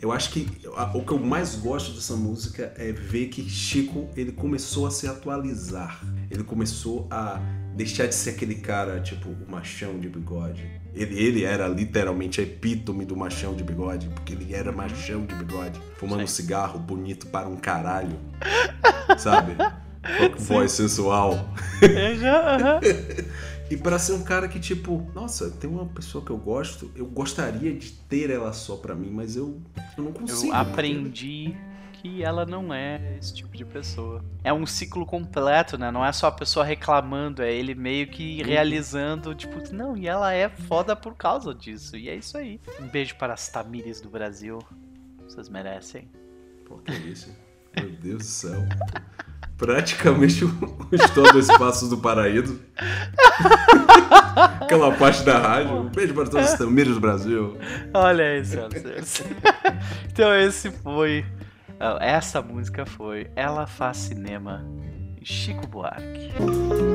eu 0.00 0.12
acho 0.12 0.30
que 0.30 0.46
a- 0.76 0.92
o 0.96 1.02
que 1.04 1.10
eu 1.12 1.18
mais 1.18 1.56
gosto 1.56 1.92
dessa 1.92 2.14
música 2.14 2.72
é 2.78 2.90
ver 2.92 3.26
que 3.26 3.42
Chico 3.50 4.08
ele 4.16 4.30
começou 4.30 4.86
a 4.86 4.92
se 4.92 5.08
atualizar. 5.08 6.00
Ele 6.30 6.44
começou 6.44 7.08
a 7.10 7.38
deixar 7.74 8.06
de 8.06 8.14
ser 8.14 8.30
aquele 8.30 8.54
cara, 8.54 9.00
tipo, 9.00 9.28
o 9.28 9.50
machão 9.50 9.98
de 9.98 10.08
bigode. 10.08 10.64
Ele, 10.94 11.18
ele 11.18 11.44
era 11.44 11.66
literalmente 11.66 12.40
a 12.40 12.44
epítome 12.44 13.04
do 13.04 13.16
machão 13.16 13.52
de 13.54 13.64
bigode, 13.64 14.08
porque 14.08 14.32
ele 14.32 14.54
era 14.54 14.70
machão 14.70 15.26
de 15.26 15.34
bigode, 15.34 15.80
fumando 15.96 16.20
Sim. 16.20 16.42
cigarro 16.42 16.78
bonito 16.78 17.26
para 17.26 17.48
um 17.48 17.56
caralho. 17.56 18.16
Sabe? 19.18 19.56
Voz 20.38 20.72
sensual. 20.72 21.52
É, 21.82 22.14
já, 22.14 22.56
aham. 22.56 22.80
E 23.70 23.76
pra 23.76 24.00
ser 24.00 24.14
um 24.14 24.24
cara 24.24 24.48
que, 24.48 24.58
tipo, 24.58 25.08
nossa, 25.14 25.48
tem 25.48 25.70
uma 25.70 25.86
pessoa 25.86 26.24
que 26.24 26.30
eu 26.30 26.36
gosto, 26.36 26.90
eu 26.96 27.06
gostaria 27.06 27.72
de 27.72 27.92
ter 27.92 28.28
ela 28.28 28.52
só 28.52 28.76
pra 28.76 28.96
mim, 28.96 29.10
mas 29.10 29.36
eu, 29.36 29.62
eu 29.96 30.02
não 30.04 30.12
consigo. 30.12 30.52
Eu 30.52 30.56
aprendi 30.56 31.56
que 31.92 32.24
ela 32.24 32.44
não 32.44 32.74
é 32.74 33.16
esse 33.16 33.32
tipo 33.32 33.56
de 33.56 33.64
pessoa. 33.64 34.24
É 34.42 34.52
um 34.52 34.66
ciclo 34.66 35.06
completo, 35.06 35.78
né? 35.78 35.90
Não 35.92 36.04
é 36.04 36.10
só 36.12 36.26
a 36.26 36.32
pessoa 36.32 36.64
reclamando, 36.64 37.42
é 37.42 37.52
ele 37.52 37.76
meio 37.76 38.08
que 38.08 38.42
realizando, 38.42 39.34
tipo, 39.36 39.56
não, 39.72 39.96
e 39.96 40.08
ela 40.08 40.32
é 40.32 40.48
foda 40.48 40.96
por 40.96 41.14
causa 41.14 41.54
disso. 41.54 41.96
E 41.96 42.08
é 42.08 42.16
isso 42.16 42.36
aí. 42.36 42.60
Um 42.80 42.88
beijo 42.88 43.14
para 43.16 43.34
as 43.34 43.48
Tamires 43.48 44.00
do 44.00 44.10
Brasil. 44.10 44.58
Vocês 45.28 45.48
merecem. 45.48 46.10
Pô, 46.64 46.78
que 46.78 46.92
isso? 46.92 47.32
Meu 47.76 47.90
Deus 47.90 48.18
do 48.18 48.24
céu. 48.24 48.60
Praticamente 49.60 50.42
os 50.42 51.10
todos 51.14 51.50
os 51.50 51.58
passos 51.58 51.90
do 51.90 51.98
paraíso. 51.98 52.58
Aquela 54.58 54.90
parte 54.92 55.22
da 55.22 55.38
rádio. 55.38 55.82
Um 55.82 55.88
beijo 55.90 56.14
para 56.14 56.24
todos 56.24 56.50
os 56.50 56.58
tameiros 56.58 56.94
do 56.94 57.00
Brasil. 57.00 57.58
Olha 57.92 58.42
senhores. 58.42 59.22
então 60.10 60.34
esse 60.34 60.70
foi. 60.70 61.26
Essa 62.00 62.40
música 62.40 62.86
foi 62.86 63.30
Ela 63.36 63.66
Faz 63.66 63.98
Cinema, 63.98 64.64
Chico 65.22 65.66
Buarque. 65.66 66.30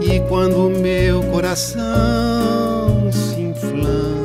E 0.02 0.28
quando 0.28 0.72
meu 0.72 1.22
coração 1.26 3.12
se 3.12 3.42
inflama, 3.42 4.25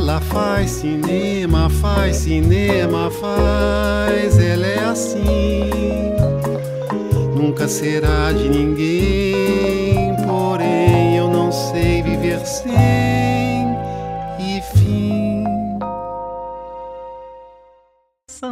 ela 0.00 0.18
faz 0.18 0.70
cinema, 0.70 1.68
faz 1.68 2.16
cinema, 2.16 3.10
faz, 3.10 4.38
ela 4.38 4.66
é 4.66 4.78
assim. 4.78 5.70
Nunca 7.36 7.68
será 7.68 8.32
de 8.32 8.48
ninguém, 8.48 10.16
porém 10.26 11.18
eu 11.18 11.28
não 11.28 11.52
sei 11.52 12.02
viver 12.02 12.40
sem. 12.46 12.99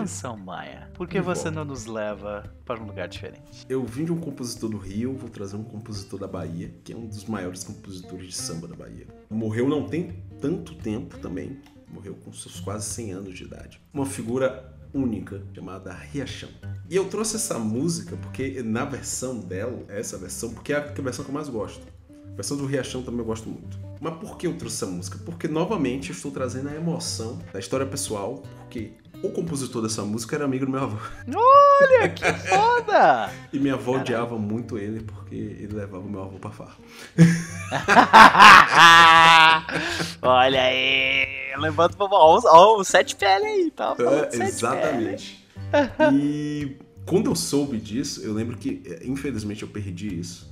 Sansão 0.09 0.39
Maia, 0.39 0.91
por 0.95 1.07
que 1.07 1.21
você 1.21 1.51
não 1.51 1.67
nos 1.67 1.85
leva 1.85 2.51
para 2.65 2.83
um 2.83 2.87
lugar 2.87 3.07
diferente? 3.07 3.67
Eu 3.69 3.85
vim 3.85 4.07
de 4.07 4.13
um 4.13 4.19
compositor 4.19 4.71
do 4.71 4.79
Rio, 4.79 5.13
vou 5.13 5.29
trazer 5.29 5.55
um 5.57 5.63
compositor 5.63 6.19
da 6.19 6.27
Bahia, 6.27 6.75
que 6.83 6.95
é 6.95 6.97
um 6.97 7.07
dos 7.07 7.27
maiores 7.27 7.63
compositores 7.63 8.29
de 8.29 8.35
samba 8.35 8.67
da 8.67 8.75
Bahia. 8.75 9.07
Morreu 9.29 9.69
não 9.69 9.87
tem 9.87 10.25
tanto 10.41 10.75
tempo 10.77 11.19
também, 11.19 11.59
morreu 11.93 12.15
com 12.15 12.33
seus 12.33 12.59
quase 12.59 12.87
100 12.87 13.13
anos 13.13 13.35
de 13.37 13.45
idade. 13.45 13.83
Uma 13.93 14.07
figura 14.07 14.75
única 14.95 15.43
chamada 15.55 15.93
Riachão. 15.93 16.49
E 16.89 16.97
eu 16.97 17.07
trouxe 17.11 17.37
essa 17.37 17.59
música 17.59 18.17
porque 18.17 18.63
na 18.63 18.87
versão 18.87 19.39
dela, 19.39 19.85
essa 19.89 20.17
versão, 20.17 20.55
porque 20.55 20.73
é 20.73 20.77
a 20.77 21.03
versão 21.03 21.23
que 21.23 21.31
eu 21.31 21.35
mais 21.35 21.51
gosto. 21.51 21.87
A 22.33 22.35
versão 22.35 22.57
do 22.57 22.65
Riachão 22.65 23.03
também 23.03 23.21
eu 23.21 23.27
gosto 23.27 23.51
muito. 23.51 23.79
Mas 24.01 24.17
por 24.19 24.39
que 24.39 24.47
eu 24.47 24.57
trouxe 24.57 24.77
essa 24.77 24.87
música? 24.87 25.19
Porque 25.25 25.49
novamente 25.49 26.11
eu 26.11 26.17
estou 26.17 26.31
trazendo 26.31 26.69
a 26.69 26.75
emoção 26.75 27.39
da 27.53 27.59
história 27.59 27.85
pessoal, 27.85 28.43
porque 28.57 28.93
o 29.23 29.31
compositor 29.31 29.83
dessa 29.83 30.03
música 30.03 30.37
era 30.37 30.45
amigo 30.45 30.67
do 30.67 30.73
meu 30.73 30.83
avô. 30.83 30.97
Olha, 31.35 32.09
que 32.09 32.25
foda! 32.25 33.31
E 33.53 33.59
minha 33.59 33.75
avó 33.75 33.97
odiava 33.97 34.39
muito 34.39 34.79
ele 34.79 35.01
porque 35.01 35.35
ele 35.35 35.75
levava 35.75 36.05
o 36.05 36.11
meu 36.11 36.23
avô 36.23 36.39
pra 36.39 36.51
farra. 36.51 36.77
Olha 40.23 40.63
aí, 40.63 41.27
levanta 41.59 41.97
pra 41.97 42.07
ó, 42.07 42.41
ó, 42.45 42.81
o 42.81 42.85
sete 42.85 43.17
pele 43.17 43.45
aí, 43.45 43.71
tá? 43.71 43.95
É, 44.33 44.37
exatamente. 44.37 45.47
E 46.15 46.79
quando 47.05 47.31
eu 47.31 47.35
soube 47.35 47.79
disso, 47.79 48.23
eu 48.23 48.33
lembro 48.33 48.57
que, 48.57 48.83
eh, 48.87 49.01
infelizmente, 49.05 49.63
eu 49.63 49.69
perdi 49.69 50.19
isso 50.19 50.51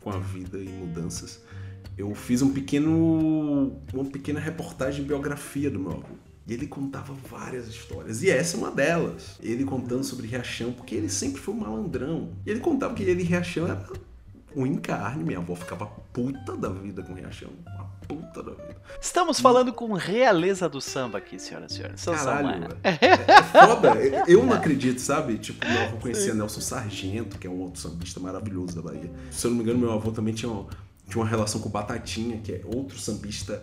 com 0.00 0.10
a 0.10 0.18
vida 0.18 0.58
e 0.58 0.68
mudanças. 0.68 1.42
Eu 1.96 2.14
fiz 2.14 2.42
um 2.42 2.52
pequeno, 2.52 3.80
uma 3.94 4.04
pequena 4.04 4.38
reportagem 4.38 5.04
biografia 5.04 5.70
do 5.70 5.78
meu 5.78 5.92
avô. 5.92 6.27
E 6.48 6.54
ele 6.54 6.66
contava 6.66 7.12
várias 7.30 7.68
histórias. 7.68 8.22
E 8.22 8.30
essa 8.30 8.56
é 8.56 8.58
uma 8.58 8.70
delas. 8.70 9.36
Ele 9.42 9.64
contando 9.64 10.02
sobre 10.02 10.26
Riachão, 10.26 10.72
porque 10.72 10.94
ele 10.94 11.10
sempre 11.10 11.40
foi 11.40 11.52
um 11.54 11.58
malandrão. 11.58 12.30
E 12.46 12.50
ele 12.50 12.60
contava 12.60 12.94
que 12.94 13.02
ele 13.02 13.20
e 13.22 13.26
Riachão 13.26 13.66
era 13.66 13.84
um 14.56 14.64
encarne. 14.66 15.22
Minha 15.22 15.38
avó 15.40 15.54
ficava 15.54 15.84
puta 16.12 16.56
da 16.56 16.70
vida 16.70 17.02
com 17.02 17.12
Riachão. 17.12 17.50
Uma 17.66 17.84
puta 18.08 18.42
da 18.42 18.52
vida. 18.52 18.78
Estamos 18.98 19.38
falando 19.38 19.74
com 19.74 19.92
realeza 19.92 20.66
do 20.70 20.80
samba 20.80 21.18
aqui, 21.18 21.38
senhoras 21.38 21.70
e 21.70 21.74
senhores. 21.76 22.00
Seu 22.00 22.14
Caralho, 22.14 22.48
é, 22.82 22.90
é 23.04 23.42
foda. 23.42 23.94
Eu 24.26 24.42
não 24.46 24.54
acredito, 24.54 25.00
sabe? 25.02 25.36
Tipo, 25.36 25.66
meu 25.68 25.82
avô 25.82 25.96
conhecia 25.98 26.32
Nelson 26.32 26.62
Sargento, 26.62 27.36
que 27.38 27.46
é 27.46 27.50
um 27.50 27.60
outro 27.60 27.78
sambista 27.78 28.18
maravilhoso 28.20 28.74
da 28.74 28.80
Bahia. 28.80 29.10
Se 29.30 29.46
eu 29.46 29.50
não 29.50 29.58
me 29.58 29.64
engano, 29.64 29.78
meu 29.80 29.92
avô 29.92 30.10
também 30.10 30.32
tinha, 30.32 30.50
uma- 30.50 30.66
tinha 31.06 31.22
uma 31.22 31.28
relação 31.28 31.60
com 31.60 31.68
o 31.68 31.72
Batatinha, 31.72 32.38
que 32.38 32.52
é 32.52 32.62
outro 32.64 32.98
sambista 32.98 33.62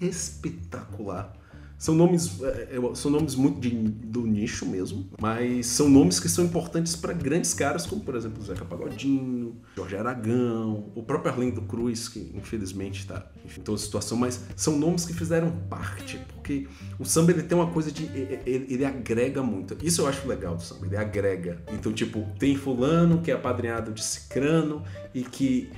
espetacular. 0.00 1.36
São 1.82 1.96
nomes, 1.96 2.40
é, 2.40 2.76
é, 2.76 2.94
são 2.94 3.10
nomes 3.10 3.34
muito 3.34 3.58
de- 3.58 3.70
do 3.70 4.24
nicho 4.24 4.64
mesmo, 4.64 5.04
mas 5.20 5.66
são 5.66 5.88
nomes 5.88 6.20
que 6.20 6.28
são 6.28 6.44
importantes 6.44 6.94
para 6.94 7.12
grandes 7.12 7.52
caras, 7.52 7.84
como 7.84 8.02
por 8.02 8.14
exemplo 8.14 8.40
Zeca 8.40 8.64
Pagodinho, 8.64 9.56
Jorge 9.74 9.96
Aragão, 9.96 10.92
o 10.94 11.02
próprio 11.02 11.32
Arlindo 11.32 11.60
Cruz, 11.62 12.06
que 12.08 12.30
infelizmente 12.36 13.00
está 13.00 13.26
em 13.44 13.60
toda 13.62 13.78
situação, 13.78 14.16
mas 14.16 14.44
são 14.54 14.78
nomes 14.78 15.04
que 15.04 15.12
fizeram 15.12 15.50
parte, 15.68 16.20
porque 16.34 16.68
o 17.00 17.04
samba 17.04 17.32
ele 17.32 17.42
tem 17.42 17.58
uma 17.58 17.66
coisa 17.72 17.90
de. 17.90 18.04
Ele, 18.04 18.66
ele 18.68 18.84
agrega 18.84 19.42
muito. 19.42 19.76
Isso 19.82 20.02
eu 20.02 20.06
acho 20.06 20.24
legal 20.28 20.54
do 20.54 20.62
samba, 20.62 20.86
ele 20.86 20.96
agrega. 20.96 21.60
Então, 21.72 21.92
tipo, 21.92 22.24
tem 22.38 22.54
Fulano 22.54 23.20
que 23.22 23.32
é 23.32 23.34
apadrinhado 23.34 23.90
de 23.92 24.04
Cicrano 24.04 24.84
e 25.12 25.22
que 25.24 25.68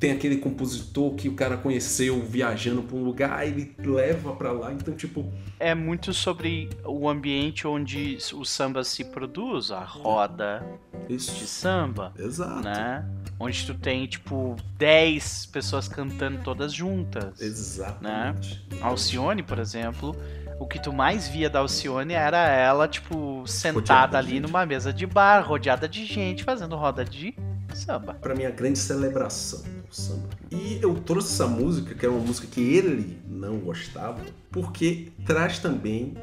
tem 0.00 0.12
aquele 0.12 0.38
compositor 0.38 1.14
que 1.14 1.28
o 1.28 1.34
cara 1.34 1.58
conheceu 1.58 2.22
viajando 2.22 2.82
pra 2.82 2.96
um 2.96 3.04
lugar, 3.04 3.46
ele 3.46 3.74
leva 3.78 4.32
pra 4.34 4.50
lá. 4.50 4.72
Então, 4.72 4.94
tipo, 4.94 5.30
É 5.58 5.74
muito 5.74 6.14
sobre 6.14 6.70
o 6.86 7.06
ambiente 7.06 7.66
onde 7.66 8.16
o 8.32 8.44
samba 8.46 8.82
se 8.82 9.04
produz, 9.04 9.70
a 9.70 9.80
roda 9.84 10.64
de 11.06 11.16
isso. 11.16 11.46
samba, 11.46 12.14
Exato. 12.18 12.62
né? 12.62 13.04
Onde 13.38 13.66
tu 13.66 13.74
tem, 13.74 14.06
tipo, 14.06 14.56
10 14.78 15.46
pessoas 15.46 15.86
cantando 15.86 16.38
todas 16.42 16.72
juntas. 16.72 17.38
Exatamente. 17.40 18.66
A 18.80 18.86
Alcione, 18.86 19.42
por 19.42 19.58
exemplo, 19.58 20.16
o 20.58 20.66
que 20.66 20.78
tu 20.80 20.92
mais 20.94 21.28
via 21.28 21.50
da 21.50 21.58
Alcione 21.58 22.14
era 22.14 22.48
ela, 22.48 22.88
tipo, 22.88 23.44
sentada 23.46 24.12
de 24.12 24.16
ali 24.16 24.30
gente. 24.36 24.42
numa 24.42 24.64
mesa 24.64 24.92
de 24.94 25.06
bar, 25.06 25.40
rodeada 25.46 25.86
de 25.86 26.06
gente, 26.06 26.42
fazendo 26.42 26.74
roda 26.76 27.04
de 27.04 27.34
samba. 27.74 28.14
Pra 28.14 28.34
mim, 28.34 28.44
a 28.44 28.50
grande 28.50 28.78
celebração 28.78 29.62
do 29.90 29.96
samba. 29.96 30.28
E 30.50 30.78
eu 30.80 30.94
trouxe 30.94 31.34
essa 31.34 31.46
música, 31.46 31.94
que 31.94 32.06
é 32.06 32.08
uma 32.08 32.20
música 32.20 32.46
que 32.46 32.60
ele 32.60 33.18
não 33.28 33.58
gostava, 33.58 34.20
porque 34.50 35.08
traz 35.26 35.58
também, 35.58 36.14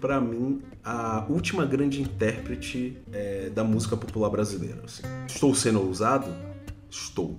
pra 0.00 0.20
mim, 0.20 0.62
a 0.82 1.26
última 1.28 1.66
grande 1.66 2.00
intérprete 2.00 2.96
é, 3.12 3.50
da 3.50 3.64
música 3.64 3.96
popular 3.96 4.30
brasileira. 4.30 4.80
assim. 4.84 5.02
Estou 5.26 5.54
sendo 5.54 5.80
ousado? 5.82 6.32
Estou. 6.88 7.38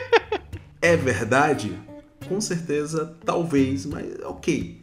é 0.80 0.96
verdade? 0.96 1.72
Com 2.28 2.40
certeza, 2.40 3.16
talvez, 3.24 3.86
mas 3.86 4.20
ok. 4.22 4.77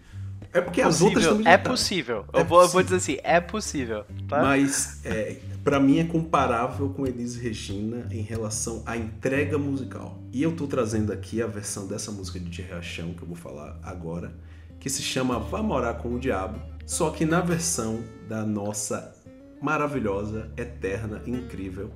É 0.55 0.61
porque 0.61 0.81
as 0.81 1.01
outras 1.01 1.25
Possível, 1.25 1.37
também 1.37 1.53
é 1.53 1.57
tá. 1.57 1.69
possível. 1.69 2.25
É 2.31 2.39
eu, 2.39 2.45
vou, 2.45 2.61
eu 2.61 2.67
vou 2.69 2.81
possível. 2.81 2.83
dizer 2.83 2.95
assim, 2.95 3.17
é 3.25 3.41
possível, 3.41 4.05
tá? 4.25 4.41
Mas 4.41 5.01
é, 5.03 5.35
para 5.65 5.81
mim 5.81 5.99
é 5.99 6.05
comparável 6.05 6.87
com 6.91 7.05
Elis 7.05 7.35
Regina 7.35 8.07
em 8.09 8.21
relação 8.21 8.81
à 8.85 8.95
entrega 8.95 9.57
musical. 9.57 10.17
E 10.31 10.41
eu 10.41 10.55
tô 10.55 10.65
trazendo 10.65 11.11
aqui 11.11 11.41
a 11.41 11.47
versão 11.47 11.87
dessa 11.87 12.09
música 12.09 12.39
de 12.39 12.61
Riachão 12.61 13.13
que 13.13 13.21
eu 13.21 13.27
vou 13.27 13.35
falar 13.35 13.77
agora, 13.83 14.33
que 14.79 14.89
se 14.89 15.01
chama 15.01 15.37
Vá 15.39 15.61
Morar 15.61 15.95
com 15.95 16.15
o 16.15 16.19
Diabo, 16.19 16.57
só 16.85 17.09
que 17.09 17.25
na 17.25 17.41
versão 17.41 17.99
da 18.29 18.45
nossa 18.45 19.13
maravilhosa, 19.61 20.49
eterna, 20.55 21.21
incrível 21.27 21.91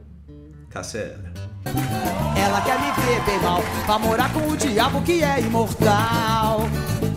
Cássia. 0.69 1.17
Ela 2.37 2.61
quer 2.61 2.79
me 2.79 2.91
ver 2.91 3.25
bem 3.25 3.39
mal, 3.39 3.61
vá 3.87 3.97
morar 3.97 4.31
com 4.31 4.47
o 4.47 4.55
diabo 4.55 5.01
que 5.01 5.23
é 5.23 5.41
imortal. 5.41 6.61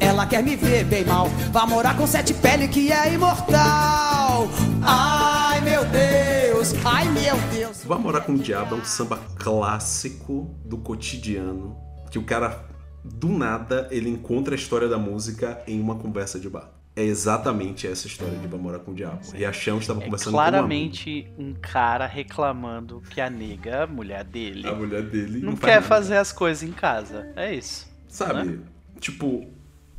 Ela 0.02 0.26
quer 0.26 0.42
me 0.42 0.56
ver 0.56 0.84
bem 0.84 1.04
mal, 1.04 1.28
vá 1.52 1.64
morar 1.64 1.96
com 1.96 2.06
sete 2.06 2.34
pele 2.34 2.66
que 2.66 2.90
é 2.90 3.14
imortal. 3.14 4.48
Ai 4.82 5.60
meu 5.60 5.84
Deus, 5.84 6.74
ai 6.84 7.08
meu 7.08 7.36
Deus. 7.54 7.84
Vá 7.84 7.96
Morar 7.98 8.22
com 8.22 8.32
o 8.32 8.38
Diabo 8.38 8.74
é 8.74 8.78
um 8.78 8.84
samba 8.84 9.20
clássico 9.36 10.54
do 10.64 10.76
cotidiano, 10.78 11.76
que 12.10 12.18
o 12.18 12.24
cara, 12.24 12.64
do 13.04 13.28
nada, 13.28 13.86
ele 13.92 14.10
encontra 14.10 14.54
a 14.54 14.56
história 14.56 14.88
da 14.88 14.98
música 14.98 15.62
em 15.68 15.80
uma 15.80 15.94
conversa 15.94 16.38
de 16.40 16.48
bar. 16.50 16.68
É 16.96 17.02
exatamente 17.04 17.86
essa 17.86 18.06
história 18.06 18.36
de 18.36 18.46
Vá 18.48 18.58
Morar 18.58 18.80
com 18.80 18.90
o 18.90 18.94
Diabo. 18.94 19.20
Riachão 19.32 19.78
estava 19.78 20.00
É 20.02 20.04
conversando 20.04 20.32
claramente 20.34 21.26
um 21.38 21.54
cara 21.54 22.06
reclamando 22.06 23.00
que 23.08 23.20
a 23.20 23.30
nega, 23.30 23.84
a 23.84 23.86
mulher 23.86 24.24
dele, 24.24 24.62
com 24.64 24.68
a 24.68 24.74
mulher 24.74 25.02
dele. 25.02 25.40
não, 25.40 25.52
faz 25.56 25.60
quer 25.60 25.80
nada. 25.80 25.86
fazer 25.86 26.16
as 26.16 26.32
coisas 26.32 26.68
em 26.68 26.72
casa. 26.72 27.32
É 27.36 27.54
isso. 27.54 27.88
Sabe? 28.08 28.60
Tipo, 29.00 29.46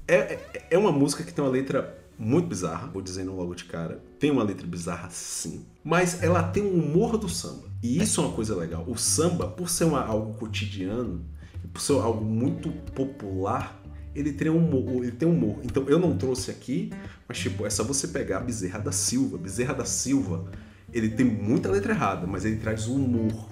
é, 0.08 0.16
é- 0.16 0.68
é 0.72 0.78
uma 0.78 0.92
música 0.92 1.24
que 1.24 1.34
tem 1.34 1.44
uma 1.44 1.50
letra 1.52 1.98
muito 2.18 2.48
bizarra, 2.48 2.88
vou 2.88 3.02
dizendo 3.02 3.34
logo 3.36 3.56
de 3.56 3.66
cara. 3.66 4.02
Tem 4.20 4.32
uma 4.32 4.44
letra 4.44 4.66
bizarra, 4.68 5.10
sim. 5.10 5.66
Mas 5.84 6.22
ela 6.24 6.44
tem 6.44 6.64
um 6.64 6.74
humor 6.80 7.18
do 7.18 7.28
samba. 7.28 7.68
E 7.82 8.02
isso 8.02 8.22
é 8.22 8.26
uma 8.26 8.34
coisa 8.34 8.56
legal. 8.56 8.84
O 8.88 8.96
samba, 8.98 9.48
por 9.48 9.70
ser 9.70 9.86
uma- 9.86 10.06
algo 10.06 10.34
cotidiano, 10.36 11.26
por 11.74 11.82
ser 11.82 11.94
algo 11.94 12.24
muito 12.24 12.72
popular, 12.94 13.82
ele 14.16 14.32
tem 14.32 14.50
humor. 14.50 15.04
Ele 15.04 15.12
tem 15.12 15.28
humor. 15.28 15.58
Então 15.64 15.90
eu 15.90 16.00
não 16.00 16.16
trouxe 16.16 16.52
aqui, 16.52 16.92
mas 17.28 17.40
tipo, 17.40 17.66
é 17.66 17.70
só 17.70 17.84
você 17.84 18.08
pegar 18.08 18.38
a 18.38 18.42
Bezerra 18.42 18.80
da 18.80 18.92
Silva. 18.92 19.38
Bezerra 19.38 19.74
da 19.74 19.86
Silva, 19.86 20.46
ele 20.94 21.10
tem 21.10 21.26
muita 21.26 21.70
letra 21.70 21.94
errada, 21.94 22.28
mas 22.28 22.46
ele 22.46 22.58
traz 22.58 22.88
o 22.88 22.94
humor, 22.96 23.50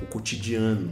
o 0.00 0.06
cotidiano, 0.06 0.90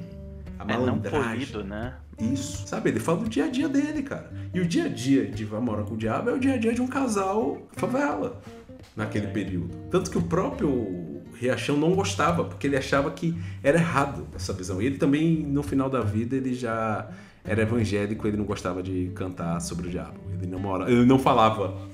a 0.59 0.65
É 0.65 0.67
não 0.67 0.81
malandragem. 0.87 1.47
polido, 1.47 1.65
né? 1.65 1.95
Isso. 2.23 2.67
Sabe, 2.67 2.91
ele 2.91 3.01
fala 3.01 3.19
do 3.19 3.29
dia 3.29 3.47
a 3.47 3.49
dia 3.49 3.69
dele, 3.69 4.03
cara. 4.03 4.31
E 4.53 4.61
o 4.61 4.67
dia 4.67 4.85
a 4.85 4.89
dia 4.89 5.27
de 5.27 5.45
Vai 5.45 5.61
Morar 5.61 5.85
com 5.85 5.95
o 5.95 5.97
Diabo 5.97 6.31
é 6.31 6.35
o 6.35 6.39
dia 6.39 6.55
a 6.55 6.57
dia 6.57 6.73
de 6.73 6.81
um 6.81 6.87
casal 6.87 7.63
favela 7.73 8.41
naquele 8.97 9.29
período. 9.29 9.77
Tanto 9.91 10.11
que 10.11 10.19
o 10.19 10.23
próprio 10.23 11.23
Riachão 11.35 11.77
não 11.77 11.95
gostava, 11.95 12.45
porque 12.45 12.67
ele 12.67 12.77
achava 12.77 13.11
que 13.11 13.37
era 13.63 13.79
errado 13.79 14.27
essa 14.35 14.53
visão. 14.53 14.81
E 14.81 14.87
ele 14.87 14.99
também, 14.99 15.43
no 15.43 15.63
final 15.63 15.89
da 15.89 16.01
vida, 16.01 16.37
ele 16.37 16.55
já 16.55 17.09
era 17.45 17.63
evangélico, 17.63 18.27
ele 18.29 18.37
não 18.37 18.45
gostava 18.45 18.83
de 18.83 19.11
cantar 19.15 19.61
sobre 19.61 19.89
o 19.89 19.91
diabo. 19.91 20.21
Ele 20.33 20.47
não, 20.47 20.59
mora, 20.59 20.91
ele 20.91 21.05
não 21.05 21.19
falava 21.19 21.91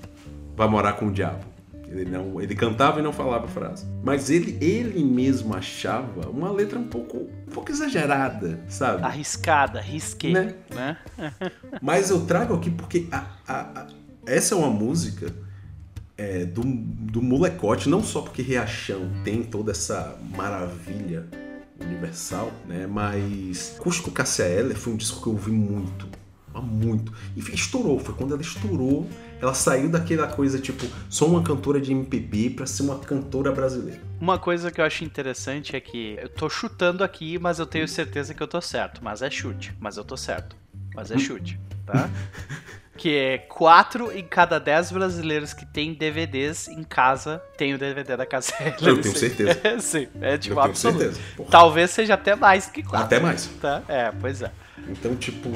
Vai 0.59 0.67
morar 0.67 0.95
com 0.95 1.07
o 1.07 1.13
diabo. 1.13 1.45
Ele, 1.91 2.11
não, 2.11 2.41
ele 2.41 2.55
cantava 2.55 3.01
e 3.01 3.03
não 3.03 3.13
falava 3.13 3.47
a 3.47 3.49
frase. 3.49 3.87
Mas 4.03 4.29
ele, 4.31 4.59
ele 4.61 5.03
mesmo 5.03 5.55
achava 5.55 6.29
uma 6.29 6.51
letra 6.53 6.79
um 6.79 6.87
pouco, 6.87 7.17
um 7.17 7.51
pouco 7.53 7.71
exagerada, 7.71 8.61
sabe? 8.69 9.03
Arriscada, 9.03 9.81
risquei, 9.81 10.33
Né? 10.33 10.55
né? 10.75 10.97
Mas 11.81 12.11
eu 12.11 12.25
trago 12.27 12.55
aqui 12.55 12.71
porque 12.71 13.07
a- 13.11 13.25
a- 13.47 13.81
a- 13.81 13.87
essa 14.27 14.55
é 14.55 14.59
uma 14.59 14.71
música 14.71 15.35
é, 16.17 16.45
do, 16.45 16.63
do 16.63 17.23
molecote, 17.23 17.89
não 17.89 18.03
só 18.03 18.21
porque 18.23 18.43
Riachão 18.43 19.09
tem 19.25 19.43
toda 19.43 19.71
essa 19.71 20.19
maravilha 20.37 21.27
universal, 21.81 22.53
né? 22.67 22.87
Mas 22.87 23.77
Cusco 23.79 24.11
Cassia 24.11 24.45
Eller 24.47 24.77
foi 24.77 24.93
um 24.93 24.97
disco 24.97 25.23
que 25.23 25.29
eu 25.29 25.33
ouvi 25.33 25.53
muito, 25.53 26.07
muito. 26.61 27.13
E 27.37 27.41
estourou, 27.55 27.99
foi 28.01 28.15
quando 28.15 28.33
ela 28.35 28.43
estourou, 28.43 29.07
ela 29.41 29.55
saiu 29.55 29.89
daquela 29.89 30.27
coisa 30.27 30.59
tipo, 30.59 30.87
sou 31.09 31.29
uma 31.29 31.43
cantora 31.43 31.81
de 31.81 31.93
MPB 31.93 32.51
pra 32.51 32.67
ser 32.67 32.83
uma 32.83 32.99
cantora 32.99 33.53
brasileira. 33.53 34.01
Uma 34.21 34.39
coisa 34.39 34.71
que 34.71 34.81
eu 34.81 34.85
acho 34.85 35.05
interessante 35.05 35.77
é 35.77 35.81
que 35.81 36.19
eu 36.21 36.29
tô 36.29 36.49
chutando 36.49 37.05
aqui, 37.05 37.39
mas 37.39 37.59
eu 37.59 37.67
tenho 37.67 37.87
certeza 37.87 38.35
que 38.35 38.43
eu 38.43 38.49
tô 38.49 38.61
certo. 38.61 39.01
Mas 39.03 39.23
é 39.23 39.31
chute, 39.31 39.73
mas 39.79 39.97
eu 39.97 40.05
tô 40.05 40.17
certo. 40.17 40.57
Mas 40.95 41.11
é 41.11 41.19
chute, 41.19 41.59
tá? 41.87 42.11
que 42.99 43.17
é 43.17 43.39
4 43.39 44.11
em 44.11 44.25
cada 44.25 44.59
10 44.59 44.91
brasileiros 44.91 45.55
que 45.55 45.65
tem 45.65 45.95
DVDs 45.95 46.67
em 46.67 46.83
casa 46.83 47.41
tem 47.57 47.73
o 47.73 47.79
DVD 47.79 48.17
da 48.17 48.27
Casa 48.27 48.53
Eu 48.83 49.01
tenho 49.01 49.17
certeza. 49.17 49.61
Sim, 49.81 50.09
é 50.21 50.37
tipo 50.37 50.55
eu 50.55 50.63
tenho 50.63 50.71
absoluto. 50.71 50.99
certeza. 50.99 51.21
Porra, 51.37 51.51
Talvez 51.51 51.91
seja 51.93 52.15
até 52.15 52.35
mais 52.35 52.67
que 52.67 52.83
4. 52.83 53.07
Até 53.07 53.21
mais. 53.21 53.47
Tá? 53.61 53.83
É, 53.89 54.11
pois 54.21 54.43
é. 54.43 54.51
Então, 54.89 55.15
tipo, 55.15 55.51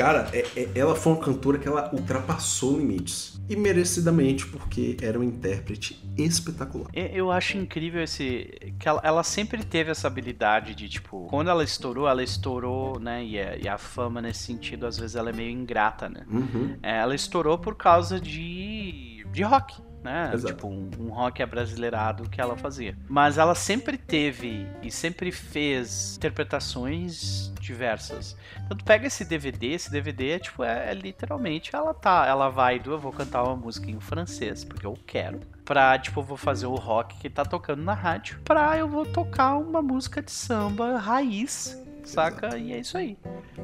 cara, 0.00 0.28
é- 0.32 0.46
é- 0.56 0.68
ela 0.74 0.94
foi 0.94 1.12
uma 1.12 1.22
cantora 1.22 1.58
que 1.58 1.68
ela 1.68 1.90
ultrapassou 1.92 2.78
limites. 2.78 3.38
E 3.48 3.56
merecidamente, 3.56 4.46
porque 4.46 4.96
era 5.02 5.18
uma 5.18 5.24
intérprete 5.24 6.00
espetacular. 6.16 6.88
Eu 6.94 7.32
acho 7.32 7.58
incrível 7.58 8.00
esse. 8.02 8.48
que 8.78 8.88
ela, 8.88 9.00
ela 9.02 9.24
sempre 9.24 9.64
teve 9.64 9.90
essa 9.90 10.06
habilidade 10.06 10.72
de, 10.74 10.88
tipo, 10.88 11.26
quando 11.28 11.50
ela 11.50 11.64
estourou, 11.64 12.08
ela 12.08 12.22
estourou, 12.22 13.00
né? 13.00 13.24
E 13.24 13.40
a, 13.40 13.56
e 13.56 13.68
a 13.68 13.76
fama 13.76 14.22
nesse 14.22 14.44
sentido, 14.44 14.86
às 14.86 14.96
vezes, 14.96 15.16
ela 15.16 15.30
é 15.30 15.32
meio 15.32 15.50
ingrata, 15.50 16.08
né? 16.08 16.24
Uhum. 16.30 16.76
É, 16.80 16.98
ela 17.00 17.14
estourou 17.14 17.58
por 17.58 17.74
causa 17.74 18.20
de. 18.20 19.26
de 19.32 19.42
rock. 19.42 19.82
Né? 20.02 20.30
Exato. 20.32 20.54
Tipo 20.54 20.68
um, 20.68 20.90
um 20.98 21.08
rock 21.10 21.42
abrasileirado 21.42 22.28
que 22.28 22.40
ela 22.40 22.56
fazia. 22.56 22.96
Mas 23.08 23.38
ela 23.38 23.54
sempre 23.54 23.96
teve 23.96 24.66
e 24.82 24.90
sempre 24.90 25.30
fez 25.30 26.16
interpretações 26.16 27.52
diversas. 27.60 28.36
Então 28.64 28.76
tu 28.76 28.84
pega 28.84 29.06
esse 29.06 29.24
DVD, 29.24 29.68
esse 29.68 29.90
DVD 29.90 30.30
é 30.30 30.38
tipo, 30.38 30.64
é, 30.64 30.90
é 30.90 30.94
literalmente 30.94 31.74
ela 31.74 31.94
tá, 31.94 32.26
ela 32.26 32.48
vai 32.48 32.78
do 32.78 32.90
eu 32.92 32.98
vou 32.98 33.12
cantar 33.12 33.44
uma 33.44 33.56
música 33.56 33.90
em 33.90 34.00
francês, 34.00 34.64
porque 34.64 34.86
eu 34.86 34.98
quero. 35.06 35.40
Pra, 35.64 35.96
tipo, 35.98 36.18
eu 36.20 36.24
vou 36.24 36.36
fazer 36.36 36.66
o 36.66 36.74
rock 36.74 37.16
que 37.18 37.30
tá 37.30 37.44
tocando 37.44 37.82
na 37.82 37.94
rádio. 37.94 38.40
Pra 38.44 38.76
eu 38.76 38.88
vou 38.88 39.06
tocar 39.06 39.56
uma 39.56 39.80
música 39.80 40.20
de 40.20 40.32
samba 40.32 40.98
raiz, 40.98 41.80
saca? 42.02 42.58
E 42.58 42.72
é 42.72 42.80
isso 42.80 42.98
aí. 42.98 43.16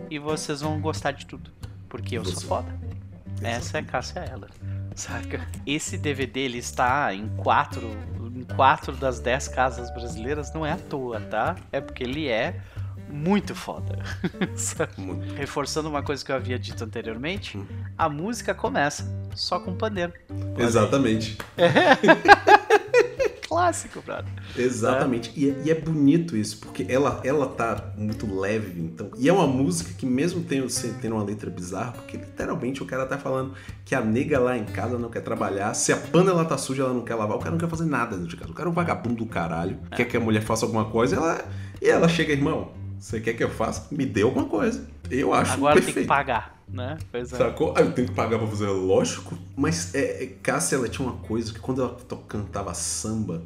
E 0.09 0.19
vocês 0.19 0.61
vão 0.61 0.81
gostar 0.81 1.11
de 1.11 1.27
tudo. 1.27 1.51
Porque 1.89 2.17
eu 2.17 2.25
sou 2.25 2.41
foda. 2.43 2.73
Essa 3.43 3.79
é 3.79 3.81
a 3.81 3.85
Cássia 3.85 4.25
Eller. 4.33 4.51
Saca? 4.97 5.47
Esse 5.67 5.97
DVD 5.99 6.41
ele 6.41 6.59
está 6.59 7.15
em 7.15 7.29
quatro, 7.37 7.87
em 8.35 8.43
quatro 8.57 8.97
das 8.97 9.21
dez 9.21 9.47
casas 9.47 9.91
brasileiras, 9.93 10.53
não 10.53 10.65
é 10.67 10.73
à 10.73 10.77
toa, 10.77 11.21
tá? 11.21 11.55
É 11.71 11.81
porque 11.81 12.03
ele 12.03 12.27
é 12.29 12.59
muito 13.09 13.55
foda. 13.55 13.99
Muito. 14.99 15.33
Reforçando 15.35 15.89
uma 15.89 16.03
coisa 16.03 16.25
que 16.25 16.33
eu 16.33 16.37
havia 16.37 16.59
dito 16.59 16.83
anteriormente, 16.83 17.57
Hum. 17.57 17.65
a 17.97 18.09
música 18.09 18.53
começa 18.53 19.07
só 19.35 19.61
com 19.61 19.77
pandeiro. 19.77 20.13
Exatamente. 20.59 21.39
Clássico, 23.57 24.03
brother. 24.03 24.31
Exatamente. 24.55 25.33
E, 25.35 25.49
é, 25.49 25.63
e 25.65 25.71
é 25.71 25.75
bonito 25.75 26.37
isso, 26.37 26.59
porque 26.59 26.85
ela, 26.91 27.23
ela 27.25 27.47
tá 27.47 27.95
muito 27.97 28.39
leve, 28.39 28.79
então. 28.79 29.11
E 29.17 29.31
é 29.31 29.33
uma 29.33 29.47
música 29.47 29.95
que, 29.97 30.05
mesmo 30.05 30.43
tendo, 30.43 30.67
tendo 31.01 31.15
uma 31.15 31.25
letra 31.25 31.49
bizarra, 31.49 31.93
porque 31.93 32.19
literalmente 32.19 32.83
o 32.83 32.87
cara 32.87 33.07
tá 33.07 33.17
falando 33.17 33.55
que 33.83 33.95
a 33.95 34.03
nega 34.03 34.39
lá 34.39 34.59
em 34.59 34.67
casa 34.67 34.99
não 34.99 35.09
quer 35.09 35.21
trabalhar, 35.23 35.73
se 35.73 35.91
a 35.91 35.97
panela 35.97 36.45
tá 36.45 36.59
suja, 36.59 36.83
ela 36.83 36.93
não 36.93 37.01
quer 37.01 37.15
lavar, 37.15 37.39
o 37.39 37.41
cara 37.41 37.53
não 37.53 37.59
quer 37.59 37.69
fazer 37.69 37.87
nada 37.87 38.15
dentro 38.15 38.29
de 38.29 38.37
casa. 38.37 38.51
O 38.51 38.55
cara 38.55 38.69
é 38.69 38.71
um 38.71 38.75
vagabundo 38.75 39.17
do 39.17 39.27
caralho, 39.27 39.79
quer 39.97 40.05
que 40.05 40.19
a 40.19 40.21
mulher 40.21 40.43
faça 40.43 40.67
alguma 40.67 40.85
coisa, 40.85 41.17
ela, 41.17 41.43
e 41.81 41.89
ela 41.89 42.09
chega, 42.09 42.35
irmão, 42.35 42.73
você 43.07 43.21
quer 43.21 43.35
que 43.35 43.45
eu 43.45 43.49
faça? 43.49 43.87
Me 43.93 44.05
dê 44.05 44.23
alguma 44.23 44.47
coisa. 44.47 44.85
Eu 45.09 45.33
acho 45.33 45.53
Agora 45.53 45.75
perfeito. 45.75 45.95
tem 45.95 46.03
que 46.03 46.09
pagar, 46.09 46.61
né? 46.69 46.99
Pois 47.13 47.33
é. 47.33 47.37
Sacou? 47.37 47.73
Ah, 47.77 47.81
eu 47.83 47.93
tenho 47.93 48.09
que 48.09 48.15
pagar 48.15 48.37
pra 48.37 48.49
fazer, 48.49 48.67
lógico. 48.67 49.39
Mas 49.55 49.95
é, 49.95 50.25
é, 50.25 50.27
Cássia, 50.43 50.75
ela 50.75 50.89
tinha 50.89 51.09
uma 51.09 51.17
coisa 51.19 51.53
que 51.53 51.61
quando 51.61 51.83
ela 51.83 51.97
cantava 52.27 52.75
samba, 52.75 53.45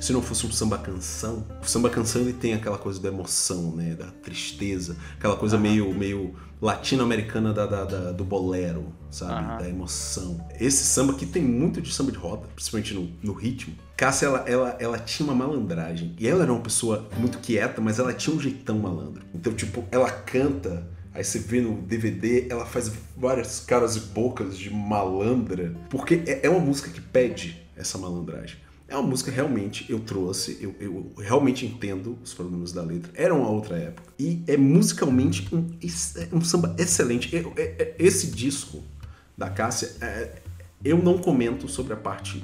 se 0.00 0.12
não 0.12 0.22
fosse 0.22 0.46
um 0.46 0.52
samba 0.52 0.78
canção, 0.78 1.44
o 1.62 1.66
samba 1.66 1.90
canção 1.90 2.22
ele 2.22 2.32
tem 2.32 2.54
aquela 2.54 2.78
coisa 2.78 3.00
da 3.00 3.08
emoção, 3.08 3.74
né? 3.74 3.94
Da 3.94 4.06
tristeza, 4.06 4.96
aquela 5.18 5.36
coisa 5.36 5.58
meio, 5.58 5.92
meio 5.94 6.34
latino-americana 6.62 7.52
da, 7.52 7.66
da- 7.66 7.84
da- 7.84 8.12
do 8.12 8.24
bolero, 8.24 8.92
sabe? 9.10 9.32
Aham. 9.32 9.58
Da 9.58 9.68
emoção. 9.68 10.46
Esse 10.60 10.84
samba 10.84 11.14
que 11.14 11.26
tem 11.26 11.42
muito 11.42 11.80
de 11.82 11.92
samba 11.92 12.12
de 12.12 12.18
roda, 12.18 12.46
principalmente 12.54 12.94
no, 12.94 13.10
no 13.22 13.32
ritmo. 13.32 13.74
Cássia, 13.96 14.26
ela, 14.26 14.38
ela, 14.48 14.76
ela 14.78 14.98
tinha 14.98 15.28
uma 15.28 15.34
malandragem. 15.34 16.14
E 16.18 16.28
ela 16.28 16.44
era 16.44 16.52
uma 16.52 16.60
pessoa 16.62 17.08
muito 17.16 17.38
quieta, 17.38 17.80
mas 17.80 17.98
ela 17.98 18.12
tinha 18.12 18.34
um 18.34 18.40
jeitão 18.40 18.78
malandro. 18.78 19.24
Então, 19.34 19.52
tipo, 19.52 19.84
ela 19.90 20.10
canta. 20.10 20.86
Aí 21.12 21.24
você 21.24 21.38
vê 21.40 21.60
no 21.60 21.82
DVD, 21.82 22.46
ela 22.48 22.64
faz 22.64 22.92
várias 23.16 23.58
caras 23.60 23.96
e 23.96 24.00
bocas 24.00 24.56
de 24.56 24.70
malandra. 24.70 25.74
Porque 25.90 26.22
é, 26.26 26.46
é 26.46 26.48
uma 26.50 26.60
música 26.60 26.90
que 26.90 27.00
pede 27.00 27.60
essa 27.76 27.98
malandragem. 27.98 28.56
É 28.88 28.96
uma 28.96 29.06
música 29.06 29.30
realmente 29.30 29.84
eu 29.92 30.00
trouxe, 30.00 30.56
eu, 30.62 30.74
eu 30.80 31.12
realmente 31.18 31.66
entendo 31.66 32.18
os 32.24 32.32
problemas 32.32 32.72
da 32.72 32.82
letra. 32.82 33.12
Era 33.14 33.34
uma 33.34 33.48
outra 33.50 33.76
época. 33.76 34.10
E 34.18 34.42
é 34.46 34.56
musicalmente 34.56 35.46
um, 35.54 35.66
é 35.82 36.34
um 36.34 36.40
samba 36.40 36.74
excelente. 36.78 37.36
É- 37.36 37.40
é- 37.56 37.76
é- 37.82 37.94
Esse 37.98 38.28
disco 38.28 38.82
da 39.36 39.50
Cássia, 39.50 39.90
é, 40.00 40.40
eu 40.82 40.96
não 41.02 41.18
comento 41.18 41.68
sobre 41.68 41.92
a 41.92 41.96
parte 41.96 42.42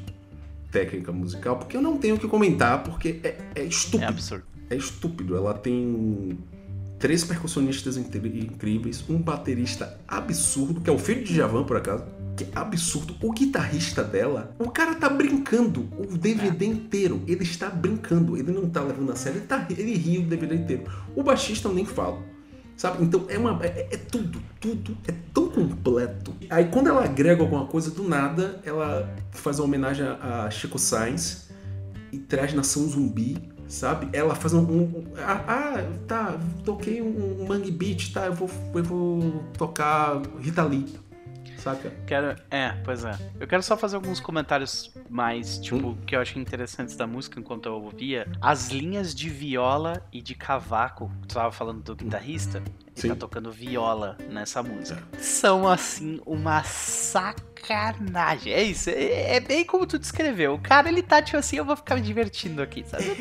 técnica 0.70 1.10
musical, 1.12 1.56
porque 1.56 1.76
eu 1.76 1.82
não 1.82 1.96
tenho 1.96 2.16
o 2.16 2.18
que 2.18 2.28
comentar, 2.28 2.84
porque 2.84 3.20
é, 3.24 3.38
é 3.54 3.60
É 3.60 3.64
estúpido 3.64 4.04
absurdo. 4.10 4.44
é 4.68 4.76
estúpido. 4.76 5.36
Ela 5.36 5.54
tem 5.54 6.38
três 6.98 7.24
percussionistas 7.24 7.96
incríveis, 7.96 9.02
um 9.08 9.16
baterista 9.18 9.98
absurdo, 10.06 10.80
que 10.80 10.90
é 10.90 10.92
o 10.92 10.98
filho 10.98 11.24
de 11.24 11.34
Javan, 11.34 11.64
por 11.64 11.76
acaso. 11.78 12.04
Que 12.36 12.44
é 12.44 12.48
absurdo. 12.54 13.14
O 13.22 13.32
guitarrista 13.32 14.02
dela, 14.02 14.54
o 14.58 14.68
cara 14.70 14.94
tá 14.94 15.08
brincando 15.08 15.88
o 15.96 16.18
DVD 16.18 16.66
inteiro. 16.66 17.22
Ele 17.28 17.42
está 17.44 17.70
brincando, 17.70 18.36
ele 18.36 18.50
não 18.52 18.68
tá 18.68 18.82
levando 18.82 19.12
a 19.12 19.16
sério, 19.16 19.38
ele, 19.38 19.46
tá, 19.46 19.66
ele 19.70 19.94
ri 19.94 20.18
o 20.18 20.22
DVD 20.26 20.54
inteiro. 20.56 20.84
O 21.14 21.22
baixista 21.22 21.68
eu 21.68 21.74
nem 21.74 21.84
falo. 21.84 22.22
Sabe? 22.76 23.04
Então 23.04 23.24
é 23.28 23.38
uma. 23.38 23.64
É, 23.64 23.86
é 23.92 23.96
tudo, 23.96 24.42
tudo 24.60 24.96
é 25.06 25.12
tão 25.32 25.48
completo. 25.48 26.34
Aí 26.50 26.64
quando 26.66 26.88
ela 26.88 27.04
agrega 27.04 27.40
alguma 27.40 27.66
coisa 27.66 27.90
do 27.90 28.02
nada, 28.02 28.60
ela 28.64 29.14
faz 29.30 29.60
uma 29.60 29.66
homenagem 29.66 30.04
a 30.04 30.46
a 30.46 30.50
Chico 30.50 30.76
Sainz 30.78 31.50
e 32.10 32.18
traz 32.18 32.52
Nação 32.52 32.88
Zumbi, 32.88 33.38
sabe? 33.68 34.08
Ela 34.12 34.34
faz 34.34 34.54
um. 34.54 34.60
um- 34.62 35.04
ah, 35.16 35.44
ah, 35.46 35.84
tá, 36.08 36.36
toquei 36.64 37.00
um, 37.00 37.42
um 37.42 37.46
Mangue 37.46 37.70
Beat, 37.70 38.12
tá? 38.12 38.26
Eu 38.26 38.32
vou, 38.34 38.50
eu 38.74 38.82
vou 38.82 39.44
tocar 39.56 40.20
Rita 40.40 40.64
Lee, 40.64 40.86
saca? 41.64 41.90
Quero. 42.06 42.36
É, 42.50 42.72
pois 42.84 43.04
é. 43.04 43.18
Eu 43.40 43.46
quero 43.46 43.62
só 43.62 43.76
fazer 43.76 43.96
alguns 43.96 44.20
comentários 44.20 44.92
mais, 45.08 45.58
tipo, 45.58 45.96
que 46.06 46.14
eu 46.14 46.20
achei 46.20 46.40
interessantes 46.40 46.94
da 46.94 47.06
música 47.06 47.40
enquanto 47.40 47.66
eu 47.66 47.74
ouvia. 47.74 48.30
As 48.40 48.68
linhas 48.68 49.14
de 49.14 49.30
viola 49.30 50.02
e 50.12 50.20
de 50.20 50.34
cavaco, 50.34 51.10
tu 51.26 51.34
tava 51.34 51.50
falando 51.50 51.82
do 51.82 51.96
guitarrista, 51.96 52.62
que 52.94 53.00
Sim. 53.00 53.08
tá 53.08 53.16
tocando 53.16 53.50
viola 53.50 54.18
nessa 54.28 54.62
música. 54.62 55.02
São, 55.18 55.66
assim, 55.66 56.20
uma 56.26 56.62
sacanagem. 57.66 58.52
É 58.52 58.62
isso, 58.62 58.90
é, 58.90 59.36
é 59.36 59.40
bem 59.40 59.64
como 59.64 59.86
tu 59.86 59.98
descreveu. 59.98 60.54
O 60.54 60.58
cara, 60.58 60.88
ele 60.88 61.02
tá, 61.02 61.22
tipo 61.22 61.36
assim, 61.36 61.56
eu 61.56 61.64
vou 61.64 61.76
ficar 61.76 61.94
me 61.96 62.00
divertindo 62.00 62.62
aqui, 62.62 62.84
sabe? 62.86 63.04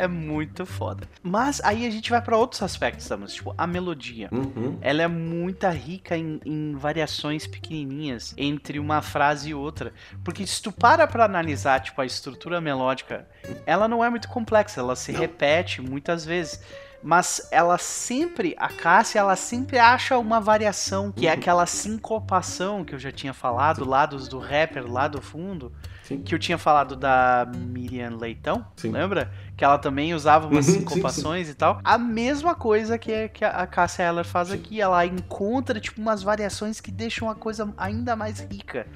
É. 0.00 0.04
É 0.04 0.08
muito 0.08 0.64
foda. 0.64 1.06
Mas 1.22 1.60
aí 1.62 1.86
a 1.86 1.90
gente 1.90 2.10
vai 2.10 2.20
pra 2.20 2.36
outros 2.36 2.62
aspectos 2.62 3.06
da 3.08 3.16
música, 3.16 3.36
tipo, 3.38 3.54
a 3.56 3.66
melodia. 3.66 4.28
Uhum. 4.32 4.78
Ela 4.80 5.02
é 5.02 5.08
muito 5.08 5.66
rica 5.68 6.16
em, 6.16 6.40
em 6.44 6.74
variações 6.74 7.46
pequenininhas 7.46 8.34
entre 8.36 8.78
uma 8.78 9.02
frase 9.02 9.50
e 9.50 9.54
outra. 9.54 9.92
Porque 10.24 10.46
se 10.46 10.60
tu 10.62 10.72
para 10.72 11.06
pra 11.06 11.24
analisar, 11.24 11.80
tipo, 11.80 12.00
a 12.00 12.06
estrutura 12.06 12.60
melódica, 12.60 13.28
ela 13.66 13.86
não 13.86 14.04
é 14.04 14.10
muito 14.10 14.28
complexa, 14.28 14.80
ela 14.80 14.96
se 14.96 15.12
Não. 15.12 15.20
repete 15.20 15.80
muitas 15.80 16.24
vezes. 16.24 16.60
Mas 17.02 17.48
ela 17.50 17.78
sempre, 17.78 18.54
a 18.58 18.68
Cássia, 18.68 19.18
ela 19.20 19.34
sempre 19.34 19.78
acha 19.78 20.18
uma 20.18 20.40
variação, 20.40 21.10
que 21.10 21.26
é 21.26 21.30
Uhum. 21.30 21.38
aquela 21.38 21.64
sincopação 21.66 22.84
que 22.84 22.94
eu 22.94 22.98
já 22.98 23.10
tinha 23.10 23.32
falado, 23.32 23.84
lá 23.84 24.04
dos, 24.04 24.28
do 24.28 24.38
rapper 24.38 24.90
lá 24.90 25.08
do 25.08 25.20
fundo, 25.22 25.72
Sim. 26.02 26.22
que 26.22 26.34
eu 26.34 26.38
tinha 26.38 26.58
falado 26.58 26.94
da 26.96 27.46
Miriam 27.56 28.16
Leitão, 28.16 28.66
Sim. 28.76 28.90
lembra? 28.90 29.32
Que 29.56 29.64
ela 29.64 29.78
também 29.78 30.12
usava 30.12 30.46
umas 30.46 30.66
Uhum, 30.66 30.72
sim, 30.74 30.80
sincopações 30.80 31.48
e 31.48 31.54
tal. 31.54 31.80
A 31.82 31.96
mesma 31.96 32.54
coisa 32.54 32.98
que, 32.98 33.28
que 33.30 33.44
a 33.44 33.66
Cássia 33.66 34.02
Eller 34.02 34.24
faz 34.24 34.48
Sim. 34.48 34.54
aqui, 34.54 34.80
ela 34.80 35.04
encontra 35.06 35.80
tipo 35.80 36.00
umas 36.00 36.22
variações 36.22 36.80
que 36.80 36.90
deixam 36.90 37.30
a 37.30 37.34
coisa 37.34 37.72
ainda 37.78 38.14
mais 38.14 38.40
rica. 38.40 38.86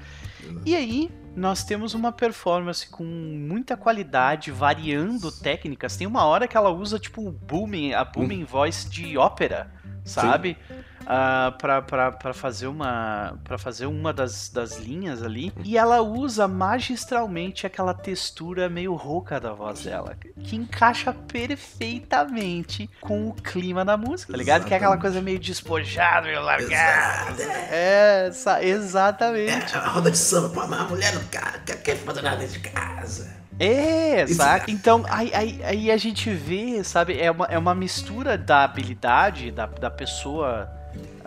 E 0.63 0.75
aí, 0.75 1.11
nós 1.35 1.63
temos 1.63 1.93
uma 1.93 2.11
performance 2.11 2.87
com 2.89 3.03
muita 3.03 3.75
qualidade, 3.75 4.51
variando 4.51 5.31
técnicas. 5.31 5.97
Tem 5.97 6.07
uma 6.07 6.25
hora 6.25 6.47
que 6.47 6.55
ela 6.55 6.69
usa, 6.69 6.97
tipo, 6.97 7.29
booming, 7.31 7.93
a 7.93 8.05
booming 8.05 8.45
voice 8.45 8.89
de 8.89 9.17
ópera, 9.17 9.69
sabe? 10.03 10.57
Ah, 10.69 10.94
pra, 11.57 11.81
pra, 11.81 12.11
pra 12.11 12.33
fazer 12.33 12.67
uma 12.67 13.37
para 13.43 13.57
fazer 13.57 13.85
uma 13.85 14.11
das, 14.13 14.49
das 14.49 14.77
linhas 14.77 15.23
ali. 15.23 15.53
E 15.63 15.77
ela 15.77 16.01
usa 16.01 16.47
magistralmente 16.47 17.65
aquela 17.65 17.93
textura 17.93 18.69
meio 18.69 18.93
rouca 18.93 19.39
da 19.39 19.53
voz 19.53 19.83
dela, 19.83 20.17
que 20.43 20.55
encaixa 20.55 21.13
perfeitamente 21.13 22.89
com 22.99 23.29
o 23.29 23.33
clima 23.33 23.85
da 23.85 23.97
música, 23.97 24.31
tá 24.31 24.37
ligado? 24.37 24.65
Que 24.65 24.73
é 24.73 24.77
aquela 24.77 24.95
Exatamente. 24.95 25.13
coisa 25.13 25.21
meio 25.21 25.39
despojada, 25.39 26.27
meio 26.27 26.41
largada. 26.41 27.43
É, 27.43 28.31
exatamente. 28.61 29.75
a 29.75 29.87
roda 29.87 30.11
de 30.11 30.17
samba, 30.17 30.49
pô, 30.49 30.67
mas 30.67 30.79
a 30.79 30.83
mulher 30.83 31.13
não 31.13 31.23
quer, 31.25 31.63
quer, 31.65 31.81
quer 31.81 31.95
fazer 31.97 32.21
nada 32.21 32.37
dentro 32.37 32.53
de 32.53 32.69
casa. 32.69 33.45
É, 33.59 34.27
saca? 34.27 34.69
Então, 34.69 35.05
aí, 35.07 35.33
aí, 35.33 35.61
aí 35.63 35.91
a 35.91 35.97
gente 35.97 36.29
vê, 36.29 36.83
sabe? 36.83 37.19
É 37.19 37.31
uma, 37.31 37.45
é 37.45 37.57
uma 37.57 37.73
mistura 37.73 38.37
da 38.37 38.63
habilidade 38.63 39.51
da, 39.51 39.65
da 39.65 39.89
pessoa, 39.89 40.69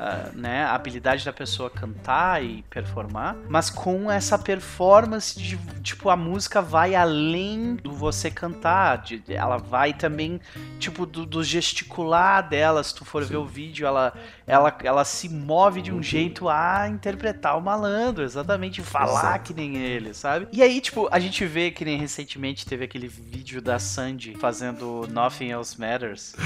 ah, 0.00 0.30
né? 0.32 0.64
A 0.64 0.74
habilidade 0.76 1.24
da 1.24 1.32
pessoa 1.32 1.68
cantar 1.68 2.42
e 2.44 2.62
performar, 2.70 3.34
mas 3.48 3.68
com 3.68 4.08
essa 4.10 4.38
performance 4.38 5.36
de, 5.38 5.56
tipo, 5.82 6.08
a 6.08 6.16
música 6.16 6.62
vai 6.62 6.94
além 6.94 7.74
do 7.76 7.90
você 7.92 8.30
cantar. 8.30 8.98
de- 8.98 9.22
ela 9.34 9.56
vai 9.56 9.92
também, 9.92 10.40
tipo, 10.78 11.04
do, 11.04 11.26
do 11.26 11.42
gesticular 11.42 12.48
dela. 12.48 12.82
Se 12.84 12.94
tu 12.94 13.04
for 13.04 13.24
ver 13.24 13.36
o 13.38 13.44
vídeo, 13.44 13.86
ela, 13.86 14.12
ela, 14.46 14.76
ela 14.84 15.04
se 15.04 15.28
move 15.28 15.82
de 15.82 15.90
um 15.92 15.96
Uhum. 15.96 16.02
jeito 16.02 16.48
a 16.48 16.88
interpretar 16.88 17.58
o 17.58 17.60
malandro, 17.60 18.22
exatamente, 18.22 18.80
falar 18.82 19.20
Exato. 19.30 19.44
que 19.44 19.54
nem 19.54 19.76
ele, 19.76 20.14
sabe? 20.14 20.46
E 20.52 20.62
aí, 20.62 20.80
tipo, 20.80 21.08
a 21.10 21.18
gente 21.18 21.44
vê 21.44 21.70
que 21.72 21.84
nem 21.84 21.98
recentemente 21.98 22.64
teve 22.64 22.84
aquele 22.84 23.08
vídeo 23.08 23.60
da 23.60 23.78
Sandy 23.80 24.34
fazendo 24.38 25.08
Nothing 25.10 25.50
Else 25.50 25.78
Matters, 25.80 26.36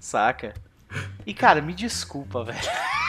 saca? 0.00 0.54
E 1.26 1.34
cara, 1.34 1.60
me 1.60 1.74
desculpa, 1.74 2.44
velho. 2.44 2.58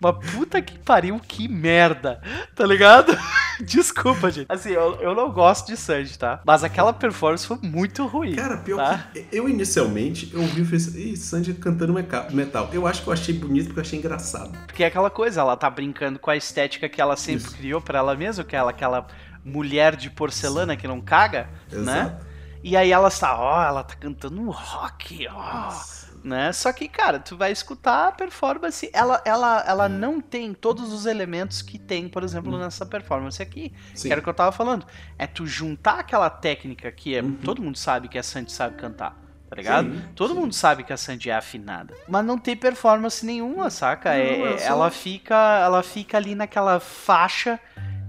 Mas 0.00 0.32
puta 0.32 0.62
que 0.62 0.78
pariu, 0.78 1.18
que 1.18 1.48
merda, 1.48 2.20
tá 2.54 2.64
ligado? 2.64 3.16
Desculpa, 3.60 4.30
gente. 4.30 4.46
Assim, 4.48 4.70
eu, 4.70 4.94
eu 5.00 5.14
não 5.14 5.32
gosto 5.32 5.66
de 5.66 5.76
Sandy, 5.76 6.16
tá? 6.16 6.40
Mas 6.44 6.62
aquela 6.62 6.92
performance 6.92 7.44
foi 7.44 7.58
muito 7.60 8.06
ruim. 8.06 8.34
Cara, 8.34 8.58
pior 8.58 8.76
tá? 8.76 9.08
que 9.12 9.26
eu 9.32 9.48
inicialmente 9.48 10.30
eu 10.32 10.40
ouvi 10.40 10.62
e 10.62 10.64
falei, 10.64 11.12
Ih, 11.12 11.16
Sandy 11.16 11.54
cantando 11.54 11.92
metal. 11.92 12.68
Eu 12.72 12.86
acho 12.86 13.02
que 13.02 13.08
eu 13.08 13.12
achei 13.12 13.34
bonito 13.34 13.66
porque 13.66 13.80
eu 13.80 13.82
achei 13.82 13.98
engraçado. 13.98 14.56
Porque 14.66 14.84
é 14.84 14.86
aquela 14.86 15.10
coisa, 15.10 15.40
ela 15.40 15.56
tá 15.56 15.68
brincando 15.68 16.18
com 16.18 16.30
a 16.30 16.36
estética 16.36 16.88
que 16.88 17.00
ela 17.00 17.16
sempre 17.16 17.46
Isso. 17.46 17.56
criou 17.56 17.80
para 17.80 17.98
ela 17.98 18.14
mesma, 18.14 18.44
que 18.44 18.54
ela 18.54 18.70
aquela 18.70 19.06
mulher 19.44 19.96
de 19.96 20.10
porcelana 20.10 20.74
Sim. 20.74 20.78
que 20.78 20.86
não 20.86 21.00
caga, 21.00 21.48
né? 21.72 21.80
Exato. 21.80 22.10
né? 22.14 22.18
E 22.62 22.76
aí 22.76 22.92
ela 22.92 23.08
está, 23.08 23.38
ó, 23.38 23.58
oh, 23.58 23.62
ela 23.62 23.82
tá 23.82 23.94
cantando 23.94 24.40
um 24.40 24.50
rock, 24.50 25.26
ó. 25.28 25.72
Né? 26.28 26.52
Só 26.52 26.72
que, 26.72 26.86
cara, 26.88 27.18
tu 27.18 27.36
vai 27.36 27.50
escutar 27.50 28.08
a 28.08 28.12
performance, 28.12 28.88
ela, 28.92 29.20
ela, 29.24 29.64
ela 29.66 29.88
não 29.88 30.20
tem 30.20 30.54
todos 30.54 30.92
os 30.92 31.06
elementos 31.06 31.62
que 31.62 31.78
tem, 31.78 32.08
por 32.08 32.22
exemplo, 32.22 32.52
uhum. 32.52 32.58
nessa 32.58 32.86
performance 32.86 33.42
aqui. 33.42 33.72
Sim. 33.94 34.08
Que 34.08 34.12
era 34.12 34.20
o 34.20 34.22
que 34.22 34.28
eu 34.28 34.34
tava 34.34 34.52
falando. 34.52 34.86
É 35.18 35.26
tu 35.26 35.46
juntar 35.46 36.00
aquela 36.00 36.30
técnica 36.30 36.92
que 36.92 37.16
é, 37.16 37.22
uhum. 37.22 37.34
todo 37.36 37.62
mundo 37.62 37.78
sabe 37.78 38.08
que 38.08 38.18
a 38.18 38.22
Sandy 38.22 38.52
sabe 38.52 38.76
cantar. 38.76 39.16
Tá 39.48 39.56
ligado? 39.56 39.90
Sim, 39.90 40.02
todo 40.14 40.34
sim. 40.34 40.40
mundo 40.40 40.52
sabe 40.54 40.84
que 40.84 40.92
a 40.92 40.96
Sandy 40.96 41.30
é 41.30 41.34
afinada. 41.34 41.94
Mas 42.06 42.22
não 42.22 42.36
tem 42.36 42.54
performance 42.54 43.24
nenhuma, 43.24 43.70
saca? 43.70 44.10
Não, 44.10 44.16
é, 44.16 44.52
é 44.52 44.58
só... 44.58 44.66
ela, 44.66 44.90
fica, 44.90 45.60
ela 45.64 45.82
fica 45.82 46.18
ali 46.18 46.34
naquela 46.34 46.78
faixa 46.78 47.58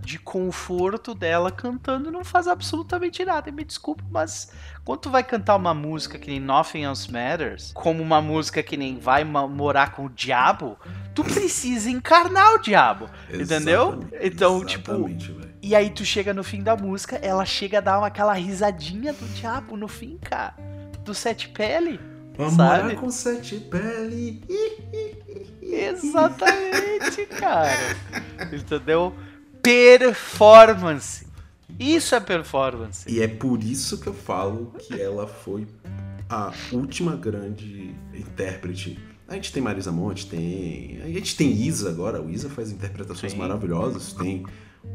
de 0.10 0.18
conforto 0.18 1.14
dela 1.14 1.52
cantando 1.52 2.10
não 2.10 2.24
faz 2.24 2.48
absolutamente 2.48 3.24
nada. 3.24 3.52
Me 3.52 3.64
desculpa, 3.64 4.04
mas 4.10 4.52
quando 4.84 5.02
tu 5.02 5.12
vai 5.12 5.24
cantar 5.24 5.56
uma 5.56 5.72
música 5.72 6.18
que 6.18 6.32
nem 6.32 6.40
Nothing 6.40 6.82
Else 6.82 7.12
Matters, 7.12 7.72
como 7.76 8.02
uma 8.02 8.20
música 8.20 8.64
que 8.64 8.76
nem 8.76 8.98
Vai 8.98 9.24
Morar 9.24 9.92
com 9.92 10.06
o 10.06 10.10
Diabo, 10.10 10.80
tu 11.14 11.24
precisa 11.24 11.92
encarnar 11.92 12.56
o 12.56 12.58
diabo, 12.58 13.08
entendeu? 13.32 14.04
Então, 14.20 14.66
tipo. 14.66 15.04
Véio. 15.04 15.52
E 15.62 15.76
aí 15.76 15.92
tu 15.92 16.04
chega 16.04 16.34
no 16.34 16.44
fim 16.44 16.64
da 16.64 16.76
música, 16.76 17.18
ela 17.18 17.46
chega 17.46 17.78
a 17.78 17.82
dar 17.82 18.00
uma, 18.00 18.08
aquela 18.08 18.34
risadinha 18.34 19.14
do 19.14 19.28
diabo 19.36 19.78
no 19.78 19.88
fim, 19.88 20.18
cara. 20.18 20.56
Do 21.06 21.14
Sete 21.14 21.50
Pele. 21.50 22.00
Vamos 22.36 22.58
morar 22.58 22.96
com 22.96 23.12
Sete 23.12 23.58
Pele. 23.60 24.42
Exatamente, 25.62 27.28
cara. 27.40 27.96
Entendeu? 28.52 29.14
Performance. 29.62 31.28
Isso 31.80 32.16
é 32.16 32.20
performance. 32.20 33.10
E 33.10 33.22
é 33.22 33.28
por 33.28 33.64
isso 33.64 34.00
que 34.00 34.08
eu 34.08 34.14
falo 34.14 34.74
que 34.80 35.00
ela 35.00 35.28
foi 35.28 35.68
a 36.30 36.52
última 36.72 37.16
grande 37.16 37.96
intérprete. 38.14 39.00
A 39.28 39.36
gente 39.36 39.54
tem 39.54 39.62
Marisa 39.62 39.92
Monte, 39.92 40.28
tem. 40.28 41.02
A 41.04 41.08
gente 41.08 41.36
tem 41.36 41.52
Isa 41.52 41.90
agora. 41.90 42.22
O 42.22 42.30
Isa 42.30 42.50
faz 42.50 42.72
interpretações 42.72 43.32
Sim. 43.32 43.38
maravilhosas, 43.38 44.14
tem. 44.14 44.46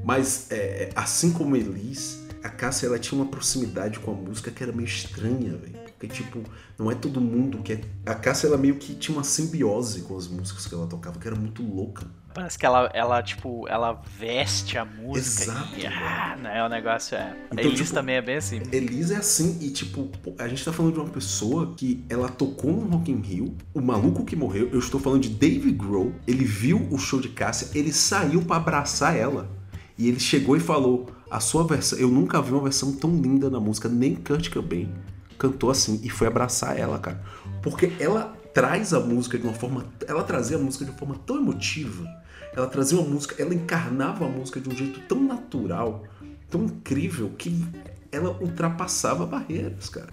Mas 0.05 0.51
é, 0.51 0.91
assim 0.95 1.33
como 1.33 1.57
Elis, 1.57 2.25
a 2.43 2.49
Cássia 2.49 2.87
ela 2.87 2.99
tinha 2.99 3.21
uma 3.21 3.31
proximidade 3.31 3.99
com 4.01 4.11
a 4.11 4.15
música 4.15 4.51
que 4.51 4.63
era 4.63 4.73
meio 4.73 4.87
estranha, 4.87 5.57
velho. 5.57 5.79
Porque, 5.85 6.09
tipo, 6.09 6.43
não 6.79 6.91
é 6.91 6.95
todo 6.95 7.21
mundo 7.21 7.59
que 7.59 7.75
é. 7.75 7.81
A 8.05 8.15
Cássia 8.15 8.49
ela 8.49 8.59
meio 8.59 8.77
que 8.77 8.95
tinha 8.95 9.17
uma 9.17 9.25
simbiose 9.25 10.03
com 10.03 10.17
as 10.17 10.27
músicas 10.27 10.67
que 10.67 10.75
ela 10.75 10.87
tocava, 10.87 11.19
que 11.19 11.27
era 11.27 11.37
muito 11.37 11.63
louca. 11.63 12.07
Parece 12.35 12.59
que 12.59 12.67
ela, 12.67 12.91
ela, 12.93 13.23
tipo, 13.23 13.69
ela 13.69 14.03
veste 14.19 14.77
a 14.77 14.85
música. 14.85 15.45
Exato. 15.45 15.79
E, 15.79 15.87
ah, 15.87 16.37
né, 16.43 16.65
o 16.65 16.69
negócio 16.69 17.17
é. 17.17 17.37
Então, 17.53 17.65
Elis 17.65 17.79
tipo, 17.79 17.95
também 17.95 18.17
é 18.17 18.23
bem 18.23 18.37
assim. 18.37 18.61
Elis 18.73 19.13
é 19.13 19.17
assim, 19.17 19.57
e 19.61 19.71
tipo, 19.71 20.11
a 20.37 20.49
gente 20.49 20.65
tá 20.65 20.73
falando 20.73 20.95
de 20.95 20.99
uma 20.99 21.09
pessoa 21.09 21.75
que 21.77 22.05
ela 22.09 22.29
tocou 22.29 22.73
no 22.73 22.97
Rock 22.97 23.13
in 23.13 23.21
Rio, 23.21 23.57
o 23.73 23.81
maluco 23.81 24.25
que 24.25 24.35
morreu, 24.35 24.69
eu 24.73 24.81
estou 24.81 24.99
falando 24.99 25.23
de 25.23 25.29
Dave 25.29 25.71
Grohl, 25.71 26.13
ele 26.27 26.45
viu 26.45 26.89
o 26.91 26.99
show 26.99 27.21
de 27.21 27.29
Cássia, 27.29 27.69
ele 27.73 27.93
saiu 27.93 28.43
para 28.43 28.57
abraçar 28.57 29.17
ela. 29.17 29.49
E 29.97 30.09
ele 30.09 30.19
chegou 30.19 30.57
e 30.57 30.61
falou: 30.61 31.07
A 31.31 31.39
sua 31.39 31.65
versão, 31.65 31.97
eu 32.01 32.09
nunca 32.09 32.43
vi 32.43 32.51
uma 32.51 32.65
versão 32.65 32.93
tão 32.93 33.11
linda 33.15 33.49
na 33.49 33.61
música, 33.61 33.89
nem 33.89 34.17
Kurt 34.17 34.53
Cobain 34.53 34.93
cantou 35.39 35.71
assim 35.71 36.01
e 36.03 36.09
foi 36.09 36.27
abraçar 36.27 36.79
ela, 36.79 36.99
cara. 36.99 37.23
Porque 37.63 37.93
ela 38.01 38.35
traz 38.53 38.95
a 38.95 39.01
música 39.01 39.39
de 39.39 39.45
uma 39.45 39.53
forma. 39.53 39.85
Ela 40.07 40.23
trazia 40.23 40.57
a 40.57 40.61
música 40.61 40.85
de 40.85 40.91
uma 40.91 40.97
forma 40.97 41.17
tão 41.27 41.37
emotiva 41.37 42.09
ela 42.57 42.69
trazia 42.69 42.99
uma 42.99 43.09
música, 43.09 43.35
ela 43.43 43.53
encarnava 43.53 44.25
a 44.25 44.29
música 44.29 44.61
de 44.61 44.69
um 44.69 44.77
jeito 44.77 45.01
tão 45.01 45.21
natural, 45.21 46.05
tão 46.49 46.65
incrível, 46.65 47.31
que 47.37 47.67
ela 48.13 48.31
ultrapassava 48.41 49.27
barreiras, 49.27 49.89
cara. 49.89 50.13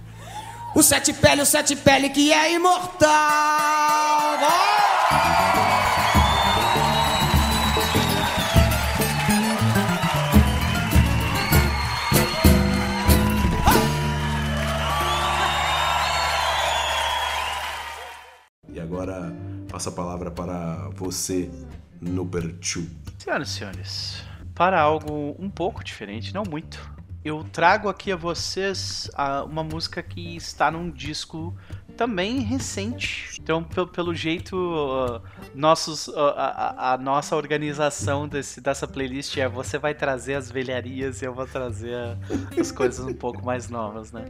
O 0.76 0.82
sete 0.82 1.14
pele, 1.14 1.42
o 1.42 1.46
sete 1.46 1.76
pele 1.76 2.10
que 2.10 2.34
é 2.34 2.54
imortal! 2.54 3.10
E 18.74 18.80
agora 18.80 19.32
passo 19.70 19.90
a 19.90 19.92
palavra 19.92 20.32
para 20.32 20.90
você, 20.96 21.52
no 22.02 22.26
Berchu. 22.26 22.88
Senhoras 23.20 23.50
e 23.50 23.52
senhores, 23.54 24.24
para 24.56 24.82
algo 24.82 25.36
um 25.38 25.50
pouco 25.50 25.84
diferente, 25.84 26.34
não 26.34 26.44
muito, 26.44 26.80
eu 27.24 27.44
trago 27.44 27.88
aqui 27.88 28.12
a 28.12 28.16
vocês 28.16 29.08
uma 29.46 29.64
música 29.64 30.02
que 30.02 30.36
está 30.36 30.72
num 30.72 30.90
disco 30.90 31.56
também 31.96 32.40
recente. 32.40 33.40
Então, 33.40 33.64
pelo, 33.64 33.88
pelo 33.88 34.16
jeito, 34.16 34.56
uh, 34.56 35.22
nossos, 35.54 36.08
uh, 36.08 36.18
a, 36.36 36.94
a, 36.94 36.98
nossa 36.98 37.36
organização 37.36 38.28
desse, 38.28 38.60
dessa 38.60 38.88
playlist 38.88 39.38
é 39.38 39.48
você 39.48 39.78
vai 39.78 39.94
trazer 39.94 40.34
as 40.34 40.50
velharias 40.50 41.22
e 41.22 41.26
eu 41.26 41.34
vou 41.34 41.46
trazer 41.46 41.96
as 42.60 42.72
coisas 42.74 43.06
um 43.06 43.14
pouco 43.14 43.46
mais 43.46 43.70
novas, 43.70 44.12
né? 44.12 44.26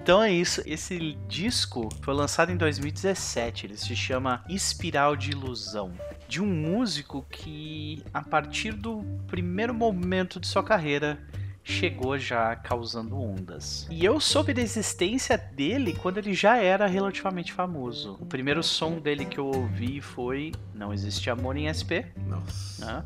Então 0.00 0.22
é 0.22 0.30
isso. 0.30 0.62
Esse 0.64 1.18
disco 1.26 1.88
foi 2.02 2.14
lançado 2.14 2.52
em 2.52 2.56
2017. 2.56 3.66
Ele 3.66 3.76
se 3.76 3.96
chama 3.96 4.44
Espiral 4.48 5.16
de 5.16 5.32
Ilusão. 5.32 5.92
De 6.28 6.42
um 6.42 6.46
músico 6.46 7.24
que, 7.30 8.02
a 8.12 8.22
partir 8.22 8.72
do 8.72 9.02
primeiro 9.26 9.72
momento 9.72 10.38
de 10.38 10.46
sua 10.46 10.62
carreira, 10.62 11.18
chegou 11.64 12.18
já 12.18 12.56
causando 12.56 13.18
ondas. 13.18 13.86
E 13.90 14.04
eu 14.04 14.20
soube 14.20 14.54
da 14.54 14.60
existência 14.62 15.36
dele 15.36 15.96
quando 16.00 16.18
ele 16.18 16.32
já 16.32 16.56
era 16.56 16.86
relativamente 16.86 17.52
famoso. 17.52 18.18
O 18.20 18.26
primeiro 18.26 18.62
som 18.62 18.98
dele 18.98 19.24
que 19.24 19.38
eu 19.38 19.46
ouvi 19.46 20.00
foi 20.00 20.52
Não 20.74 20.92
Existe 20.92 21.30
Amor 21.30 21.56
em 21.56 21.72
SP. 21.72 22.04
Nossa. 22.26 22.84
Né? 22.84 23.04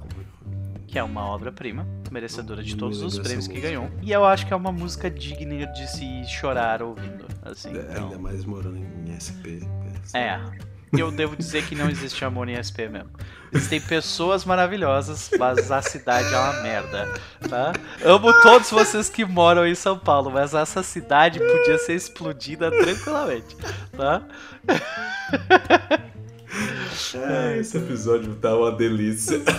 Que 0.86 0.98
é 0.98 1.02
uma 1.02 1.24
obra-prima, 1.24 1.86
merecedora 2.10 2.62
de 2.62 2.76
todos 2.76 3.02
os 3.02 3.18
prêmios 3.18 3.48
que 3.48 3.60
ganhou. 3.60 3.90
E 4.02 4.12
eu 4.12 4.24
acho 4.24 4.46
que 4.46 4.52
é 4.52 4.56
uma 4.56 4.70
música 4.72 5.10
digna 5.10 5.66
de 5.66 5.90
se 5.90 6.24
chorar 6.26 6.82
ouvindo. 6.82 7.26
Assim, 7.42 7.70
é, 7.70 7.80
então... 7.82 8.04
Ainda 8.04 8.18
mais 8.18 8.44
morando 8.44 8.78
em 8.78 9.18
SP. 9.18 9.62
É. 10.12 10.40
Eu 10.96 11.10
devo 11.10 11.34
dizer 11.34 11.64
que 11.64 11.74
não 11.74 11.88
existe 11.88 12.24
amor 12.24 12.48
em 12.48 12.56
SP 12.60 12.84
mesmo. 12.88 13.10
Existem 13.50 13.80
pessoas 13.80 14.44
maravilhosas, 14.44 15.30
mas 15.38 15.70
a 15.70 15.80
cidade 15.80 16.32
é 16.32 16.36
uma 16.36 16.62
merda, 16.62 17.08
tá? 17.48 17.72
Amo 18.04 18.32
todos 18.42 18.70
vocês 18.70 19.08
que 19.08 19.24
moram 19.24 19.66
em 19.66 19.74
São 19.74 19.98
Paulo, 19.98 20.30
mas 20.30 20.54
essa 20.54 20.82
cidade 20.82 21.38
podia 21.38 21.78
ser 21.78 21.94
explodida 21.94 22.70
tranquilamente, 22.70 23.56
tá? 23.96 24.22
É, 27.14 27.58
esse 27.58 27.78
episódio 27.78 28.34
tá 28.34 28.54
uma 28.54 28.70
delícia. 28.72 29.40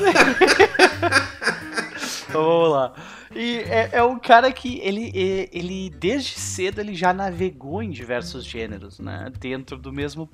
então 2.34 2.44
vamos 2.44 2.70
lá. 2.70 2.94
E 3.36 3.58
é, 3.60 3.90
é, 3.94 4.04
um 4.04 4.20
cara 4.20 4.52
que 4.52 4.80
ele, 4.80 5.12
ele, 5.52 5.90
desde 5.90 6.40
cedo, 6.40 6.80
ele 6.80 6.94
já 6.94 7.14
navegou 7.14 7.82
em 7.82 7.90
diversos 7.90 8.46
gêneros, 8.46 9.00
né? 9.00 9.32
Dentro 9.40 9.78
do 9.78 9.92
mesmo, 9.92 10.30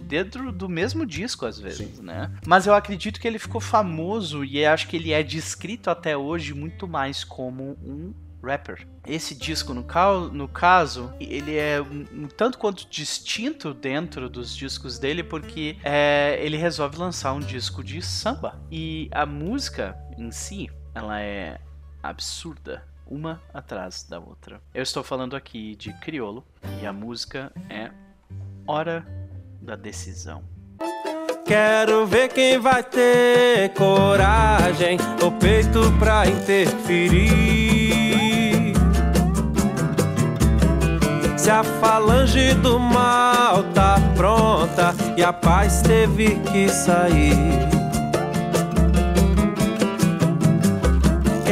dentro 0.00 0.52
do 0.52 0.68
mesmo 0.68 1.06
disco, 1.06 1.46
às 1.46 1.58
vezes, 1.58 1.96
Sim. 1.96 2.02
né? 2.02 2.30
Mas 2.46 2.66
eu 2.66 2.74
acredito 2.74 3.20
que 3.20 3.26
ele 3.26 3.38
ficou 3.38 3.60
famoso 3.60 4.44
e 4.44 4.64
acho 4.64 4.88
que 4.88 4.96
ele 4.96 5.12
é 5.12 5.22
descrito 5.22 5.88
até 5.90 6.16
hoje 6.16 6.54
muito 6.54 6.86
mais 6.86 7.24
como 7.24 7.76
um 7.82 8.12
rapper. 8.42 8.86
Esse 9.06 9.34
disco, 9.34 9.72
no, 9.72 9.86
no 10.32 10.48
caso, 10.48 11.12
ele 11.20 11.56
é 11.56 11.80
um, 11.80 12.24
um, 12.24 12.28
tanto 12.28 12.58
quanto 12.58 12.86
distinto 12.88 13.72
dentro 13.72 14.28
dos 14.28 14.54
discos 14.54 14.98
dele, 14.98 15.22
porque 15.22 15.76
é, 15.82 16.38
ele 16.40 16.56
resolve 16.56 16.98
lançar 16.98 17.32
um 17.32 17.40
disco 17.40 17.82
de 17.82 18.02
samba. 18.02 18.60
E 18.70 19.08
a 19.12 19.24
música 19.24 19.96
em 20.18 20.30
si, 20.30 20.68
ela 20.94 21.20
é 21.20 21.58
absurda, 22.02 22.84
uma 23.06 23.40
atrás 23.52 24.02
da 24.04 24.18
outra. 24.18 24.60
Eu 24.74 24.82
estou 24.82 25.02
falando 25.02 25.36
aqui 25.36 25.76
de 25.76 25.92
Criolo 25.94 26.44
e 26.80 26.86
a 26.86 26.92
música 26.92 27.52
é 27.68 27.90
Hora 28.66 29.06
da 29.60 29.76
Decisão. 29.76 30.42
Quero 31.44 32.06
ver 32.06 32.28
quem 32.28 32.58
vai 32.58 32.82
ter 32.82 33.74
coragem, 33.74 34.96
o 35.22 35.30
peito 35.32 35.80
pra 35.98 36.26
interferir. 36.26 37.52
Se 41.36 41.50
a 41.50 41.64
falange 41.64 42.54
do 42.54 42.78
mal 42.78 43.64
tá 43.74 43.96
pronta 44.16 44.94
e 45.16 45.24
a 45.24 45.32
paz 45.32 45.82
teve 45.82 46.38
que 46.40 46.68
sair. 46.68 47.81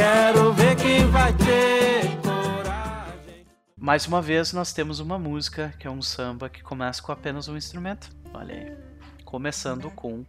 Quero 0.01 0.51
ver 0.53 0.75
quem 0.77 1.05
vai 1.11 1.31
ter 1.33 2.17
coragem. 2.23 3.45
Mais 3.77 4.07
uma 4.07 4.19
vez, 4.19 4.51
nós 4.51 4.73
temos 4.73 4.99
uma 4.99 5.19
música 5.19 5.71
que 5.77 5.85
é 5.85 5.91
um 5.91 6.01
samba 6.01 6.49
que 6.49 6.63
começa 6.63 6.99
com 7.03 7.11
apenas 7.11 7.47
um 7.47 7.55
instrumento. 7.55 8.09
Olha 8.33 8.55
aí. 8.55 8.75
Começando 9.23 9.91
com 9.91 10.25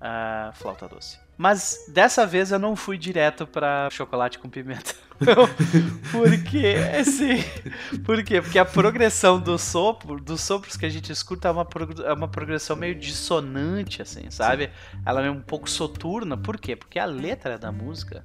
a 0.00 0.52
flauta 0.54 0.86
doce. 0.86 1.18
Mas 1.36 1.84
dessa 1.88 2.24
vez 2.24 2.52
eu 2.52 2.60
não 2.60 2.76
fui 2.76 2.96
direto 2.96 3.44
pra 3.44 3.88
chocolate 3.90 4.38
com 4.38 4.48
pimenta. 4.48 4.94
Porque, 6.12 6.76
assim. 6.98 7.42
Por 8.04 8.22
quê? 8.22 8.40
Porque 8.40 8.58
a 8.58 8.64
progressão 8.64 9.40
do 9.40 9.58
sopro, 9.58 10.20
dos 10.20 10.40
sopros 10.42 10.76
que 10.76 10.86
a 10.86 10.88
gente 10.88 11.10
escuta 11.10 11.48
é 11.48 11.50
uma, 11.50 11.64
prog- 11.64 12.00
é 12.04 12.12
uma 12.12 12.28
progressão 12.28 12.76
meio 12.76 12.94
dissonante, 12.94 14.00
assim, 14.00 14.30
sabe? 14.30 14.70
Ela 15.04 15.26
é 15.26 15.30
um 15.30 15.40
pouco 15.42 15.68
soturna. 15.68 16.36
Por 16.36 16.56
quê? 16.58 16.76
Porque 16.76 16.98
a 17.00 17.04
letra 17.04 17.58
da 17.58 17.72
música. 17.72 18.24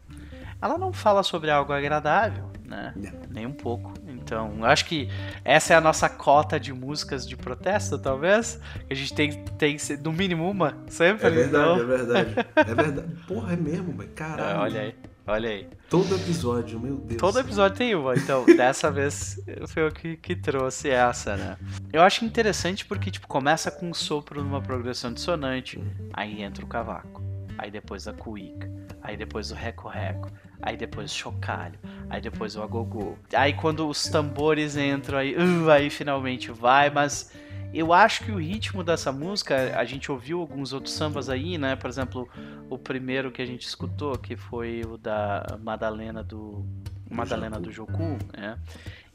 Ela 0.62 0.78
não 0.78 0.93
fala 0.93 1.24
sobre 1.24 1.49
algo 1.49 1.74
agradável, 1.74 2.51
né? 2.66 2.93
Não. 2.95 3.12
Nem 3.30 3.45
um 3.47 3.51
pouco. 3.51 3.93
Então, 4.07 4.53
eu 4.59 4.66
acho 4.66 4.86
que 4.86 5.09
essa 5.43 5.74
é 5.74 5.76
a 5.76 5.82
nossa 5.82 6.07
cota 6.07 6.59
de 6.59 6.72
músicas 6.72 7.28
de 7.28 7.36
protesto, 7.36 7.97
talvez. 7.97 8.59
A 8.89 8.93
gente 8.93 9.14
tem, 9.14 9.32
tem 9.57 9.76
que 9.76 9.82
ser, 9.82 9.99
no 9.99 10.14
mínimo 10.14 10.49
uma, 10.49 10.78
sempre. 10.88 11.28
É 11.28 11.30
verdade, 11.30 11.82
então. 11.82 11.93
é 11.93 11.97
verdade. 11.97 12.36
É 12.55 12.76
verdade. 12.76 13.16
Porra, 13.28 13.53
é 13.53 13.55
mesmo, 13.55 13.91
velho. 13.93 14.09
Caralho. 14.12 14.49
É, 14.49 14.57
olha 14.57 14.82
aí, 14.82 14.95
olha 15.28 15.49
aí. 15.49 15.68
Todo 15.89 16.16
episódio, 16.16 16.80
meu 16.80 16.95
Deus. 16.95 17.20
Todo 17.20 17.39
episódio 17.39 17.78
tem 17.78 17.95
uma, 17.95 18.16
então 18.16 18.45
dessa 18.55 18.89
vez 18.89 19.38
foi 19.68 19.84
eu 19.84 19.91
que, 19.91 20.16
que 20.16 20.36
trouxe 20.36 20.89
essa, 20.89 21.36
né? 21.36 21.57
Eu 21.91 22.01
acho 22.01 22.24
interessante 22.24 22.86
porque, 22.86 23.12
tipo, 23.12 23.28
começa 23.28 23.70
com 23.72 23.89
um 23.89 23.93
sopro 23.93 24.41
numa 24.41 24.62
progressão 24.62 25.12
dissonante, 25.12 25.84
aí 26.14 26.41
entra 26.41 26.64
o 26.64 26.68
cavaco, 26.68 27.22
aí 27.62 27.70
depois 27.70 28.07
a 28.07 28.14
cuíca, 28.14 28.68
aí 29.03 29.16
depois 29.16 29.51
o 29.51 29.55
reco-reco, 29.55 30.32
aí 30.59 30.76
depois 30.76 31.12
o 31.12 31.16
chocalho, 31.16 31.80
aí 32.09 32.20
depois 32.20 32.55
o 32.55 32.64
agogô. 32.64 33.16
Aí 33.36 33.53
quando 33.53 33.88
os 33.88 34.07
tambores 34.07 34.76
entram, 34.76 35.20
aí, 35.20 35.36
uh, 35.36 35.70
aí 35.70 35.91
finalmente 35.91 36.51
vai, 36.51 36.89
mas 36.89 37.32
eu 37.72 37.93
acho 37.93 38.26
que 38.26 38.32
o 38.32 38.38
ritmo 38.38 38.84
dessa 38.84 39.12
música, 39.12 39.78
a 39.78 39.86
gente 39.86 40.12
ouviu 40.12 40.39
alguns 40.39 40.74
outros 40.74 40.95
sambas 40.95 41.30
aí, 41.30 41.55
né? 41.59 41.76
Por 41.76 41.88
exemplo, 41.88 42.28
o 42.68 42.80
primeiro 42.80 43.32
que 43.32 43.43
a 43.43 43.45
gente 43.45 43.68
escutou, 43.68 44.18
que 44.18 44.36
foi 44.36 44.82
o 44.82 44.97
da 44.97 45.59
Madalena 45.62 46.24
do 46.24 46.66
Madalena 47.09 47.59
do 47.59 47.72
Joku, 47.72 48.18
né? 48.36 48.57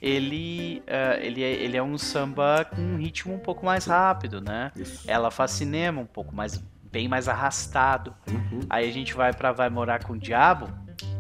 Ele, 0.01 0.83
eh, 0.87 1.19
ele, 1.21 1.43
é, 1.43 1.53
ele 1.53 1.77
é 1.77 1.83
um 1.83 1.99
samba 1.99 2.65
com 2.65 2.81
um 2.81 2.97
ritmo 2.97 3.35
um 3.35 3.39
pouco 3.39 3.65
mais 3.65 3.87
rápido, 3.87 4.41
né? 4.41 4.71
Isso. 4.77 5.11
Ela 5.11 5.31
faz 5.31 5.51
cinema 5.53 6.01
um 6.01 6.07
pouco 6.07 6.35
mais 6.35 6.63
bem 6.97 7.09
mais 7.09 7.29
arrastado. 7.29 8.15
Uhum. 8.27 8.61
Aí 8.71 8.89
a 8.89 8.93
gente 8.93 9.13
vai 9.13 9.31
pra 9.31 9.53
Vai 9.53 9.69
Morar 9.69 10.03
com 10.03 10.15
o 10.15 10.19
Diabo, 10.19 10.67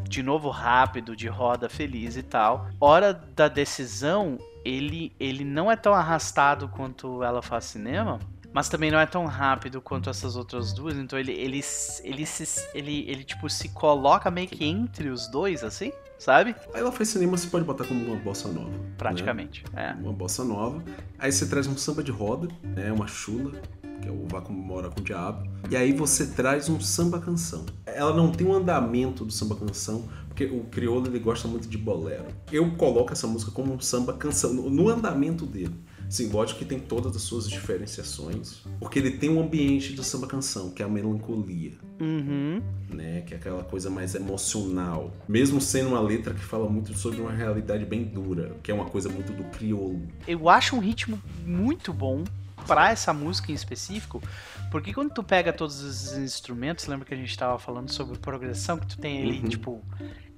de 0.08 0.22
novo 0.22 0.48
rápido, 0.48 1.14
de 1.14 1.28
roda 1.28 1.68
feliz 1.68 2.16
e 2.16 2.22
tal. 2.22 2.68
Hora 2.80 3.12
da 3.12 3.46
decisão, 3.46 4.38
ele, 4.64 5.12
ele 5.20 5.44
não 5.44 5.70
é 5.70 5.76
tão 5.76 5.92
arrastado 5.92 6.66
quanto 6.66 7.22
ela 7.22 7.42
faz 7.42 7.66
cinema, 7.66 8.18
mas 8.54 8.70
também 8.70 8.90
não 8.90 8.98
é 8.98 9.04
tão 9.04 9.26
rápido 9.26 9.82
quanto 9.82 10.08
essas 10.08 10.34
outras 10.34 10.72
duas. 10.72 10.96
Então 10.96 11.18
ele, 11.18 11.32
ele, 11.32 11.60
ele, 12.04 12.24
se, 12.24 12.66
ele, 12.72 13.04
ele 13.06 13.22
tipo, 13.22 13.50
se 13.50 13.68
coloca 13.68 14.30
meio 14.30 14.48
que 14.48 14.64
entre 14.64 15.10
os 15.10 15.28
dois, 15.30 15.62
assim, 15.62 15.92
sabe? 16.18 16.56
Aí 16.72 16.80
ela 16.80 16.90
faz 16.90 17.10
cinema, 17.10 17.36
você 17.36 17.48
pode 17.48 17.66
botar 17.66 17.84
como 17.84 18.02
uma 18.02 18.16
bossa 18.16 18.48
nova. 18.48 18.70
né? 18.70 18.78
Praticamente. 18.96 19.62
É. 19.76 19.92
Uma 19.92 20.14
bossa 20.14 20.42
nova. 20.42 20.82
Aí 21.18 21.30
você 21.30 21.46
traz 21.46 21.66
um 21.66 21.76
samba 21.76 22.02
de 22.02 22.10
roda, 22.10 22.48
né? 22.62 22.90
Uma 22.90 23.06
chula, 23.06 23.52
que 24.00 24.08
é 24.08 24.12
o 24.12 24.26
Vá 24.26 24.40
Mora 24.48 24.90
com 24.90 25.00
o 25.00 25.04
Diabo. 25.04 25.48
E 25.70 25.76
aí 25.76 25.92
você 25.92 26.26
traz 26.26 26.68
um 26.68 26.80
samba 26.80 27.18
canção. 27.18 27.64
Ela 27.84 28.14
não 28.14 28.30
tem 28.30 28.46
um 28.46 28.52
andamento 28.52 29.24
do 29.24 29.32
samba 29.32 29.56
canção, 29.56 30.08
porque 30.28 30.44
o 30.44 30.64
crioulo 30.64 31.06
ele 31.06 31.18
gosta 31.18 31.48
muito 31.48 31.68
de 31.68 31.78
bolero. 31.78 32.26
Eu 32.52 32.70
coloco 32.76 33.12
essa 33.12 33.26
música 33.26 33.50
como 33.50 33.72
um 33.72 33.80
samba 33.80 34.12
canção, 34.12 34.52
no, 34.52 34.70
no 34.70 34.88
andamento 34.88 35.46
dele. 35.46 35.74
Sim, 36.08 36.28
lógico 36.28 36.60
que 36.60 36.64
tem 36.64 36.78
todas 36.78 37.16
as 37.16 37.22
suas 37.22 37.48
diferenciações, 37.48 38.62
porque 38.78 38.98
ele 38.98 39.12
tem 39.12 39.28
um 39.28 39.40
ambiente 39.40 39.92
do 39.92 40.04
samba 40.04 40.26
canção, 40.26 40.70
que 40.70 40.82
é 40.82 40.86
a 40.86 40.88
melancolia 40.88 41.72
Uhum. 42.00 42.62
né? 42.90 43.22
Que 43.22 43.34
é 43.34 43.36
aquela 43.36 43.64
coisa 43.64 43.88
mais 43.90 44.14
emocional. 44.14 45.12
Mesmo 45.28 45.60
sendo 45.60 45.90
uma 45.90 46.00
letra 46.00 46.34
que 46.34 46.40
fala 46.40 46.68
muito 46.68 46.96
sobre 46.96 47.20
uma 47.20 47.32
realidade 47.32 47.84
bem 47.84 48.04
dura, 48.04 48.54
que 48.62 48.70
é 48.70 48.74
uma 48.74 48.84
coisa 48.84 49.08
muito 49.08 49.32
do 49.32 49.44
crioulo. 49.44 50.02
eu 50.28 50.48
acho 50.48 50.76
um 50.76 50.78
ritmo 50.78 51.20
muito 51.44 51.92
bom 51.92 52.22
pra 52.66 52.90
essa 52.90 53.12
música 53.12 53.50
em 53.52 53.54
específico, 53.54 54.22
porque 54.70 54.92
quando 54.92 55.10
tu 55.12 55.22
pega 55.22 55.52
todos 55.52 55.80
os 55.80 56.12
instrumentos, 56.18 56.86
lembra 56.86 57.04
que 57.06 57.14
a 57.14 57.16
gente 57.16 57.36
tava 57.36 57.58
falando 57.58 57.90
sobre 57.92 58.18
progressão, 58.18 58.78
que 58.78 58.86
tu 58.86 58.98
tem 58.98 59.22
ali, 59.22 59.40
Uhum. 59.40 59.48
tipo, 59.48 59.84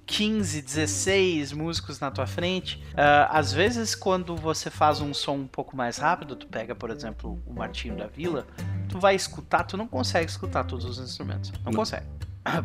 15, 0.07 0.63
16 0.63 1.53
músicos 1.53 2.01
na 2.01 2.11
tua 2.11 2.27
frente. 2.27 2.83
ah, 2.97 3.29
às 3.39 3.53
vezes, 3.53 3.95
quando 3.95 4.35
você 4.37 4.71
faz 4.71 5.01
um 5.01 5.13
som 5.13 5.35
um 5.37 5.47
pouco 5.47 5.77
mais 5.77 5.99
rápido, 5.99 6.35
tu 6.35 6.47
pega, 6.47 6.75
por 6.75 6.91
exemplo, 6.91 7.43
o 7.47 7.53
Martinho 7.53 7.95
da 7.97 8.07
Vila, 8.07 8.47
tu 8.89 8.99
vai 8.99 9.15
escutar, 9.15 9.65
tu 9.65 9.77
não 9.77 9.87
consegue 9.87 10.31
escutar 10.31 10.65
todos 10.65 10.85
os 10.87 10.99
instrumentos. 10.99 11.53
Não, 11.53 11.59
Não. 11.67 11.73
consegue. 11.75 12.07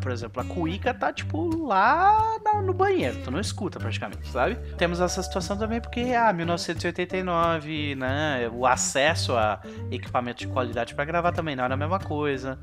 Por 0.01 0.11
exemplo, 0.11 0.41
a 0.41 0.45
cuíca 0.45 0.93
tá, 0.93 1.11
tipo, 1.13 1.65
lá 1.65 2.38
no 2.63 2.73
banheiro, 2.73 3.17
tu 3.23 3.31
não 3.31 3.39
escuta 3.39 3.79
praticamente, 3.79 4.27
sabe? 4.29 4.55
Temos 4.77 4.99
essa 4.99 5.21
situação 5.23 5.57
também 5.57 5.79
porque, 5.81 6.01
ah, 6.17 6.31
1989, 6.34 7.95
né, 7.95 8.49
o 8.53 8.65
acesso 8.65 9.36
a 9.36 9.61
equipamento 9.91 10.39
de 10.39 10.47
qualidade 10.47 10.93
pra 10.95 11.05
gravar 11.05 11.31
também 11.31 11.55
não 11.55 11.63
era 11.63 11.73
a 11.73 11.77
mesma 11.77 11.99
coisa, 11.99 12.59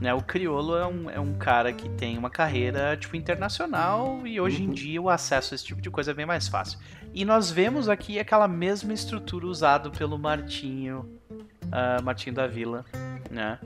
né? 0.00 0.12
O 0.14 0.22
Criolo 0.22 0.76
é 0.76 0.86
um, 0.86 1.10
é 1.10 1.20
um 1.20 1.34
cara 1.34 1.72
que 1.72 1.88
tem 1.90 2.16
uma 2.18 2.30
carreira, 2.30 2.96
tipo, 2.96 3.16
internacional 3.16 4.20
e 4.26 4.40
hoje 4.40 4.62
em 4.62 4.66
Uhum. 4.68 4.72
dia 4.74 5.02
o 5.02 5.08
acesso 5.08 5.52
a 5.52 5.56
esse 5.56 5.64
tipo 5.64 5.80
de 5.80 5.90
coisa 5.90 6.10
é 6.10 6.14
bem 6.14 6.26
mais 6.26 6.46
fácil. 6.48 6.78
E 7.12 7.24
nós 7.24 7.50
vemos 7.50 7.88
aqui 7.88 8.18
aquela 8.18 8.46
mesma 8.46 8.92
estrutura 8.92 9.46
usada 9.46 9.90
pelo 9.90 10.18
Martinho, 10.18 11.08
ah, 11.72 12.00
Martinho 12.02 12.34
da 12.34 12.46
Vila, 12.46 12.84
né? 13.30 13.58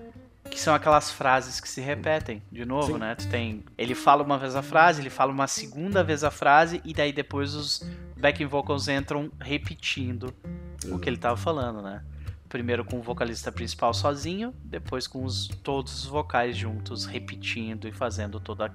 Que 0.51 0.61
são 0.61 0.75
aquelas 0.75 1.11
frases 1.11 1.59
que 1.59 1.69
se 1.69 1.81
repetem 1.81 2.43
de 2.53 2.65
novo, 2.65 2.93
Sim. 2.93 2.99
né? 2.99 3.15
Tu 3.15 3.29
tem. 3.29 3.65
Ele 3.77 3.95
fala 3.95 4.23
uma 4.23 4.39
vez 4.39 4.55
a 4.55 4.63
frase, 4.63 5.01
ele 5.01 5.11
fala 5.11 5.33
uma 5.33 5.47
segunda 5.47 6.05
vez 6.05 6.23
a 6.23 6.31
frase, 6.31 6.81
e 6.85 6.93
daí 6.93 7.13
depois 7.13 7.55
os 7.55 7.83
backing 8.17 8.47
vocals 8.47 8.89
entram 8.89 9.31
repetindo 9.41 10.33
o 10.91 10.99
que 10.99 11.09
ele 11.09 11.17
tava 11.17 11.37
falando, 11.37 11.83
né? 11.83 12.03
Primeiro 12.49 12.85
com 12.85 12.99
o 12.99 13.03
vocalista 13.03 13.51
principal 13.51 13.93
sozinho, 13.93 14.55
depois 14.65 15.07
com 15.07 15.25
os, 15.25 15.49
todos 15.49 16.05
os 16.05 16.07
vocais 16.07 16.57
juntos, 16.57 17.05
repetindo 17.05 17.89
e 17.89 17.93
fazendo 17.93 18.39
toda, 18.39 18.73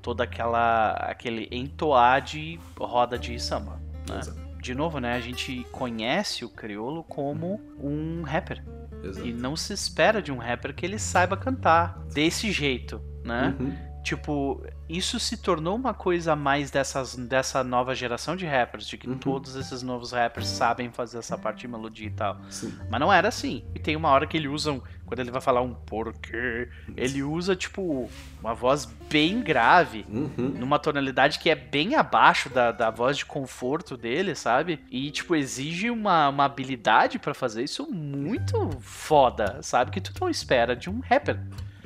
toda 0.00 0.24
aquela. 0.24 0.92
aquele 0.92 1.48
entoar 1.50 2.22
de 2.22 2.58
roda 2.78 3.18
de 3.18 3.38
samba. 3.38 3.80
Né? 4.08 4.20
De 4.58 4.74
novo, 4.74 4.98
né? 5.00 5.14
A 5.14 5.20
gente 5.20 5.66
conhece 5.70 6.44
o 6.44 6.48
crioulo 6.48 7.02
como 7.04 7.60
um 7.78 8.22
rapper. 8.22 8.62
Exato. 9.02 9.26
E 9.26 9.32
não 9.32 9.56
se 9.56 9.72
espera 9.72 10.20
de 10.20 10.30
um 10.30 10.38
rapper 10.38 10.74
que 10.74 10.84
ele 10.84 10.98
saiba 10.98 11.36
cantar 11.36 11.98
desse 12.12 12.52
jeito, 12.52 13.00
né? 13.24 13.56
Uhum. 13.58 13.89
Tipo, 14.02 14.64
isso 14.88 15.20
se 15.20 15.36
tornou 15.36 15.76
uma 15.76 15.92
coisa 15.92 16.32
a 16.32 16.36
mais 16.36 16.70
dessas, 16.70 17.14
dessa 17.16 17.62
nova 17.62 17.94
geração 17.94 18.34
de 18.34 18.46
rappers, 18.46 18.86
de 18.86 18.96
que 18.96 19.08
Uhum. 19.08 19.18
todos 19.18 19.54
esses 19.56 19.82
novos 19.82 20.12
rappers 20.12 20.46
sabem 20.46 20.90
fazer 20.90 21.18
essa 21.18 21.36
parte 21.36 21.60
de 21.60 21.68
melodia 21.68 22.06
e 22.06 22.10
tal. 22.10 22.40
Sim. 22.48 22.72
Mas 22.90 22.98
não 23.00 23.12
era 23.12 23.28
assim. 23.28 23.64
E 23.74 23.78
tem 23.78 23.94
uma 23.96 24.08
hora 24.08 24.26
que 24.26 24.36
ele 24.36 24.48
usa, 24.48 24.72
um- 24.72 24.80
quando 25.04 25.20
ele 25.20 25.30
vai 25.30 25.40
falar 25.40 25.60
um 25.60 25.74
porquê, 25.74 26.68
ele 26.96 27.22
usa, 27.22 27.54
tipo, 27.54 28.08
uma 28.40 28.54
voz 28.54 28.86
bem 28.86 29.42
grave 29.42 30.06
Uhum. 30.08 30.54
numa 30.58 30.78
tonalidade 30.78 31.38
que 31.38 31.50
é 31.50 31.54
bem 31.54 31.94
abaixo 31.94 32.48
da, 32.48 32.72
da 32.72 32.90
voz 32.90 33.18
de 33.18 33.26
conforto 33.26 33.96
dele, 33.98 34.34
sabe? 34.34 34.80
E, 34.90 35.10
tipo, 35.10 35.36
exige 35.36 35.90
uma, 35.90 36.28
uma 36.30 36.44
habilidade 36.46 37.18
pra 37.18 37.34
fazer 37.34 37.64
isso 37.64 37.86
muito 37.90 38.70
foda, 38.80 39.58
sabe? 39.62 39.90
Que 39.90 40.00
tu 40.00 40.12
não 40.20 40.28
espera 40.30 40.74
de 40.74 40.88
um 40.88 41.00
rapper. 41.00 41.38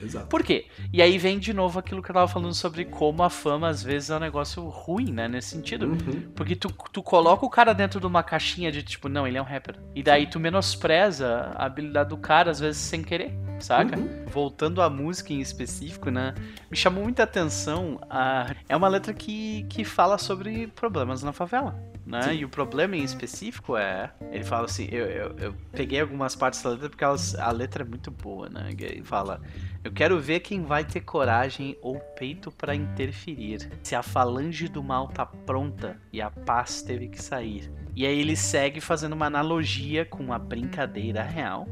Exato. 0.02 0.26
Por 0.26 0.42
quê? 0.42 0.66
E 0.92 1.00
aí 1.00 1.18
vem 1.18 1.38
de 1.38 1.52
novo 1.52 1.78
aquilo 1.78 2.02
que 2.02 2.10
eu 2.10 2.14
tava 2.14 2.28
falando 2.28 2.54
sobre 2.54 2.84
como 2.84 3.22
a 3.22 3.30
fama 3.30 3.68
às 3.68 3.82
vezes 3.82 4.10
é 4.10 4.16
um 4.16 4.20
negócio 4.20 4.62
ruim, 4.68 5.12
né? 5.12 5.28
Nesse 5.28 5.50
sentido. 5.50 5.86
Uhum. 5.86 6.32
Porque 6.34 6.56
tu, 6.56 6.68
tu 6.92 7.02
coloca 7.02 7.44
o 7.44 7.50
cara 7.50 7.72
dentro 7.72 8.00
de 8.00 8.06
uma 8.06 8.22
caixinha 8.22 8.70
de 8.70 8.82
tipo, 8.82 9.08
não, 9.08 9.26
ele 9.26 9.38
é 9.38 9.42
um 9.42 9.44
rapper. 9.44 9.76
E 9.94 10.02
daí 10.02 10.26
tu 10.26 10.40
menospreza 10.40 11.52
a 11.54 11.66
habilidade 11.66 12.10
do 12.10 12.16
cara, 12.16 12.50
às 12.50 12.60
vezes 12.60 12.80
sem 12.80 13.02
querer, 13.02 13.32
saca? 13.58 13.98
Uhum. 13.98 14.26
Voltando 14.26 14.82
à 14.82 14.90
música 14.90 15.32
em 15.32 15.40
específico, 15.40 16.10
né? 16.10 16.34
Me 16.70 16.76
chamou 16.76 17.02
muita 17.02 17.22
atenção. 17.22 18.00
A... 18.10 18.54
É 18.68 18.76
uma 18.76 18.88
letra 18.88 19.12
que, 19.12 19.64
que 19.68 19.84
fala 19.84 20.18
sobre 20.18 20.66
problemas 20.68 21.22
na 21.22 21.32
favela. 21.32 21.93
Né? 22.06 22.22
Sim. 22.22 22.38
E 22.40 22.44
o 22.44 22.48
problema 22.48 22.96
em 22.96 23.02
específico 23.02 23.76
é. 23.76 24.12
Ele 24.30 24.44
fala 24.44 24.66
assim: 24.66 24.86
eu, 24.92 25.06
eu, 25.06 25.38
eu 25.38 25.54
peguei 25.72 26.00
algumas 26.00 26.36
partes 26.36 26.62
da 26.62 26.70
letra 26.70 26.88
porque 26.90 27.02
elas, 27.04 27.34
a 27.36 27.50
letra 27.50 27.82
é 27.82 27.86
muito 27.86 28.10
boa, 28.10 28.48
né? 28.48 28.70
Ele 28.78 29.02
fala: 29.02 29.40
Eu 29.82 29.90
quero 29.90 30.20
ver 30.20 30.40
quem 30.40 30.62
vai 30.62 30.84
ter 30.84 31.00
coragem 31.00 31.76
ou 31.80 31.98
peito 31.98 32.50
pra 32.50 32.74
interferir. 32.74 33.70
Se 33.82 33.94
a 33.94 34.02
falange 34.02 34.68
do 34.68 34.82
mal 34.82 35.08
tá 35.08 35.24
pronta 35.24 35.96
e 36.12 36.20
a 36.20 36.30
paz 36.30 36.82
teve 36.82 37.08
que 37.08 37.22
sair. 37.22 37.70
E 37.96 38.04
aí 38.04 38.18
ele 38.20 38.36
segue 38.36 38.80
fazendo 38.80 39.12
uma 39.14 39.26
analogia 39.26 40.04
com 40.04 40.32
a 40.32 40.38
brincadeira 40.38 41.22
real 41.22 41.66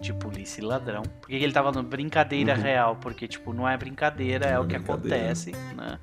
de 0.00 0.12
polícia 0.14 0.62
e 0.62 0.64
ladrão. 0.64 1.02
Por 1.02 1.28
que 1.28 1.34
ele 1.34 1.52
tá 1.52 1.62
falando 1.62 1.86
brincadeira 1.86 2.54
Uhum. 2.56 2.60
real? 2.62 2.96
Porque, 2.96 3.28
tipo, 3.28 3.52
não 3.52 3.68
é 3.68 3.76
brincadeira, 3.76 4.46
é 4.46 4.52
Não 4.54 4.56
é 4.56 4.60
o 4.60 4.66
que 4.66 4.74
brincadeira. 4.78 5.16
acontece, 5.16 5.52
né? 5.76 5.98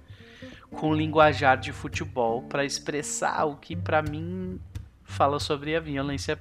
Com 0.71 0.93
linguajar 0.93 1.57
de 1.57 1.71
futebol 1.71 2.43
para 2.43 2.65
expressar 2.65 3.45
o 3.45 3.55
que 3.55 3.75
para 3.75 4.01
mim 4.01 4.59
fala 5.03 5.39
sobre 5.39 5.75
a 5.75 5.79
violência 5.79 6.39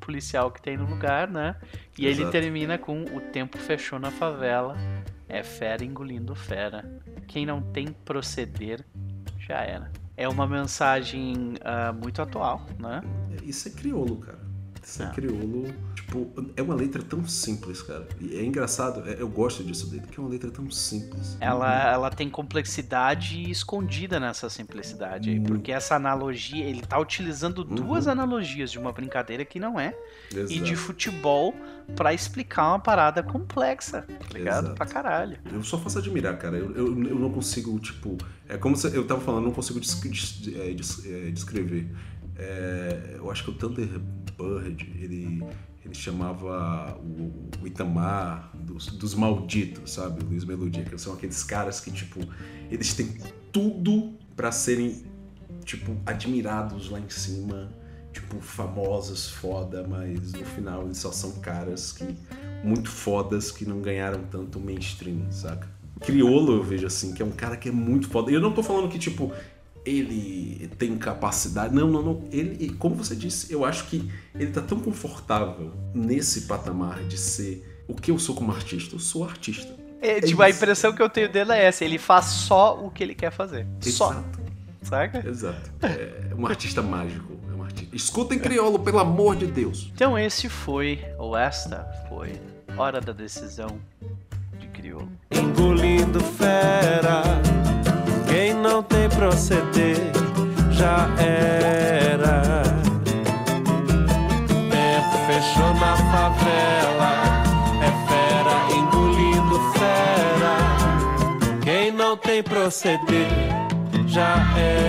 policial 0.00 0.50
que 0.50 0.60
tem 0.60 0.76
no 0.76 0.84
lugar, 0.84 1.28
né? 1.28 1.56
E 1.98 2.06
Exato. 2.06 2.22
ele 2.22 2.30
termina 2.30 2.78
com 2.78 3.02
o 3.02 3.20
tempo 3.20 3.58
fechou 3.58 3.98
na 3.98 4.10
favela, 4.10 4.76
é 5.28 5.42
fera 5.42 5.84
engolindo 5.84 6.34
fera. 6.34 7.00
Quem 7.26 7.46
não 7.46 7.62
tem 7.62 7.88
proceder 7.88 8.84
já 9.38 9.60
era. 9.60 9.90
É 10.16 10.28
uma 10.28 10.46
mensagem 10.46 11.54
uh, 11.60 11.92
muito 11.94 12.20
atual, 12.20 12.66
né? 12.78 13.00
Isso 13.42 13.68
é 13.68 13.70
crioulo, 13.70 14.18
cara. 14.18 14.38
Isso 14.82 15.02
é, 15.02 15.06
é 15.06 15.10
crioulo 15.10 15.74
Tipo, 16.12 16.30
é 16.54 16.60
uma 16.60 16.74
letra 16.74 17.02
tão 17.02 17.26
simples, 17.26 17.80
cara. 17.80 18.06
E 18.20 18.36
é 18.36 18.44
engraçado, 18.44 19.08
é, 19.08 19.16
eu 19.18 19.28
gosto 19.28 19.64
disso 19.64 19.86
dele, 19.88 20.02
que 20.10 20.20
é 20.20 20.22
uma 20.22 20.28
letra 20.28 20.50
tão 20.50 20.70
simples. 20.70 21.38
Ela, 21.40 21.90
ela 21.90 22.10
tem 22.10 22.28
complexidade 22.28 23.50
escondida 23.50 24.20
nessa 24.20 24.50
simplicidade 24.50 25.30
aí, 25.30 25.40
porque 25.40 25.72
essa 25.72 25.94
analogia, 25.94 26.66
ele 26.66 26.82
tá 26.82 26.98
utilizando 26.98 27.60
uhum. 27.60 27.74
duas 27.74 28.06
analogias 28.06 28.70
de 28.70 28.78
uma 28.78 28.92
brincadeira 28.92 29.42
que 29.42 29.58
não 29.58 29.80
é 29.80 29.96
Exato. 30.30 30.52
e 30.52 30.60
de 30.60 30.76
futebol 30.76 31.54
para 31.96 32.12
explicar 32.12 32.68
uma 32.68 32.78
parada 32.78 33.22
complexa, 33.22 34.02
tá 34.02 34.38
ligado? 34.38 34.64
Exato. 34.64 34.76
Pra 34.76 34.84
caralho. 34.84 35.38
Eu 35.50 35.62
só 35.62 35.78
faço 35.78 35.98
admirar, 35.98 36.36
cara. 36.36 36.58
Eu, 36.58 36.76
eu, 36.76 36.86
eu 37.04 37.18
não 37.18 37.32
consigo, 37.32 37.78
tipo. 37.80 38.18
É 38.46 38.58
como 38.58 38.76
se, 38.76 38.94
eu 38.94 39.06
tava 39.06 39.22
falando, 39.22 39.44
não 39.44 39.52
consigo 39.52 39.80
é, 39.80 40.70
é, 40.70 41.30
descrever. 41.30 41.88
É, 42.36 43.14
eu 43.16 43.30
acho 43.30 43.44
que 43.44 43.50
o 43.50 43.54
Thunderbird, 43.54 44.92
ele 45.00 45.42
ele 45.84 45.94
chamava 45.94 46.98
o, 47.00 47.66
Itamar 47.66 48.50
dos, 48.54 48.86
dos, 48.86 49.14
malditos, 49.14 49.92
sabe? 49.92 50.22
O 50.24 50.28
Luiz 50.28 50.44
Melodia, 50.44 50.84
que 50.84 50.96
são 50.98 51.14
aqueles 51.14 51.42
caras 51.42 51.80
que, 51.80 51.90
tipo, 51.90 52.20
eles 52.70 52.94
têm 52.94 53.16
tudo 53.50 54.14
para 54.36 54.52
serem, 54.52 55.04
tipo, 55.64 55.96
admirados 56.06 56.88
lá 56.88 57.00
em 57.00 57.08
cima, 57.08 57.72
tipo, 58.12 58.40
famosos, 58.40 59.28
foda, 59.28 59.86
mas 59.86 60.32
no 60.32 60.44
final 60.44 60.84
eles 60.84 60.98
só 60.98 61.10
são 61.10 61.32
caras 61.40 61.92
que 61.92 62.16
muito 62.62 62.88
fodas 62.88 63.50
que 63.50 63.64
não 63.64 63.80
ganharam 63.80 64.22
tanto 64.30 64.60
mainstream, 64.60 65.30
saca? 65.30 65.68
Criolo 66.00 66.54
eu 66.54 66.62
vejo 66.62 66.86
assim, 66.86 67.12
que 67.12 67.22
é 67.22 67.24
um 67.24 67.30
cara 67.30 67.56
que 67.56 67.68
é 67.68 67.72
muito 67.72 68.08
foda. 68.08 68.30
Eu 68.30 68.40
não 68.40 68.52
tô 68.52 68.62
falando 68.62 68.88
que, 68.88 68.98
tipo, 68.98 69.32
ele 69.84 70.70
tem 70.78 70.96
capacidade. 70.96 71.74
Não, 71.74 71.88
não, 71.88 72.02
não. 72.02 72.24
Ele, 72.30 72.70
como 72.74 72.94
você 72.94 73.14
disse, 73.14 73.52
eu 73.52 73.64
acho 73.64 73.86
que 73.86 74.10
ele 74.34 74.50
tá 74.50 74.60
tão 74.60 74.80
confortável 74.80 75.72
nesse 75.94 76.42
patamar 76.42 77.02
de 77.04 77.18
ser 77.18 77.84
o 77.88 77.94
que 77.94 78.10
eu 78.10 78.18
sou 78.18 78.34
como 78.34 78.52
artista. 78.52 78.94
Eu 78.94 79.00
sou 79.00 79.24
artista. 79.24 79.74
É, 80.00 80.12
é 80.12 80.14
tipo, 80.14 80.26
isso. 80.26 80.42
a 80.42 80.50
impressão 80.50 80.92
que 80.92 81.02
eu 81.02 81.08
tenho 81.08 81.28
dele 81.28 81.52
é 81.52 81.64
essa: 81.64 81.84
ele 81.84 81.98
faz 81.98 82.26
só 82.26 82.84
o 82.84 82.90
que 82.90 83.02
ele 83.02 83.14
quer 83.14 83.30
fazer. 83.30 83.66
Exato. 83.84 83.92
Só. 83.92 84.24
Saca? 84.82 85.28
Exato. 85.28 85.70
É 85.80 86.34
um 86.36 86.46
artista 86.46 86.82
mágico. 86.82 87.38
É 87.50 87.54
um 87.54 87.62
artista. 87.62 87.94
Escutem 87.94 88.38
crioulo, 88.38 88.80
pelo 88.80 88.98
amor 88.98 89.36
de 89.36 89.46
Deus. 89.46 89.90
Então, 89.94 90.18
esse 90.18 90.48
foi, 90.48 91.04
ou 91.18 91.36
esta 91.36 91.84
foi, 92.08 92.32
Hora 92.76 93.00
da 93.00 93.12
Decisão 93.12 93.78
de 94.58 94.66
Crioulo. 94.68 95.08
Engolindo 95.30 96.20
fera 96.20 97.22
quem 98.42 98.54
não 98.54 98.82
tem 98.82 99.08
proceder 99.08 99.98
já 100.72 101.06
era. 101.16 102.64
Tempo 104.68 105.16
fechou 105.28 105.72
na 105.74 105.96
favela. 106.10 107.12
É 107.86 107.90
fera 108.08 108.56
engolindo 108.76 109.56
fera. 109.74 110.54
Quem 111.62 111.92
não 111.92 112.16
tem 112.16 112.42
proceder 112.42 113.28
já 114.08 114.34
era. 114.58 114.82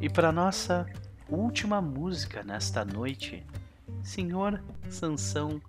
E 0.00 0.08
para 0.08 0.32
nossa 0.32 0.86
última 1.28 1.82
música 1.82 2.42
nesta 2.42 2.86
noite, 2.86 3.44
Senhor 4.02 4.62
Sansão 4.90 5.60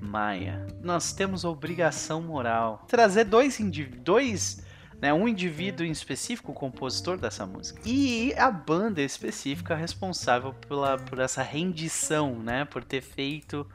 Maia, 0.00 0.66
nós 0.82 1.12
temos 1.12 1.44
a 1.44 1.48
obrigação 1.48 2.20
moral 2.20 2.84
trazer 2.88 3.24
dois 3.24 3.60
indivíduos, 3.60 4.60
né, 5.00 5.12
um 5.12 5.28
indivíduo 5.28 5.86
em 5.86 5.90
específico, 5.90 6.52
o 6.52 6.54
compositor 6.54 7.16
dessa 7.16 7.46
música, 7.46 7.80
e 7.84 8.34
a 8.34 8.50
banda 8.50 9.00
específica 9.00 9.74
responsável 9.74 10.54
pela, 10.54 10.98
por 10.98 11.18
essa 11.18 11.42
rendição, 11.42 12.38
né, 12.38 12.64
por 12.64 12.82
ter 12.82 13.00
feito 13.00 13.66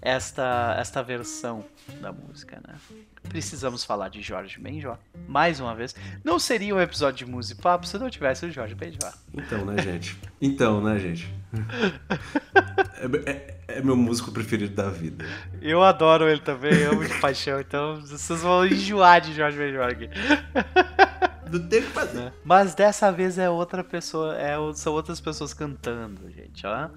esta, 0.00 0.76
esta 0.78 1.02
versão 1.02 1.64
da 2.00 2.12
música, 2.12 2.60
né? 2.66 2.74
Precisamos 3.28 3.84
falar 3.84 4.08
de 4.08 4.22
Jorge 4.22 4.58
Benjó. 4.58 4.98
Mais 5.26 5.60
uma 5.60 5.74
vez. 5.74 5.94
Não 6.24 6.38
seria 6.38 6.74
um 6.74 6.80
episódio 6.80 7.26
de 7.26 7.30
música 7.30 7.60
papo 7.62 7.86
se 7.86 7.98
não 7.98 8.08
tivesse 8.08 8.46
o 8.46 8.50
Jorge 8.50 8.74
Benjó. 8.74 9.12
Então, 9.34 9.64
né, 9.64 9.82
gente? 9.82 10.18
Então, 10.40 10.80
né, 10.80 10.98
gente? 10.98 11.32
É, 13.00 13.30
é, 13.30 13.58
é, 13.68 13.80
meu 13.80 13.96
músico 13.96 14.32
preferido 14.32 14.74
da 14.74 14.90
vida. 14.90 15.24
Eu 15.62 15.84
adoro 15.84 16.28
ele 16.28 16.40
também, 16.40 16.82
amo 16.82 17.04
de 17.04 17.14
paixão. 17.20 17.60
Então, 17.60 18.00
vocês 18.00 18.42
vão 18.42 18.66
enjoar 18.66 19.20
de 19.20 19.32
Jorge 19.32 19.56
Benjó 19.56 19.82
aqui. 19.84 20.10
Não 21.48 21.68
tem 21.68 21.78
o 21.78 21.82
que 21.84 21.90
fazer. 21.90 22.32
Mas 22.44 22.74
dessa 22.74 23.12
vez 23.12 23.38
é 23.38 23.48
outra 23.48 23.84
pessoa, 23.84 24.36
é, 24.36 24.56
são 24.74 24.92
outras 24.92 25.20
pessoas 25.20 25.54
cantando, 25.54 26.28
gente, 26.28 26.66
ó 26.66 26.90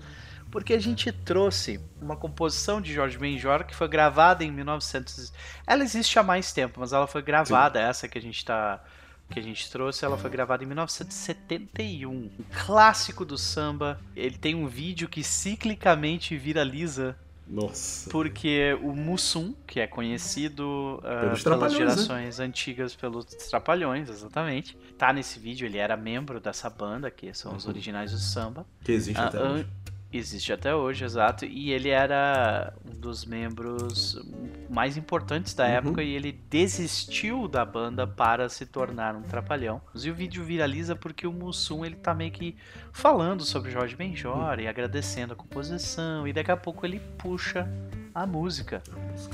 porque 0.52 0.74
a 0.74 0.80
gente 0.80 1.12
trouxe 1.12 1.80
uma 2.02 2.16
composição 2.16 2.82
de 2.82 2.94
Jorge 2.94 3.18
Benjor 3.18 3.66
que 3.66 3.76
foi 3.76 3.88
gravada 3.88 4.44
em 4.44 4.52
1900. 4.52 5.32
Ela 5.66 5.84
existe 5.84 6.20
há 6.20 6.24
mais 6.24 6.52
tempo, 6.52 6.80
mas 6.80 6.94
ela 6.94 7.08
foi 7.08 7.22
gravada 7.22 7.80
Sim. 7.80 7.86
essa 7.86 8.08
que 8.08 8.18
a 8.18 8.22
gente 8.22 8.44
tá 8.44 8.84
que 9.32 9.40
a 9.40 9.44
gente 9.44 9.72
trouxe, 9.72 10.04
ela 10.04 10.18
foi 10.18 10.30
gravada 10.30 10.62
em 10.62 10.68
1971. 10.68 12.12
Um 12.12 12.30
clássico 12.66 13.24
do 13.24 13.38
samba. 13.38 13.98
Ele 14.14 14.38
tem 14.38 14.54
um 14.54 14.68
vídeo 14.68 15.08
que 15.08 15.24
ciclicamente 15.24 16.36
viraliza 16.38 17.16
nossa. 17.52 18.10
Porque 18.10 18.78
o 18.82 18.96
Mussum, 18.96 19.54
que 19.68 19.82
é 19.82 19.88
conhecido 19.88 21.00
uh, 21.00 21.44
pelas 21.44 21.74
né? 21.74 21.80
gerações 21.80 22.38
né? 22.38 22.46
antigas 22.46 22.96
pelos 22.96 23.26
Trapalhões, 23.26 24.10
exatamente, 24.10 24.78
tá 24.98 25.12
nesse 25.12 25.38
vídeo. 25.38 25.66
Ele 25.66 25.78
era 25.78 25.98
membro 25.98 26.40
dessa 26.40 26.70
banda, 26.70 27.12
que 27.12 27.34
são 27.34 27.54
os 27.54 27.66
uhum. 27.66 27.72
originais 27.72 28.12
do 28.12 28.18
samba. 28.18 28.66
Que 28.82 28.94
existe 28.94 29.20
uh, 29.20 29.26
até 29.26 29.44
hoje. 29.44 29.68
Existe 30.14 30.52
até 30.52 30.76
hoje, 30.76 31.06
exato. 31.06 31.46
E 31.46 31.72
ele 31.72 31.90
era 31.90 32.74
um 32.86 33.00
dos 33.00 33.24
membros 33.24 34.22
mais 34.70 34.98
importantes 34.98 35.54
da 35.54 35.66
uhum. 35.66 35.72
época 35.72 36.04
e 36.04 36.14
ele 36.14 36.32
desistiu 36.50 37.48
da 37.48 37.64
banda 37.64 38.06
para 38.06 38.50
se 38.50 38.66
tornar 38.66 39.16
um 39.16 39.22
trapalhão. 39.22 39.82
E 39.96 40.10
o 40.10 40.14
vídeo 40.14 40.44
viraliza 40.44 40.96
porque 40.96 41.26
o 41.26 41.32
Mussum 41.32 41.86
ele 41.86 41.96
tá 41.96 42.14
meio 42.14 42.32
que 42.32 42.58
falando 42.92 43.44
sobre 43.44 43.72
Jorge 43.72 43.96
Benjor 43.96 44.36
uhum. 44.36 44.60
e 44.60 44.68
agradecendo 44.68 45.32
a 45.34 45.36
composição. 45.36 46.28
E 46.28 46.34
daqui 46.34 46.52
a 46.52 46.58
pouco 46.58 46.86
ele 46.86 47.00
puxa 47.18 47.68
a 48.14 48.26
música. 48.26 48.84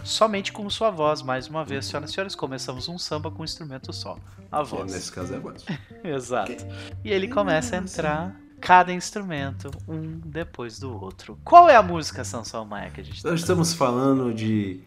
Somente 0.03 0.51
com 0.51 0.69
sua 0.69 0.91
voz, 0.91 1.23
mais 1.23 1.47
uma 1.47 1.65
vez, 1.65 1.85
senhoras 1.85 2.11
e 2.11 2.13
senhores, 2.13 2.35
começamos 2.35 2.87
um 2.87 2.99
samba 2.99 3.31
com 3.31 3.41
um 3.41 3.45
instrumento 3.45 3.91
só. 3.91 4.17
A 4.51 4.61
voz. 4.61 4.91
nesse 4.91 5.11
caso 5.11 5.33
é 5.33 5.37
a 5.37 5.39
voz. 5.39 5.65
Exato. 6.03 6.65
E 7.03 7.11
ele 7.11 7.27
começa 7.27 7.75
a 7.75 7.79
entrar 7.79 8.35
cada 8.59 8.93
instrumento, 8.93 9.71
um 9.87 10.19
depois 10.25 10.79
do 10.79 10.93
outro. 11.01 11.37
Qual 11.43 11.69
é 11.69 11.75
a 11.75 11.83
música 11.83 12.23
Sansão 12.23 12.65
Maia 12.65 12.89
que 12.89 13.01
a 13.01 13.03
gente 13.03 13.21
tá 13.21 13.29
Nós 13.29 13.39
estamos 13.39 13.73
falando 13.73 14.33
de. 14.33 14.81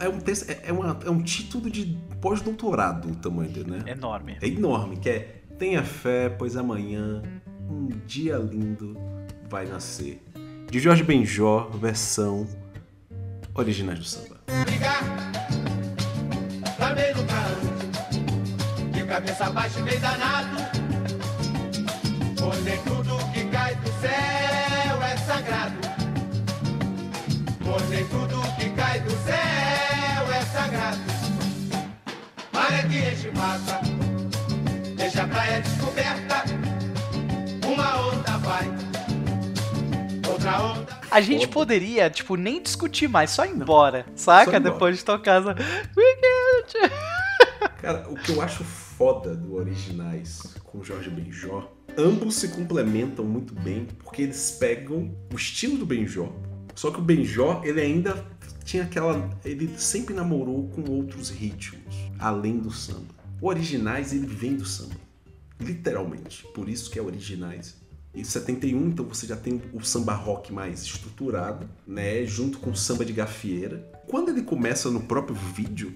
É 0.00 0.08
um, 0.08 0.18
texto, 0.18 0.50
é, 0.50 0.62
é, 0.64 0.72
uma, 0.72 0.98
é 1.04 1.10
um 1.10 1.22
título 1.22 1.70
de 1.70 1.96
pós-doutorado 2.20 3.08
o 3.08 3.14
tamanho 3.16 3.50
dele, 3.50 3.70
né? 3.70 3.84
Enorme. 3.86 4.36
É 4.40 4.48
enorme, 4.48 4.96
que 4.96 5.08
é 5.08 5.42
Tenha 5.58 5.82
fé, 5.82 6.28
pois 6.28 6.54
amanhã 6.54 7.22
um 7.70 7.88
dia 8.06 8.36
lindo 8.36 8.94
vai 9.48 9.64
nascer. 9.64 10.22
De 10.70 10.78
Jorge 10.78 11.02
Benjó, 11.02 11.70
versão 11.74 12.46
originais 13.54 13.98
do 13.98 14.04
samba. 14.04 14.36
de 18.92 19.04
cabeça 19.04 19.50
baixa 19.50 19.78
e 19.78 19.82
meio 19.82 20.00
danado. 20.00 20.75
Nem 22.54 22.78
tudo 22.78 23.18
que 23.32 23.44
cai 23.50 23.74
do 23.76 23.88
céu 24.00 25.02
é 25.02 25.16
sagrado. 25.16 25.76
Nem 27.90 28.06
tudo 28.06 28.40
que 28.56 28.70
cai 28.70 29.00
do 29.00 29.10
céu 29.10 30.32
é 30.32 30.42
sagrado. 30.52 30.98
Maré 32.52 32.82
que 32.84 32.98
enche 32.98 33.30
massa, 33.32 33.80
deixa 34.96 35.22
a 35.22 35.28
praia 35.28 35.60
descoberta. 35.60 36.44
Uma 37.66 38.08
onda 38.08 38.38
vai, 38.38 38.68
outra 40.28 40.62
onda. 40.62 41.00
A 41.10 41.20
gente 41.20 41.48
poderia, 41.48 42.08
tipo, 42.10 42.36
nem 42.36 42.62
discutir 42.62 43.08
mais, 43.08 43.30
só 43.30 43.44
ir 43.44 43.50
embora, 43.50 44.06
saca? 44.14 44.50
Só 44.50 44.56
embora. 44.56 44.72
Depois 44.72 44.98
de 44.98 45.04
tocar 45.04 45.40
essa. 45.40 45.54
Cara, 47.80 48.06
o 48.08 48.14
que 48.16 48.32
eu 48.32 48.40
acho 48.42 48.64
foda 48.64 49.34
do 49.34 49.56
Originais 49.56 50.54
com 50.76 50.84
Jorge 50.84 51.10
Benjó 51.10 51.76
ambos 51.96 52.36
se 52.36 52.48
complementam 52.48 53.24
muito 53.24 53.54
bem, 53.54 53.86
porque 53.98 54.22
eles 54.22 54.50
pegam 54.50 55.16
o 55.32 55.36
estilo 55.36 55.78
do 55.78 55.86
Benjó, 55.86 56.30
Só 56.74 56.90
que 56.90 56.98
o 56.98 57.02
Benjó, 57.02 57.62
ele 57.64 57.80
ainda 57.80 58.22
tinha 58.62 58.82
aquela. 58.82 59.30
Ele 59.44 59.78
sempre 59.78 60.14
namorou 60.14 60.68
com 60.68 60.90
outros 60.90 61.30
ritmos, 61.30 61.94
além 62.18 62.58
do 62.58 62.70
samba. 62.70 63.14
O 63.40 63.48
Originais, 63.48 64.12
ele 64.12 64.26
vem 64.26 64.56
do 64.56 64.66
samba. 64.66 64.94
Literalmente. 65.58 66.46
Por 66.54 66.68
isso 66.68 66.90
que 66.90 66.98
é 66.98 67.02
Originais. 67.02 67.76
Em 68.14 68.24
71, 68.24 68.88
então 68.88 69.06
você 69.06 69.26
já 69.26 69.36
tem 69.36 69.60
o 69.72 69.82
samba 69.82 70.14
rock 70.14 70.52
mais 70.52 70.82
estruturado, 70.82 71.66
né? 71.86 72.26
Junto 72.26 72.58
com 72.58 72.70
o 72.70 72.76
samba 72.76 73.06
de 73.06 73.12
gafieira. 73.14 73.90
Quando 74.06 74.28
ele 74.28 74.42
começa 74.42 74.90
no 74.90 75.00
próprio 75.00 75.34
vídeo, 75.34 75.94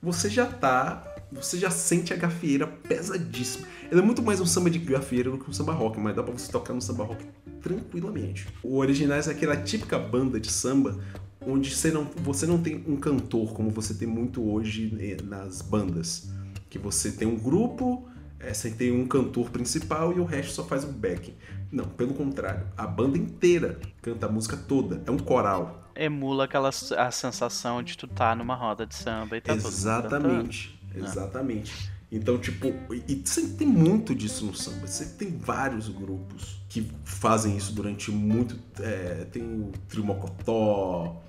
você 0.00 0.30
já 0.30 0.46
tá. 0.46 1.11
Você 1.32 1.58
já 1.58 1.70
sente 1.70 2.12
a 2.12 2.16
gafieira 2.16 2.66
pesadíssima. 2.66 3.66
Ele 3.90 4.00
é 4.00 4.04
muito 4.04 4.22
mais 4.22 4.40
um 4.40 4.46
samba 4.46 4.70
de 4.70 4.78
gafieira 4.78 5.30
do 5.30 5.38
que 5.38 5.48
um 5.48 5.52
samba 5.52 5.72
rock, 5.72 5.98
mas 5.98 6.14
dá 6.14 6.22
pra 6.22 6.32
você 6.32 6.50
tocar 6.50 6.74
no 6.74 6.80
samba 6.80 7.04
rock 7.04 7.24
tranquilamente. 7.60 8.46
O 8.62 8.76
Originais 8.76 9.28
é 9.28 9.32
aquela 9.32 9.56
típica 9.56 9.98
banda 9.98 10.38
de 10.38 10.50
samba 10.50 10.98
onde 11.46 11.74
você 11.74 11.90
não, 11.90 12.04
você 12.16 12.46
não 12.46 12.62
tem 12.62 12.84
um 12.86 12.96
cantor 12.96 13.52
como 13.52 13.70
você 13.70 13.94
tem 13.94 14.06
muito 14.06 14.48
hoje 14.48 14.94
né, 14.94 15.16
nas 15.24 15.62
bandas. 15.62 16.30
Que 16.68 16.78
você 16.78 17.12
tem 17.12 17.26
um 17.26 17.36
grupo, 17.36 18.08
é, 18.38 18.52
você 18.52 18.70
tem 18.70 18.92
um 18.92 19.06
cantor 19.06 19.50
principal 19.50 20.12
e 20.16 20.20
o 20.20 20.24
resto 20.24 20.52
só 20.52 20.64
faz 20.64 20.84
um 20.84 20.92
backing. 20.92 21.34
Não, 21.70 21.84
pelo 21.84 22.12
contrário, 22.14 22.66
a 22.76 22.86
banda 22.86 23.16
inteira 23.16 23.80
canta 24.02 24.26
a 24.26 24.28
música 24.28 24.56
toda, 24.56 25.02
é 25.06 25.10
um 25.10 25.18
coral. 25.18 25.90
Emula 25.94 26.44
aquela 26.44 26.68
a 26.68 27.10
sensação 27.10 27.82
de 27.82 27.96
tu 27.96 28.06
tá 28.06 28.34
numa 28.34 28.54
roda 28.54 28.86
de 28.86 28.94
samba 28.94 29.36
e 29.36 29.40
tá 29.40 29.54
Exatamente, 29.54 30.78
exatamente. 30.96 31.90
Então, 32.10 32.36
tipo, 32.36 32.74
e 33.08 33.22
sempre 33.24 33.52
tem 33.52 33.66
muito 33.66 34.14
disso 34.14 34.44
no 34.44 34.54
samba. 34.54 34.86
Você 34.86 35.06
tem 35.16 35.30
vários 35.30 35.88
grupos 35.88 36.60
que 36.68 36.90
fazem 37.04 37.56
isso 37.56 37.72
durante 37.72 38.10
muito. 38.10 38.58
É, 38.80 39.26
tem 39.32 39.42
o 39.42 39.72
Trio 39.88 40.04
Mocotó. 40.04 41.22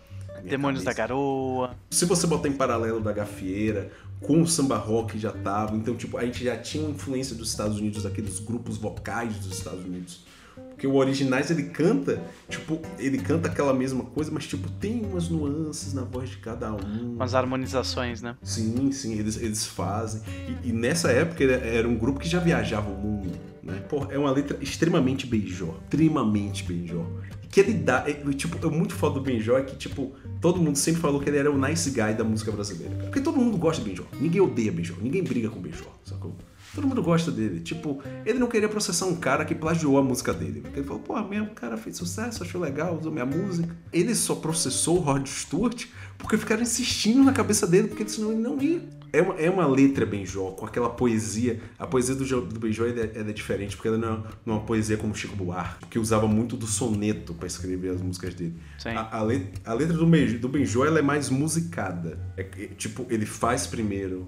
Demônios 0.43 0.83
cabeça. 0.83 0.85
da 0.85 0.93
Garoa. 0.93 1.75
Se 1.89 2.03
você 2.03 2.27
botar 2.27 2.49
em 2.49 2.53
paralelo 2.53 2.99
da 2.99 3.13
Gafieira, 3.13 3.91
com 4.19 4.41
o 4.41 4.47
samba 4.47 4.75
rock 4.75 5.17
já 5.17 5.31
tava. 5.31 5.73
Então, 5.75 5.95
tipo, 5.95 6.17
a 6.17 6.25
gente 6.25 6.43
já 6.43 6.57
tinha 6.57 6.89
influência 6.89 7.33
dos 7.33 7.49
Estados 7.49 7.77
Unidos, 7.77 8.03
daqueles 8.03 8.39
grupos 8.39 8.77
vocais 8.77 9.37
dos 9.37 9.57
Estados 9.57 9.85
Unidos. 9.85 10.25
Porque 10.73 10.87
o 10.87 10.95
Originais 10.95 11.49
ele 11.49 11.63
canta, 11.63 12.21
tipo, 12.49 12.81
ele 12.99 13.17
canta 13.17 13.47
aquela 13.47 13.73
mesma 13.73 14.03
coisa, 14.03 14.31
mas 14.31 14.45
tipo, 14.45 14.69
tem 14.71 15.05
umas 15.05 15.29
nuances 15.29 15.93
na 15.93 16.01
voz 16.03 16.29
de 16.29 16.37
cada 16.37 16.73
um. 16.73 17.13
Umas 17.15 17.35
harmonizações, 17.35 18.21
né? 18.21 18.35
Sim, 18.41 18.91
sim, 18.91 19.17
eles, 19.17 19.37
eles 19.41 19.65
fazem. 19.65 20.21
E, 20.63 20.69
e 20.69 20.73
nessa 20.73 21.11
época 21.11 21.43
era 21.43 21.87
um 21.87 21.95
grupo 21.95 22.19
que 22.19 22.27
já 22.27 22.39
viajava 22.39 22.89
o 22.89 22.97
mundo, 22.97 23.31
né? 23.61 23.81
Pô, 23.87 24.07
é 24.09 24.17
uma 24.17 24.31
letra 24.31 24.57
extremamente 24.61 25.25
beijó, 25.25 25.75
extremamente 25.83 26.63
beijó. 26.63 27.05
Que 27.49 27.59
ele 27.59 27.73
dá, 27.75 28.03
é, 28.07 28.13
tipo, 28.33 28.67
é 28.67 28.71
muito 28.71 28.95
foda 28.95 29.13
do 29.13 29.21
Benjó 29.21 29.59
é 29.59 29.61
que, 29.61 29.75
tipo, 29.75 30.11
todo 30.41 30.59
mundo 30.59 30.75
sempre 30.75 30.99
falou 30.99 31.21
que 31.21 31.29
ele 31.29 31.37
era 31.37 31.51
o 31.51 31.55
nice 31.55 31.91
guy 31.91 32.15
da 32.15 32.23
música 32.23 32.51
brasileira, 32.51 32.95
cara. 32.95 33.03
Porque 33.05 33.21
todo 33.21 33.37
mundo 33.37 33.55
gosta 33.59 33.83
de 33.83 33.87
Benjó. 33.87 34.05
Ninguém 34.19 34.41
odeia 34.41 34.71
Benjó, 34.71 34.95
ninguém 34.99 35.23
briga 35.23 35.51
com 35.51 35.61
Benjó, 35.61 35.85
sacou? 36.03 36.35
Todo 36.73 36.87
mundo 36.87 37.03
gosta 37.03 37.31
dele. 37.31 37.59
Tipo, 37.59 38.01
ele 38.25 38.39
não 38.39 38.47
queria 38.47 38.67
processar 38.67 39.05
um 39.05 39.15
cara 39.15 39.45
que 39.45 39.53
plagiou 39.53 39.97
a 39.97 40.01
música 40.01 40.33
dele. 40.33 40.61
Porque 40.61 40.79
ele 40.79 40.87
falou, 40.87 41.01
pô, 41.01 41.21
mesmo, 41.21 41.47
o 41.47 41.55
cara 41.55 41.77
fez 41.77 41.97
sucesso, 41.97 42.43
achou 42.43 42.59
legal, 42.59 42.97
usou 42.97 43.11
minha 43.11 43.25
música. 43.25 43.75
Ele 43.91 44.15
só 44.15 44.35
processou 44.35 44.97
o 44.97 45.01
Rod 45.01 45.27
Stewart 45.27 45.85
porque 46.17 46.37
ficaram 46.37 46.63
insistindo 46.63 47.23
na 47.23 47.33
cabeça 47.33 47.67
dele, 47.67 47.89
porque 47.89 48.07
senão 48.07 48.31
ele 48.31 48.41
não 48.41 48.61
ia. 48.61 48.81
É 49.11 49.21
uma, 49.21 49.35
é 49.35 49.47
uma 49.47 49.67
letra 49.67 50.07
Benjó, 50.07 50.51
com 50.51 50.65
aquela 50.65 50.89
poesia. 50.89 51.61
A 51.77 51.85
poesia 51.85 52.15
do, 52.15 52.25
do 52.41 52.59
Benjó 52.59 52.85
é, 52.85 53.19
é 53.19 53.23
diferente, 53.31 53.75
porque 53.75 53.87
ela 53.87 53.97
não 53.97 54.07
é, 54.07 54.17
não 54.43 54.55
é 54.55 54.57
uma 54.57 54.65
poesia 54.65 54.97
como 54.97 55.13
Chico 55.13 55.35
Buarque, 55.35 55.85
que 55.85 55.99
usava 55.99 56.27
muito 56.27 56.57
do 56.57 56.65
soneto 56.65 57.31
para 57.35 57.45
escrever 57.45 57.91
as 57.91 58.01
músicas 58.01 58.33
dele. 58.33 58.55
A, 58.83 59.19
a, 59.19 59.21
letra, 59.21 59.61
a, 59.65 59.73
letra 59.75 59.95
do, 59.95 60.05
do 60.39 60.49
Benjó 60.49 60.83
ela 60.83 60.97
é 60.97 61.03
mais 61.03 61.29
musicada. 61.29 62.17
É, 62.35 62.41
é, 62.41 62.67
tipo, 62.75 63.05
ele 63.07 63.27
faz 63.27 63.67
primeiro 63.67 64.27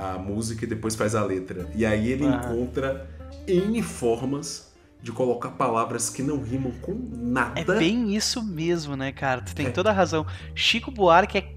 a 0.00 0.18
música 0.18 0.64
e 0.64 0.68
depois 0.68 0.94
faz 0.94 1.14
a 1.14 1.24
letra. 1.24 1.68
E 1.74 1.84
aí 1.84 2.10
ele 2.10 2.26
ah. 2.26 2.42
encontra 2.42 3.08
N 3.46 3.82
formas 3.82 4.70
de 5.02 5.12
colocar 5.12 5.50
palavras 5.50 6.10
que 6.10 6.22
não 6.22 6.42
rimam 6.42 6.72
com 6.82 6.94
nada. 6.94 7.60
É 7.60 7.64
bem 7.64 8.14
isso 8.14 8.42
mesmo, 8.42 8.96
né, 8.96 9.12
cara? 9.12 9.40
Tu 9.40 9.54
tem 9.54 9.66
é. 9.66 9.70
toda 9.70 9.90
a 9.90 9.92
razão. 9.92 10.26
Chico 10.54 10.90
Buarque 10.90 11.38
é 11.38 11.52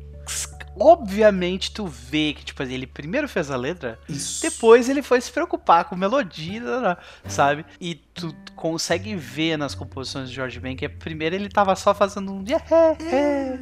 obviamente 0.80 1.72
tu 1.72 1.86
vê 1.86 2.34
que, 2.34 2.46
tipo 2.46 2.62
assim, 2.62 2.74
ele 2.74 2.88
primeiro 2.88 3.28
fez 3.28 3.52
a 3.52 3.56
letra, 3.56 4.00
Isso. 4.08 4.42
depois 4.42 4.90
ele 4.90 5.02
foi 5.02 5.22
se 5.22 5.32
preocupar 5.32 5.86
com 5.86 5.96
melodia, 5.96 6.98
sabe? 7.28 7.66
E 7.80 7.96
tu 7.96 8.36
consegue 8.56 9.16
ver 9.16 9.58
nas 9.58 9.76
composições 9.76 10.30
de 10.30 10.36
George 10.36 10.60
Ben 10.60 10.76
que 10.76 10.88
primeiro 10.88 11.36
ele 11.36 11.50
tava 11.50 11.76
só 11.76 11.94
fazendo 11.94 12.32
um 12.32 12.44
yeah, 12.48 12.98
yeah, 13.02 13.60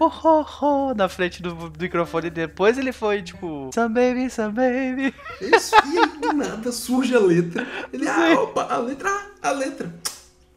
oh, 0.00 0.12
oh, 0.24 0.46
oh, 0.62 0.94
na 0.94 1.08
frente 1.08 1.42
do, 1.42 1.54
do 1.70 1.80
microfone, 1.80 2.26
e 2.26 2.30
depois 2.30 2.78
ele 2.78 2.92
foi 2.92 3.22
tipo, 3.22 3.70
some 3.74 3.94
baby, 3.94 4.30
some 4.30 4.52
baby. 4.52 5.14
Isso, 5.40 5.74
e 5.86 5.98
aí 5.98 6.18
do 6.18 6.32
nada 6.32 6.72
surge 6.72 7.14
a 7.14 7.20
letra. 7.20 7.66
Ele, 7.92 8.08
ah, 8.08 8.40
opa, 8.40 8.66
a 8.70 8.78
letra, 8.78 9.10
a 9.42 9.50
letra. 9.50 9.94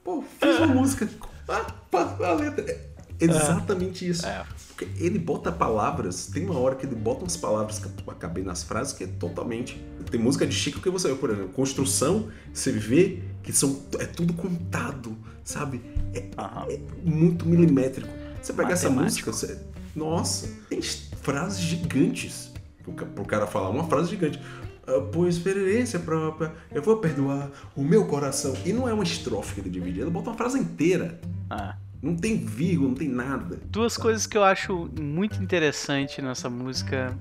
Pô, 0.04 0.24
fiz 0.40 0.58
uma 0.58 0.68
música. 0.68 1.10
Ah, 1.50 1.66
a 1.94 2.34
letra. 2.34 2.97
É 3.20 3.26
exatamente 3.26 4.08
isso. 4.08 4.26
É. 4.26 4.46
Porque 4.68 4.88
ele 5.04 5.18
bota 5.18 5.52
palavras, 5.52 6.28
tem 6.28 6.46
uma 6.46 6.60
hora 6.60 6.76
que 6.76 6.86
ele 6.86 6.96
bota 6.96 7.22
umas 7.22 7.36
palavras 7.36 7.80
pra 8.06 8.14
caber 8.14 8.44
nas 8.44 8.64
frases 8.64 8.94
que 8.94 9.04
é 9.04 9.08
totalmente. 9.08 9.82
Tem 10.12 10.20
música 10.20 10.46
de 10.46 10.54
Chico 10.54 10.80
que 10.80 10.90
você, 10.90 11.14
por 11.16 11.32
exemplo, 11.32 11.50
construção, 11.50 12.28
você 12.54 12.72
vê 12.72 13.24
que 13.42 13.52
são, 13.52 13.82
é 14.00 14.06
tudo 14.06 14.34
contado, 14.34 15.18
sabe? 15.44 15.82
É, 16.14 16.20
é 16.20 16.80
muito 17.04 17.48
milimétrico. 17.48 18.10
Você 18.42 18.54
pega 18.54 18.74
essa 18.74 18.90
música, 18.90 19.32
você, 19.32 19.60
nossa, 19.96 20.48
tem 20.70 20.80
frases 20.82 21.60
gigantes 21.60 22.52
pro, 22.84 22.94
pro 22.94 23.26
cara 23.26 23.48
falar, 23.48 23.70
uma 23.70 23.88
frase 23.88 24.12
gigante 24.12 24.40
ah, 24.88 25.02
por 25.12 25.28
experiência 25.28 26.00
própria, 26.00 26.54
eu 26.72 26.82
vou 26.82 26.98
perdoar 26.98 27.52
o 27.76 27.84
meu 27.84 28.06
coração. 28.06 28.56
E 28.66 28.72
não 28.72 28.88
é 28.88 28.94
uma 28.94 29.04
estrofe 29.04 29.56
que 29.56 29.62
ele 29.62 29.70
divide, 29.70 30.00
ele 30.00 30.10
bota 30.10 30.30
uma 30.30 30.38
frase 30.38 30.58
inteira. 30.58 31.20
Ah. 31.50 31.76
Não 32.02 32.16
tem 32.16 32.38
vírgula, 32.38 32.90
não 32.90 32.96
tem 32.96 33.10
nada. 33.10 33.60
Duas 33.66 33.94
sabe? 33.94 34.04
coisas 34.04 34.28
que 34.28 34.38
eu 34.38 34.44
acho 34.44 34.90
muito 35.00 35.42
interessante 35.42 36.22
nessa 36.22 36.50
música. 36.50 37.18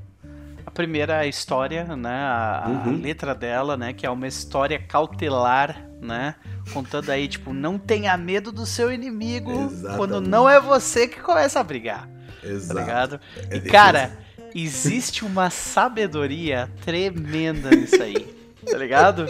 A 0.65 0.71
primeira 0.71 1.15
é 1.15 1.21
a 1.21 1.27
história, 1.27 1.97
né? 1.97 2.11
A, 2.11 2.65
uhum. 2.69 2.95
a, 2.95 2.97
letra 2.97 3.35
dela, 3.35 3.77
né? 3.77 3.93
Que 3.93 4.05
é 4.05 4.11
uma 4.11 4.27
história 4.27 4.79
cautelar, 4.79 5.89
né? 6.01 6.35
Contando 6.73 7.11
aí, 7.11 7.27
tipo, 7.27 7.55
não 7.55 7.79
tenha 7.79 8.17
medo 8.17 8.53
do 8.53 8.67
seu 8.67 8.93
inimigo 8.93 9.53
Exatamente. 9.53 9.97
quando 9.97 10.21
não 10.21 10.49
é 10.49 10.61
você 10.61 11.09
que 11.09 11.21
começa 11.21 11.61
a 11.61 11.65
brigar. 11.65 12.09
Tá 12.43 12.49
Exato. 12.49 12.75
Tá 12.75 12.81
ligado? 12.81 13.21
E, 13.51 13.61
cara, 13.61 14.19
existe 14.55 15.25
uma 15.25 15.49
sabedoria 15.49 16.71
tremenda 16.85 17.71
nisso 17.71 18.03
aí. 18.03 18.37
Tá 18.65 18.77
ligado? 18.77 19.27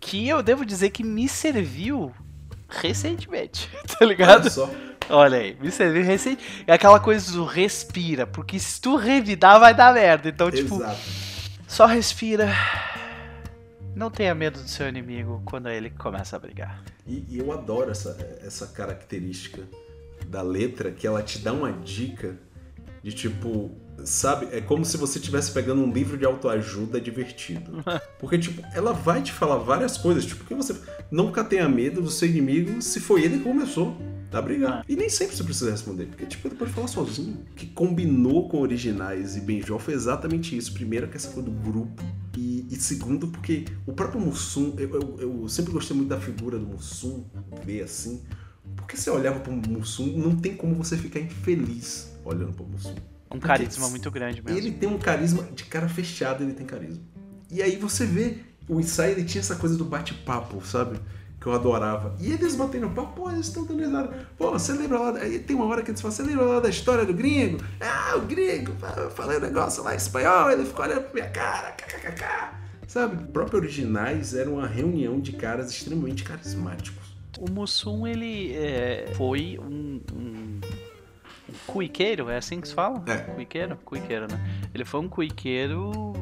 Que 0.00 0.28
eu 0.28 0.42
devo 0.42 0.64
dizer 0.64 0.90
que 0.90 1.04
me 1.04 1.28
serviu 1.28 2.12
recentemente, 2.68 3.70
tá 3.98 4.04
ligado? 4.04 4.42
Olha 4.42 4.50
só. 4.50 4.70
Olha 5.10 5.38
aí, 5.38 5.56
me 5.60 5.70
serviu 5.70 6.04
recente. 6.04 6.64
É 6.66 6.72
aquela 6.74 7.00
coisa 7.00 7.32
do 7.32 7.44
respira, 7.44 8.26
porque 8.26 8.58
se 8.58 8.80
tu 8.80 8.96
revidar 8.96 9.58
vai 9.58 9.74
dar 9.74 9.94
merda. 9.94 10.28
Então, 10.28 10.50
tipo, 10.50 10.76
Exato. 10.76 11.00
só 11.66 11.86
respira. 11.86 12.52
Não 13.94 14.10
tenha 14.10 14.34
medo 14.34 14.62
do 14.62 14.68
seu 14.68 14.88
inimigo 14.88 15.42
quando 15.44 15.68
ele 15.68 15.90
começa 15.90 16.36
a 16.36 16.38
brigar. 16.38 16.82
E, 17.06 17.24
e 17.28 17.38
eu 17.38 17.50
adoro 17.52 17.90
essa, 17.90 18.16
essa 18.44 18.66
característica 18.66 19.62
da 20.26 20.42
letra 20.42 20.92
que 20.92 21.06
ela 21.06 21.22
te 21.22 21.38
dá 21.38 21.52
uma 21.52 21.72
dica 21.72 22.36
de 23.02 23.12
tipo, 23.12 23.70
sabe? 24.04 24.48
É 24.52 24.60
como 24.60 24.84
se 24.84 24.96
você 24.96 25.18
estivesse 25.18 25.52
pegando 25.52 25.82
um 25.82 25.92
livro 25.92 26.16
de 26.16 26.24
autoajuda 26.24 27.00
divertido. 27.00 27.84
Porque, 28.18 28.38
tipo, 28.38 28.62
ela 28.74 28.92
vai 28.92 29.22
te 29.22 29.32
falar 29.32 29.58
várias 29.58 29.96
coisas. 29.96 30.24
Tipo, 30.24 30.44
que 30.44 30.54
você 30.54 30.74
nunca 31.10 31.44
tenha 31.44 31.68
medo 31.68 32.00
do 32.00 32.10
seu 32.10 32.28
inimigo 32.28 32.80
se 32.82 33.00
foi 33.00 33.22
ele 33.22 33.38
que 33.38 33.44
começou 33.44 33.96
a 34.32 34.42
brigar. 34.42 34.84
E 34.88 34.94
nem 34.94 35.08
sempre 35.08 35.36
você 35.36 35.42
precisa 35.42 35.70
responder, 35.70 36.06
porque, 36.06 36.26
tipo, 36.26 36.48
ele 36.48 36.54
pode 36.54 36.72
falar 36.72 36.86
sozinho. 36.86 37.38
O 37.50 37.54
que 37.54 37.66
combinou 37.66 38.48
com 38.48 38.60
originais 38.60 39.36
e 39.36 39.40
Benjol 39.40 39.78
foi 39.78 39.94
exatamente 39.94 40.56
isso. 40.56 40.72
Primeiro, 40.72 41.08
que 41.08 41.16
essa 41.16 41.30
coisa 41.30 41.48
do 41.48 41.56
grupo. 41.62 42.02
E, 42.36 42.66
e 42.70 42.76
segundo, 42.76 43.28
porque 43.28 43.64
o 43.86 43.92
próprio 43.92 44.20
Mussum, 44.20 44.74
eu, 44.78 44.90
eu, 44.90 45.16
eu, 45.18 45.48
sempre 45.48 45.72
gostei 45.72 45.96
muito 45.96 46.08
da 46.08 46.20
figura 46.20 46.58
do 46.58 46.66
Mussum, 46.66 47.24
ver 47.64 47.82
assim. 47.82 48.22
Porque 48.76 48.96
você 48.96 49.10
olhava 49.10 49.40
pro 49.40 49.52
Mussum, 49.52 50.06
não 50.18 50.36
tem 50.36 50.54
como 50.54 50.74
você 50.74 50.96
ficar 50.96 51.20
infeliz 51.20 52.12
olhando 52.24 52.52
pro 52.52 52.66
Mussum. 52.66 52.94
Um 53.30 53.38
carisma 53.38 53.88
muito 53.88 54.10
grande 54.10 54.42
mesmo. 54.42 54.58
Ele 54.58 54.70
tem 54.72 54.88
um 54.88 54.98
carisma 54.98 55.42
de 55.54 55.64
cara 55.64 55.88
fechada, 55.88 56.42
ele 56.42 56.54
tem 56.54 56.66
carisma. 56.66 57.02
E 57.50 57.62
aí 57.62 57.76
você 57.76 58.06
vê, 58.06 58.38
o 58.68 58.80
ensaio 58.80 59.12
ele 59.12 59.24
tinha 59.24 59.40
essa 59.40 59.56
coisa 59.56 59.76
do 59.76 59.84
bate-papo, 59.84 60.64
sabe? 60.64 60.98
Que 61.40 61.46
eu 61.46 61.52
adorava. 61.52 62.16
E 62.18 62.32
eles 62.32 62.56
batendo 62.56 62.90
papo, 62.90 63.14
pô, 63.14 63.30
eles 63.30 63.46
estão 63.46 63.64
dando 63.64 63.80
risada. 63.80 64.28
Pô, 64.36 64.50
você 64.50 64.72
lembra 64.72 64.98
lá. 64.98 65.18
Aí 65.18 65.38
tem 65.38 65.54
uma 65.54 65.66
hora 65.66 65.82
que 65.82 65.90
eles 65.90 66.00
falam, 66.00 66.16
você 66.16 66.22
lembra 66.22 66.44
lá 66.44 66.60
da 66.60 66.68
história 66.68 67.04
do 67.04 67.14
gringo? 67.14 67.62
Ah, 67.80 68.16
o 68.16 68.22
gringo, 68.22 68.72
eu 68.96 69.10
falei 69.10 69.38
um 69.38 69.40
negócio 69.40 69.82
lá 69.82 69.94
em 69.94 69.96
espanhol, 69.96 70.50
ele 70.50 70.64
ficou 70.64 70.84
olhando 70.84 71.02
pra 71.02 71.14
minha 71.14 71.30
cara, 71.30 71.72
kkkk. 71.72 72.56
Sabe? 72.86 73.22
O 73.22 73.26
próprio 73.28 73.60
Originais 73.60 74.34
era 74.34 74.48
uma 74.48 74.66
reunião 74.66 75.20
de 75.20 75.32
caras 75.32 75.70
extremamente 75.70 76.24
carismáticos. 76.24 77.16
O 77.38 77.50
Mussum, 77.50 78.06
ele 78.06 78.52
é, 78.56 79.12
foi 79.14 79.58
um, 79.60 80.00
um 80.12 80.60
cuiqueiro, 81.66 82.30
é 82.30 82.36
assim 82.36 82.60
que 82.60 82.68
se 82.68 82.74
fala? 82.74 83.02
É. 83.06 83.16
Cuiqueiro? 83.16 83.76
Cuiqueiro, 83.84 84.26
né? 84.30 84.68
Ele 84.74 84.84
foi 84.84 85.00
um 85.00 85.08
cuiqueiro 85.08 86.12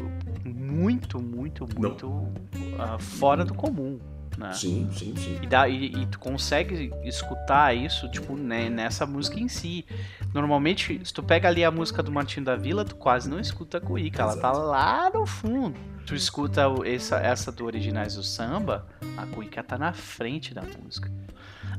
muito, 0.45 1.21
muito, 1.21 1.67
muito 1.79 2.33
ah, 2.79 2.99
fora 2.99 3.45
do 3.45 3.55
comum. 3.55 3.99
Né? 4.37 4.53
Sim, 4.53 4.89
sim, 4.93 5.15
sim. 5.17 5.39
E, 5.43 5.47
dá, 5.47 5.67
e, 5.67 5.87
e 5.87 6.07
tu 6.07 6.19
consegue 6.19 6.93
escutar 7.05 7.75
isso, 7.75 8.09
tipo, 8.11 8.37
né, 8.37 8.69
nessa 8.69 9.07
música 9.07 9.41
em 9.41 9.49
si. 9.49 9.87
Normalmente, 10.35 11.01
se 11.03 11.13
tu 11.13 11.23
pega 11.23 11.49
ali 11.49 11.65
a 11.65 11.71
música 11.71 12.03
do 12.03 12.13
Martinho 12.13 12.45
da 12.45 12.55
Vila, 12.55 12.85
tu 12.85 12.97
quase 12.97 13.29
não 13.31 13.41
escuta 13.41 13.79
a 13.79 13.81
cuíca, 13.81 14.23
ela 14.23 14.37
tá 14.37 14.53
lá 14.53 15.11
no 15.11 15.27
fundo. 15.27 15.79
Tu 16.05 16.15
escuta 16.15 16.63
essa, 16.85 17.17
essa 17.17 17.51
do 17.51 17.65
Originais 17.65 18.15
do 18.15 18.23
Samba, 18.23 18.87
a 19.17 19.27
cuíca 19.27 19.63
tá 19.63 19.79
na 19.79 19.93
frente 19.93 20.53
da 20.53 20.63
música. 20.63 21.11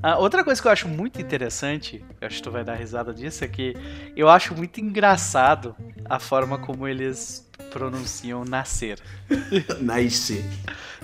Ah, 0.02 0.18
outra 0.18 0.44
coisa 0.44 0.62
que 0.62 0.68
eu 0.68 0.72
acho 0.72 0.88
muito 0.88 1.20
interessante, 1.22 2.04
eu 2.22 2.28
acho 2.28 2.38
que 2.38 2.44
tu 2.44 2.52
vai 2.52 2.64
dar 2.64 2.76
risada 2.76 3.14
disso, 3.14 3.44
é 3.44 3.48
que 3.48 3.76
eu 4.16 4.30
acho 4.30 4.56
muito 4.56 4.80
engraçado 4.80 5.76
a 6.06 6.20
forma 6.20 6.58
como 6.58 6.88
eles 6.88 7.48
pronunciam 7.72 8.46
nascer. 8.46 9.00
Nice. 9.82 10.44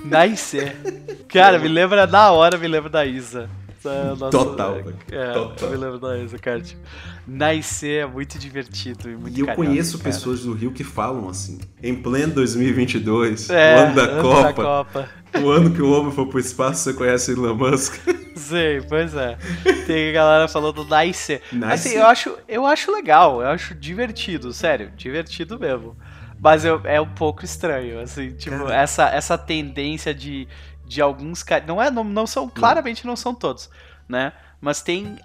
Nascer. 0.03 0.75
Cara, 1.27 1.59
me 1.59 1.67
lembra 1.67 2.07
na 2.07 2.31
hora, 2.31 2.57
me 2.57 2.67
lembra 2.67 2.89
da 2.89 3.05
Isa. 3.05 3.49
Nossa- 3.83 4.29
Total. 4.29 4.77
É, 5.11 5.31
Total. 5.33 5.69
me 5.69 5.75
lembro 5.77 5.99
da 5.99 6.09
cara. 6.41 6.61
Tipo, 6.61 6.81
Nascer 7.27 8.03
é 8.03 8.05
muito 8.05 8.37
divertido 8.37 9.09
e 9.09 9.15
muito 9.15 9.37
E 9.37 9.41
eu 9.41 9.45
carioca, 9.45 9.67
conheço 9.67 9.97
cara. 9.97 10.09
pessoas 10.11 10.41
do 10.41 10.53
Rio 10.53 10.71
que 10.71 10.83
falam 10.83 11.29
assim. 11.29 11.59
Em 11.81 11.95
pleno 11.95 12.33
2022, 12.33 13.49
É, 13.49 13.75
o 13.75 13.79
ano 13.79 13.95
da 13.95 14.01
ano 14.03 14.21
Copa, 14.21 14.53
Copa. 14.53 15.09
o 15.41 15.49
ano 15.49 15.71
que 15.71 15.81
o 15.81 15.91
homem 15.91 16.11
for 16.11 16.27
pro 16.27 16.39
espaço, 16.39 16.83
você 16.83 16.93
conhece 16.93 17.31
Elon 17.31 17.55
Musk. 17.55 17.95
Sei, 18.35 18.81
pois 18.81 19.13
é. 19.15 19.37
Tem 19.85 20.11
galera 20.11 20.47
falando 20.47 20.83
Nascer. 20.85 21.41
Nascer. 21.51 21.89
Assim, 21.89 21.97
eu 21.99 22.07
acho, 22.07 22.37
eu 22.47 22.65
acho 22.65 22.91
legal, 22.91 23.41
eu 23.41 23.47
acho 23.47 23.73
divertido, 23.75 24.51
sério, 24.51 24.91
divertido 24.97 25.59
mesmo. 25.59 25.95
Mas 26.41 26.65
eu- 26.65 26.81
é 26.83 26.99
um 26.99 27.07
pouco 27.07 27.45
estranho, 27.45 28.01
assim, 28.01 28.31
tipo, 28.31 28.57
Cara. 28.65 28.75
essa, 28.75 29.07
essa 29.09 29.37
tendência 29.37 30.13
de, 30.13 30.45
de 30.85 31.01
alguns 31.01 31.43
caras. 31.43 31.67
Não 31.67 31.81
é, 31.81 31.89
não, 31.91 32.03
não 32.03 32.25
são, 32.27 32.49
claramente 32.49 33.05
não 33.05 33.15
são 33.15 33.33
todos, 33.33 33.69
né? 34.07 34.33
Mas 34.61 34.81
tem 34.81 35.17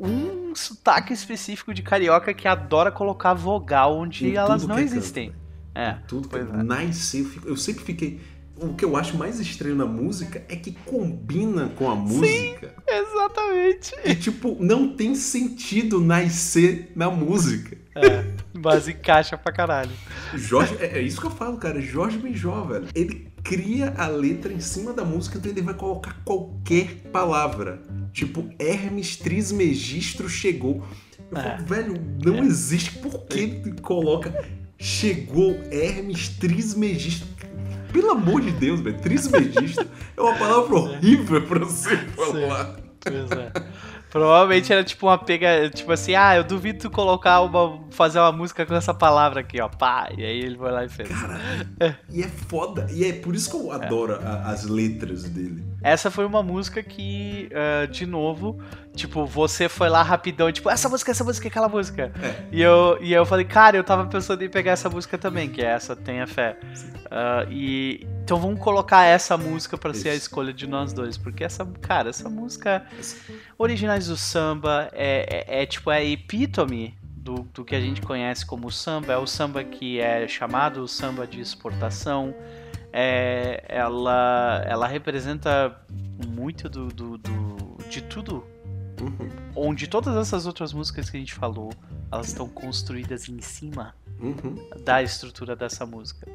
um 0.00 0.54
sotaque 0.54 1.12
específico 1.12 1.74
de 1.74 1.82
carioca 1.82 2.32
que 2.32 2.46
adora 2.46 2.90
colocar 2.92 3.34
vogal 3.34 3.96
onde 3.98 4.28
Em 4.28 4.34
elas 4.36 4.64
não 4.66 4.78
é 4.78 4.82
existem. 4.82 5.32
É, 5.74 5.94
Tudo 6.06 6.28
que 6.28 6.36
é. 6.36 6.42
Nice. 6.62 7.18
Eu, 7.18 7.24
fico- 7.26 7.48
eu 7.48 7.56
sempre 7.56 7.84
fiquei. 7.84 8.20
O 8.58 8.72
que 8.74 8.84
eu 8.84 8.96
acho 8.96 9.16
mais 9.18 9.38
estranho 9.38 9.74
na 9.76 9.84
música 9.84 10.42
é 10.48 10.56
que 10.56 10.72
combina 10.72 11.68
com 11.76 11.90
a 11.90 11.94
música. 11.94 12.74
Exatamente. 12.88 13.92
E, 14.04 14.14
tipo, 14.14 14.56
não 14.60 14.96
tem 14.96 15.14
sentido 15.14 16.00
nascer 16.00 16.90
na 16.96 17.10
música. 17.10 17.76
É, 17.94 18.24
mas 18.58 18.88
encaixa 18.88 19.36
pra 19.36 19.52
caralho. 19.52 19.90
Jorge, 20.34 20.74
é, 20.80 20.98
é 20.98 21.02
isso 21.02 21.20
que 21.20 21.26
eu 21.26 21.30
falo, 21.30 21.58
cara. 21.58 21.80
Jorge 21.82 22.16
Benjó, 22.18 22.62
velho. 22.64 22.86
Ele 22.94 23.30
cria 23.48 23.94
a 23.96 24.06
letra 24.08 24.52
em 24.52 24.60
cima 24.60 24.92
da 24.92 25.04
música, 25.04 25.38
então 25.38 25.50
ele 25.50 25.62
vai 25.62 25.74
colocar 25.74 26.16
qualquer 26.24 26.96
palavra. 27.12 27.80
Tipo, 28.12 28.48
Hermes 28.58 29.16
Trismegistro 29.16 30.28
chegou. 30.28 30.82
Eu 31.30 31.38
É. 31.38 31.42
falo, 31.56 31.66
velho, 31.66 31.94
não 32.24 32.44
existe. 32.44 32.92
Por 32.98 33.24
que 33.26 33.38
ele 33.40 33.72
coloca 33.80 34.32
chegou 34.78 35.52
Hermes 35.70 36.28
Trismegistro? 36.28 37.26
Pelo 37.92 38.10
amor 38.10 38.40
de 38.42 38.50
Deus, 38.52 38.80
velho. 38.80 38.98
Trismegistro 38.98 39.86
é 40.16 40.20
uma 40.20 40.34
palavra 40.34 40.74
horrível 40.76 41.42
pra 41.46 41.60
você 41.64 41.96
falar. 41.96 42.76
Pois 43.00 43.30
é. 43.30 43.52
Provavelmente 44.16 44.72
era 44.72 44.82
tipo 44.82 45.06
uma 45.06 45.18
pega, 45.18 45.68
tipo 45.68 45.92
assim, 45.92 46.14
ah, 46.14 46.36
eu 46.36 46.42
duvido 46.42 46.78
tu 46.78 46.90
colocar 46.90 47.42
uma, 47.42 47.78
fazer 47.90 48.18
uma 48.18 48.32
música 48.32 48.64
com 48.64 48.74
essa 48.74 48.94
palavra 48.94 49.40
aqui, 49.40 49.60
ó, 49.60 49.68
pá, 49.68 50.08
e 50.16 50.24
aí 50.24 50.40
ele 50.40 50.56
foi 50.56 50.70
lá 50.70 50.84
e 50.86 50.88
fez. 50.88 51.08
Cara, 51.10 51.38
e 52.10 52.22
é 52.22 52.28
foda. 52.28 52.86
E 52.90 53.04
é 53.04 53.12
por 53.12 53.34
isso 53.34 53.50
que 53.50 53.56
eu 53.56 53.70
adoro 53.70 54.14
a- 54.14 54.50
as 54.50 54.64
letras 54.64 55.24
dele. 55.24 55.62
Essa 55.82 56.10
foi 56.10 56.24
uma 56.24 56.42
música 56.42 56.82
que, 56.82 57.50
ah, 57.54 57.84
de 57.86 58.06
novo, 58.06 58.58
tipo, 58.96 59.24
você 59.26 59.68
foi 59.68 59.88
lá 59.88 60.02
rapidão, 60.02 60.50
tipo, 60.50 60.68
essa 60.68 60.88
música, 60.88 61.12
essa 61.12 61.22
música, 61.22 61.46
aquela 61.46 61.68
música. 61.68 62.10
É. 62.20 62.44
E 62.50 62.60
eu, 62.62 62.98
e 63.00 63.12
eu 63.12 63.24
falei, 63.24 63.44
cara, 63.44 63.76
eu 63.76 63.84
tava 63.84 64.06
pensando 64.06 64.42
em 64.42 64.48
pegar 64.48 64.72
essa 64.72 64.88
música 64.90 65.16
também, 65.16 65.48
que 65.48 65.62
é 65.62 65.66
essa, 65.66 65.94
Tenha 65.94 66.26
Fé. 66.26 66.56
Ah, 67.10 67.46
e 67.48 68.04
então 68.24 68.40
vamos 68.40 68.58
colocar 68.58 69.04
essa 69.04 69.36
música 69.36 69.78
pra 69.78 69.94
ser 69.94 70.08
a 70.08 70.14
Isso. 70.14 70.22
escolha 70.22 70.52
de 70.52 70.66
nós 70.66 70.92
dois, 70.92 71.16
porque 71.16 71.44
essa, 71.44 71.64
cara, 71.80 72.10
essa 72.10 72.28
música 72.28 72.84
Originais 73.56 74.08
do 74.08 74.16
Samba 74.16 74.88
é, 74.92 75.44
é, 75.46 75.62
é, 75.62 75.66
tipo 75.66 75.88
a 75.90 76.02
epítome 76.02 76.98
do, 77.02 77.46
do 77.54 77.64
que 77.64 77.76
a 77.76 77.80
gente 77.80 78.02
conhece 78.02 78.44
como 78.44 78.70
samba. 78.72 79.12
É 79.12 79.16
o 79.16 79.26
samba 79.26 79.62
que 79.62 80.00
é 80.00 80.26
chamado 80.26 80.88
samba 80.88 81.24
de 81.26 81.40
exportação. 81.40 82.34
É, 82.92 83.62
ela, 83.68 84.62
ela 84.66 84.86
representa 84.86 85.76
muito 86.26 86.68
do, 86.68 86.86
do, 86.88 87.18
do- 87.18 87.76
de 87.90 88.00
tudo. 88.02 88.44
Uhum, 89.00 89.30
Onde 89.54 89.86
todas 89.86 90.16
essas 90.16 90.46
outras 90.46 90.72
músicas 90.72 91.10
que 91.10 91.16
a 91.16 91.20
gente 91.20 91.34
falou, 91.34 91.72
elas 92.10 92.28
estão 92.28 92.48
construídas 92.48 93.28
em 93.28 93.40
cima 93.40 93.94
uhum. 94.20 94.56
da 94.84 95.02
estrutura 95.02 95.54
dessa 95.54 95.84
música, 95.84 96.26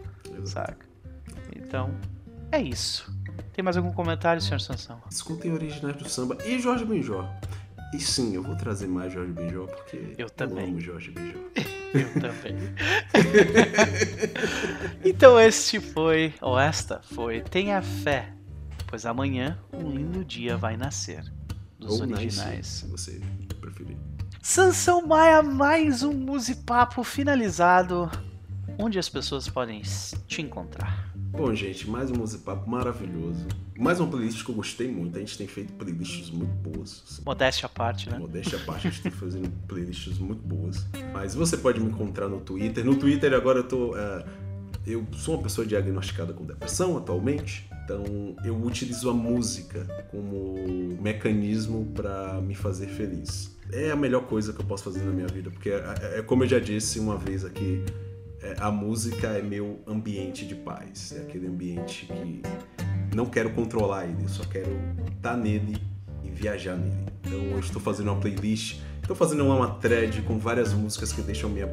saca? 0.46 0.86
Então, 1.56 1.94
é 2.52 2.62
isso. 2.62 3.12
Tem 3.54 3.64
mais 3.64 3.78
algum 3.78 3.92
comentário, 3.92 4.42
senhor 4.42 4.60
Sansão? 4.60 5.02
Escutem 5.10 5.52
originais 5.54 5.96
do 5.96 6.08
samba 6.08 6.38
e 6.46 6.60
Jorge 6.60 6.86
Benjó. 6.86 7.28
E 7.94 8.00
sim, 8.00 8.34
eu 8.34 8.42
vou 8.44 8.56
trazer 8.56 8.88
mais 8.88 9.12
Jorge 9.12 9.34
Benjó 9.34 9.66
porque 9.66 10.16
Eu 10.18 10.30
também. 10.30 10.70
amo 10.70 10.80
Jorge 10.80 11.12
Benjó. 11.12 11.38
Eu 11.94 12.10
também. 12.22 12.56
então 15.04 15.38
este 15.38 15.82
foi, 15.82 16.34
ou 16.40 16.58
esta 16.58 17.02
foi, 17.02 17.42
tenha 17.42 17.82
fé, 17.82 18.32
pois 18.88 19.06
amanhã 19.06 19.60
um 19.74 19.90
lindo 19.90 20.24
dia 20.24 20.56
vai 20.56 20.78
nascer. 20.78 21.22
Dos 21.82 22.00
Ou 22.00 22.06
Nice, 22.06 22.14
originais. 22.40 22.68
se 22.68 22.86
você 22.88 23.20
preferir. 23.60 23.98
Sansão 24.42 25.06
Maia, 25.08 25.42
mais 25.42 26.04
um 26.04 26.14
Musipapo 26.14 27.04
finalizado, 27.04 28.10
onde 28.78 29.00
as 29.00 29.10
pessoas 29.10 29.50
podem 29.50 29.82
te 30.28 30.42
encontrar. 30.44 31.12
Bom, 31.16 31.54
gente, 31.56 31.90
mais 31.90 32.12
um 32.12 32.16
Musipapo 32.16 32.70
maravilhoso. 32.70 33.48
Mais 33.80 34.00
uma 34.00 34.08
playlist 34.10 34.44
que 34.46 34.52
eu 34.52 34.56
gostei 34.56 34.92
muito. 34.92 35.18
A 35.18 35.20
gente 35.22 35.36
tem 35.38 35.48
feito 35.48 35.74
playlists 35.74 36.30
muito 36.30 36.54
boas. 36.70 37.20
Modéstia 37.26 37.66
à 37.66 37.70
parte, 37.70 38.10
né? 38.12 38.20
Modéstia 38.20 38.60
à 38.60 38.62
parte, 38.62 38.88
a 38.88 38.92
gente 38.92 39.02
tem 39.02 39.12
fazendo 39.12 39.50
playlists 39.68 40.20
muito 40.20 40.42
boas. 40.44 40.86
Mas 41.14 41.34
você 41.34 41.58
pode 41.58 41.80
me 41.80 41.88
encontrar 41.90 42.28
no 42.28 42.42
Twitter. 42.42 42.86
No 42.86 42.96
Twitter 42.96 43.34
agora 43.34 43.60
eu 43.60 43.64
tô. 43.68 43.98
é, 43.98 44.24
eu 44.86 45.04
sou 45.14 45.36
uma 45.36 45.44
pessoa 45.44 45.66
diagnosticada 45.66 46.32
com 46.32 46.46
depressão 46.46 46.96
atualmente. 46.96 47.68
Então 47.92 48.36
eu 48.46 48.56
utilizo 48.64 49.10
a 49.10 49.14
música 49.14 49.86
como 50.10 50.56
mecanismo 51.02 51.86
para 51.94 52.40
me 52.42 52.56
fazer 52.56 52.88
feliz. 52.88 53.52
É 53.72 53.92
a 53.92 53.96
melhor 53.96 54.24
coisa 54.28 54.54
que 54.54 54.62
eu 54.62 54.66
posso 54.66 54.84
fazer 54.84 55.02
na 55.02 55.12
minha 55.12 55.28
vida, 55.28 55.50
porque 55.52 55.70
é, 55.70 56.20
é 56.20 56.22
como 56.22 56.44
eu 56.44 56.48
já 56.48 56.60
disse 56.60 57.00
uma 57.00 57.18
vez 57.18 57.44
aqui, 57.44 57.84
é, 58.42 58.56
a 58.60 58.72
música 58.72 59.28
é 59.28 59.42
meu 59.42 59.80
ambiente 59.86 60.46
de 60.46 60.56
paz. 60.56 61.14
É 61.18 61.22
aquele 61.22 61.48
ambiente 61.48 62.06
que 62.06 62.42
não 63.16 63.26
quero 63.26 63.52
controlar 63.52 64.06
ele, 64.06 64.28
só 64.28 64.44
quero 64.44 64.72
estar 65.16 65.36
nele 65.36 65.78
e 66.24 66.30
viajar 66.30 66.76
nele. 66.78 66.96
Então 67.26 67.40
eu 67.52 67.60
estou 67.60 67.82
fazendo 67.82 68.10
uma 68.12 68.20
playlist, 68.20 68.80
estou 69.02 69.16
fazendo 69.16 69.46
uma 69.46 69.72
thread 69.76 70.22
com 70.24 70.38
várias 70.40 70.74
músicas 70.74 71.12
que 71.12 71.22
deixam 71.22 71.50
minha 71.50 71.68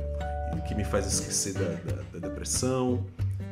que 0.66 0.74
me 0.74 0.84
faz 0.84 1.06
esquecer 1.06 1.54
da, 1.54 1.60
da- 1.94 2.02
da 2.18 2.28
depressão. 2.28 3.06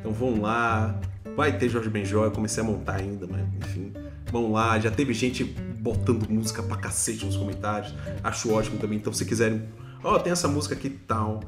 Então 0.07 0.13
vão 0.13 0.41
lá, 0.41 0.97
vai 1.35 1.57
ter 1.57 1.67
Jorge 1.67 1.89
Benjó, 1.89 2.23
eu 2.23 2.31
comecei 2.31 2.63
a 2.63 2.65
montar 2.65 2.95
ainda, 2.95 3.27
mas 3.27 3.45
enfim. 3.57 3.91
Vão 4.31 4.53
lá, 4.53 4.79
já 4.79 4.89
teve 4.89 5.13
gente 5.13 5.43
botando 5.43 6.29
música 6.29 6.63
pra 6.63 6.77
cacete 6.77 7.25
nos 7.25 7.35
comentários, 7.35 7.93
acho 8.23 8.53
ótimo 8.53 8.77
também. 8.77 8.97
Então 8.97 9.11
se 9.11 9.25
quiserem, 9.25 9.63
ó, 10.01 10.17
tem 10.17 10.31
essa 10.31 10.47
música 10.47 10.75
aqui 10.75 10.89
tal, 10.89 11.41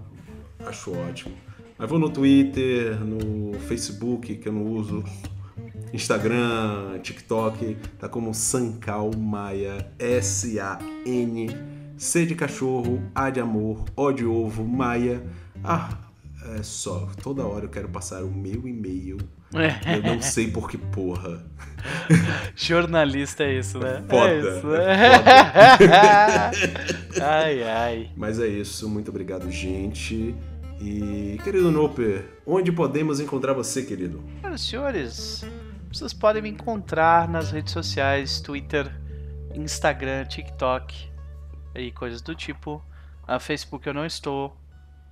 acho 0.66 0.92
ótimo. 0.92 1.34
Mas 1.78 1.90
vou 1.90 1.98
no 1.98 2.10
Twitter, 2.10 3.00
no 3.00 3.58
Facebook, 3.62 4.36
que 4.36 4.50
eu 4.50 4.52
não 4.52 4.64
uso, 4.64 5.06
Instagram, 5.94 7.00
TikTok, 7.02 7.78
tá 7.98 8.10
como 8.10 8.34
Sancal 8.34 9.10
Maia, 9.18 9.90
S-A-N, 9.98 11.50
C 11.96 12.26
de 12.26 12.36
cachorro, 12.36 13.02
A 13.16 13.30
de 13.30 13.40
amor, 13.40 13.86
O 13.96 14.12
de 14.12 14.26
ovo, 14.26 14.66
Maia. 14.66 15.24
Ah, 15.64 16.09
é 16.58 16.64
só, 16.64 17.08
toda 17.22 17.46
hora 17.46 17.66
eu 17.66 17.70
quero 17.70 17.90
passar 17.90 18.24
o 18.24 18.32
meu 18.32 18.68
e-mail. 18.68 19.18
Eu 19.52 20.04
não 20.04 20.22
sei 20.22 20.50
por 20.52 20.70
que 20.70 20.78
porra. 20.78 21.44
Jornalista 22.56 23.44
é 23.44 23.58
isso, 23.58 23.80
né? 23.80 24.04
Foda, 24.08 24.30
É 24.30 24.40
isso, 24.40 24.74
é 24.76 25.88
né? 25.88 26.52
ai, 27.22 27.64
ai. 27.64 28.12
Mas 28.16 28.40
é 28.40 28.48
isso, 28.48 28.88
muito 28.88 29.10
obrigado, 29.10 29.50
gente. 29.50 30.36
E, 30.80 31.40
querido 31.44 31.72
Noper, 31.72 32.26
onde 32.46 32.72
podemos 32.72 33.20
encontrar 33.20 33.54
você, 33.54 33.84
querido? 33.84 34.24
Senhoras 34.42 34.62
e 34.62 34.68
senhores, 34.68 35.46
vocês 35.92 36.14
podem 36.14 36.42
me 36.42 36.50
encontrar 36.50 37.28
nas 37.28 37.52
redes 37.52 37.74
sociais, 37.74 38.40
Twitter, 38.40 38.90
Instagram, 39.54 40.26
TikTok 40.26 41.10
e 41.76 41.92
coisas 41.92 42.22
do 42.22 42.36
tipo. 42.36 42.82
Uh, 43.28 43.40
Facebook 43.40 43.86
eu 43.88 43.94
não 43.94 44.06
estou. 44.06 44.56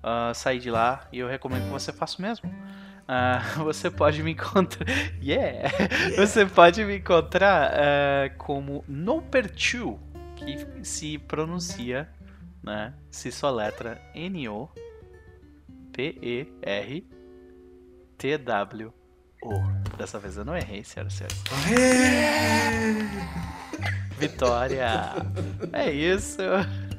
Uh, 0.07 0.33
saí 0.33 0.57
de 0.57 0.71
lá 0.71 1.05
e 1.11 1.19
eu 1.19 1.27
recomendo 1.27 1.65
que 1.65 1.69
você 1.69 1.91
faça 1.91 2.17
o 2.17 2.21
mesmo. 2.21 2.49
Uh, 2.49 3.59
você 3.65 3.91
pode 3.91 4.23
me 4.23 4.31
encontrar. 4.31 4.87
Yeah! 5.21 5.69
yeah. 5.69 6.15
Você 6.15 6.45
pode 6.45 6.85
me 6.85 6.99
encontrar 6.99 7.73
uh, 7.73 8.33
como 8.37 8.85
Nopertu, 8.87 9.99
que 10.37 10.65
se 10.85 11.17
pronuncia, 11.17 12.07
né? 12.63 12.93
Se 13.11 13.29
soletra 13.33 14.01
N-O 14.15 14.69
P-E-R-T-W-O. 15.91 17.07
Dessa 19.97 20.19
vez 20.19 20.37
eu 20.37 20.45
não 20.45 20.55
errei, 20.55 20.85
senhora 20.85 21.09
senhora. 21.09 21.35
Vitória! 24.17 25.15
É 25.73 25.91
isso! 25.91 26.41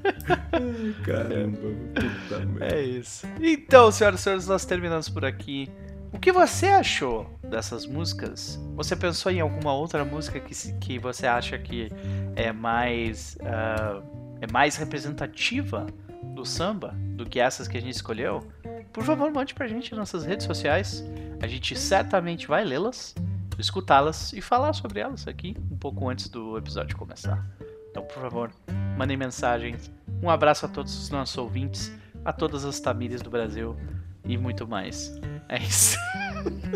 Caramba, 1.05 1.59
puta 1.95 2.45
merda. 2.47 2.75
É 2.75 2.83
isso. 2.83 3.27
Então, 3.41 3.91
senhoras 3.91 4.21
e 4.21 4.23
senhores, 4.23 4.47
nós 4.47 4.65
terminamos 4.65 5.09
por 5.09 5.25
aqui. 5.25 5.71
O 6.13 6.19
que 6.19 6.33
você 6.33 6.69
achou 6.69 7.29
dessas 7.43 7.87
músicas? 7.87 8.59
Você 8.75 8.97
pensou 8.97 9.31
em 9.31 9.41
alguma 9.41 9.75
outra 9.75 10.05
música 10.05 10.41
que, 10.41 10.55
que 10.79 10.99
você 10.99 11.27
acha 11.27 11.59
que 11.59 11.91
é 12.35 12.51
mais, 12.51 13.37
uh, 13.43 14.03
é 14.41 14.51
mais 14.51 14.77
representativa 14.77 15.87
do 16.35 16.45
samba 16.45 16.95
do 17.15 17.27
que 17.27 17.39
essas 17.39 17.69
que 17.69 17.77
a 17.77 17.81
gente 17.81 17.95
escolheu? 17.95 18.47
Por 18.93 19.05
favor, 19.05 19.31
mande 19.31 19.55
pra 19.55 19.69
gente 19.69 19.91
nas 19.91 19.99
nossas 19.99 20.25
redes 20.25 20.47
sociais. 20.47 21.05
A 21.41 21.47
gente 21.47 21.77
certamente 21.79 22.47
vai 22.47 22.65
lê-las, 22.65 23.15
escutá-las 23.59 24.33
e 24.33 24.41
falar 24.41 24.73
sobre 24.73 25.01
elas 25.01 25.29
aqui 25.29 25.55
um 25.71 25.77
pouco 25.77 26.09
antes 26.09 26.29
do 26.29 26.57
episódio 26.57 26.97
começar. 26.97 27.47
Então, 27.91 28.03
por 28.03 28.21
favor, 28.23 28.51
mandem 28.97 29.17
mensagens. 29.17 29.91
Um 30.23 30.31
abraço 30.31 30.67
a 30.67 30.69
todos 30.69 30.97
os 31.03 31.11
nossos 31.11 31.37
ouvintes, 31.39 31.93
a 32.25 32.33
todas 32.33 32.65
as 32.65 32.81
Tamires 32.81 33.23
do 33.23 33.31
Brasil 33.31 33.77
e 34.25 34.37
muito 34.37 34.67
mais. 34.67 35.13
É 35.49 35.59
isso. 35.59 35.97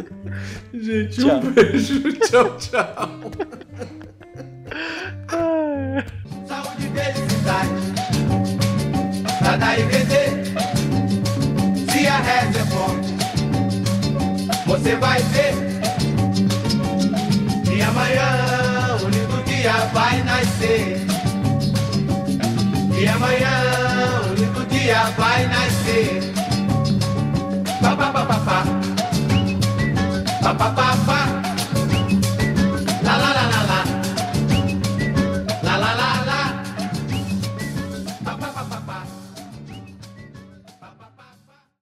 Gente, 0.72 1.20
tchau. 1.20 1.39
um 1.39 1.52
beijo. 1.52 2.02
tchau, 2.26 2.56
tchau. 2.56 3.09
Saúde 6.47 6.86
e 6.86 6.90
felicidade. 6.90 7.70
Pra 9.39 9.56
dar 9.56 9.78
e 9.78 9.82
vender. 9.82 10.44
Se 11.90 12.06
a 12.06 12.16
reza 12.18 12.59
é 12.59 12.64
forte, 12.64 13.12
você 14.66 14.97
vai 14.97 15.20
ver. 15.22 15.52
E 17.76 17.82
amanhã 17.82 18.61
dia 19.73 19.86
vai 19.93 20.23
nascer. 20.23 21.07
E 22.99 23.09
amanhã 23.09 23.51
o 24.31 24.35
lindo 24.35 24.66
dia 24.66 25.05
vai 25.16 25.47
nascer. 25.47 26.32
Pa 27.81 27.97
pa 30.55 31.41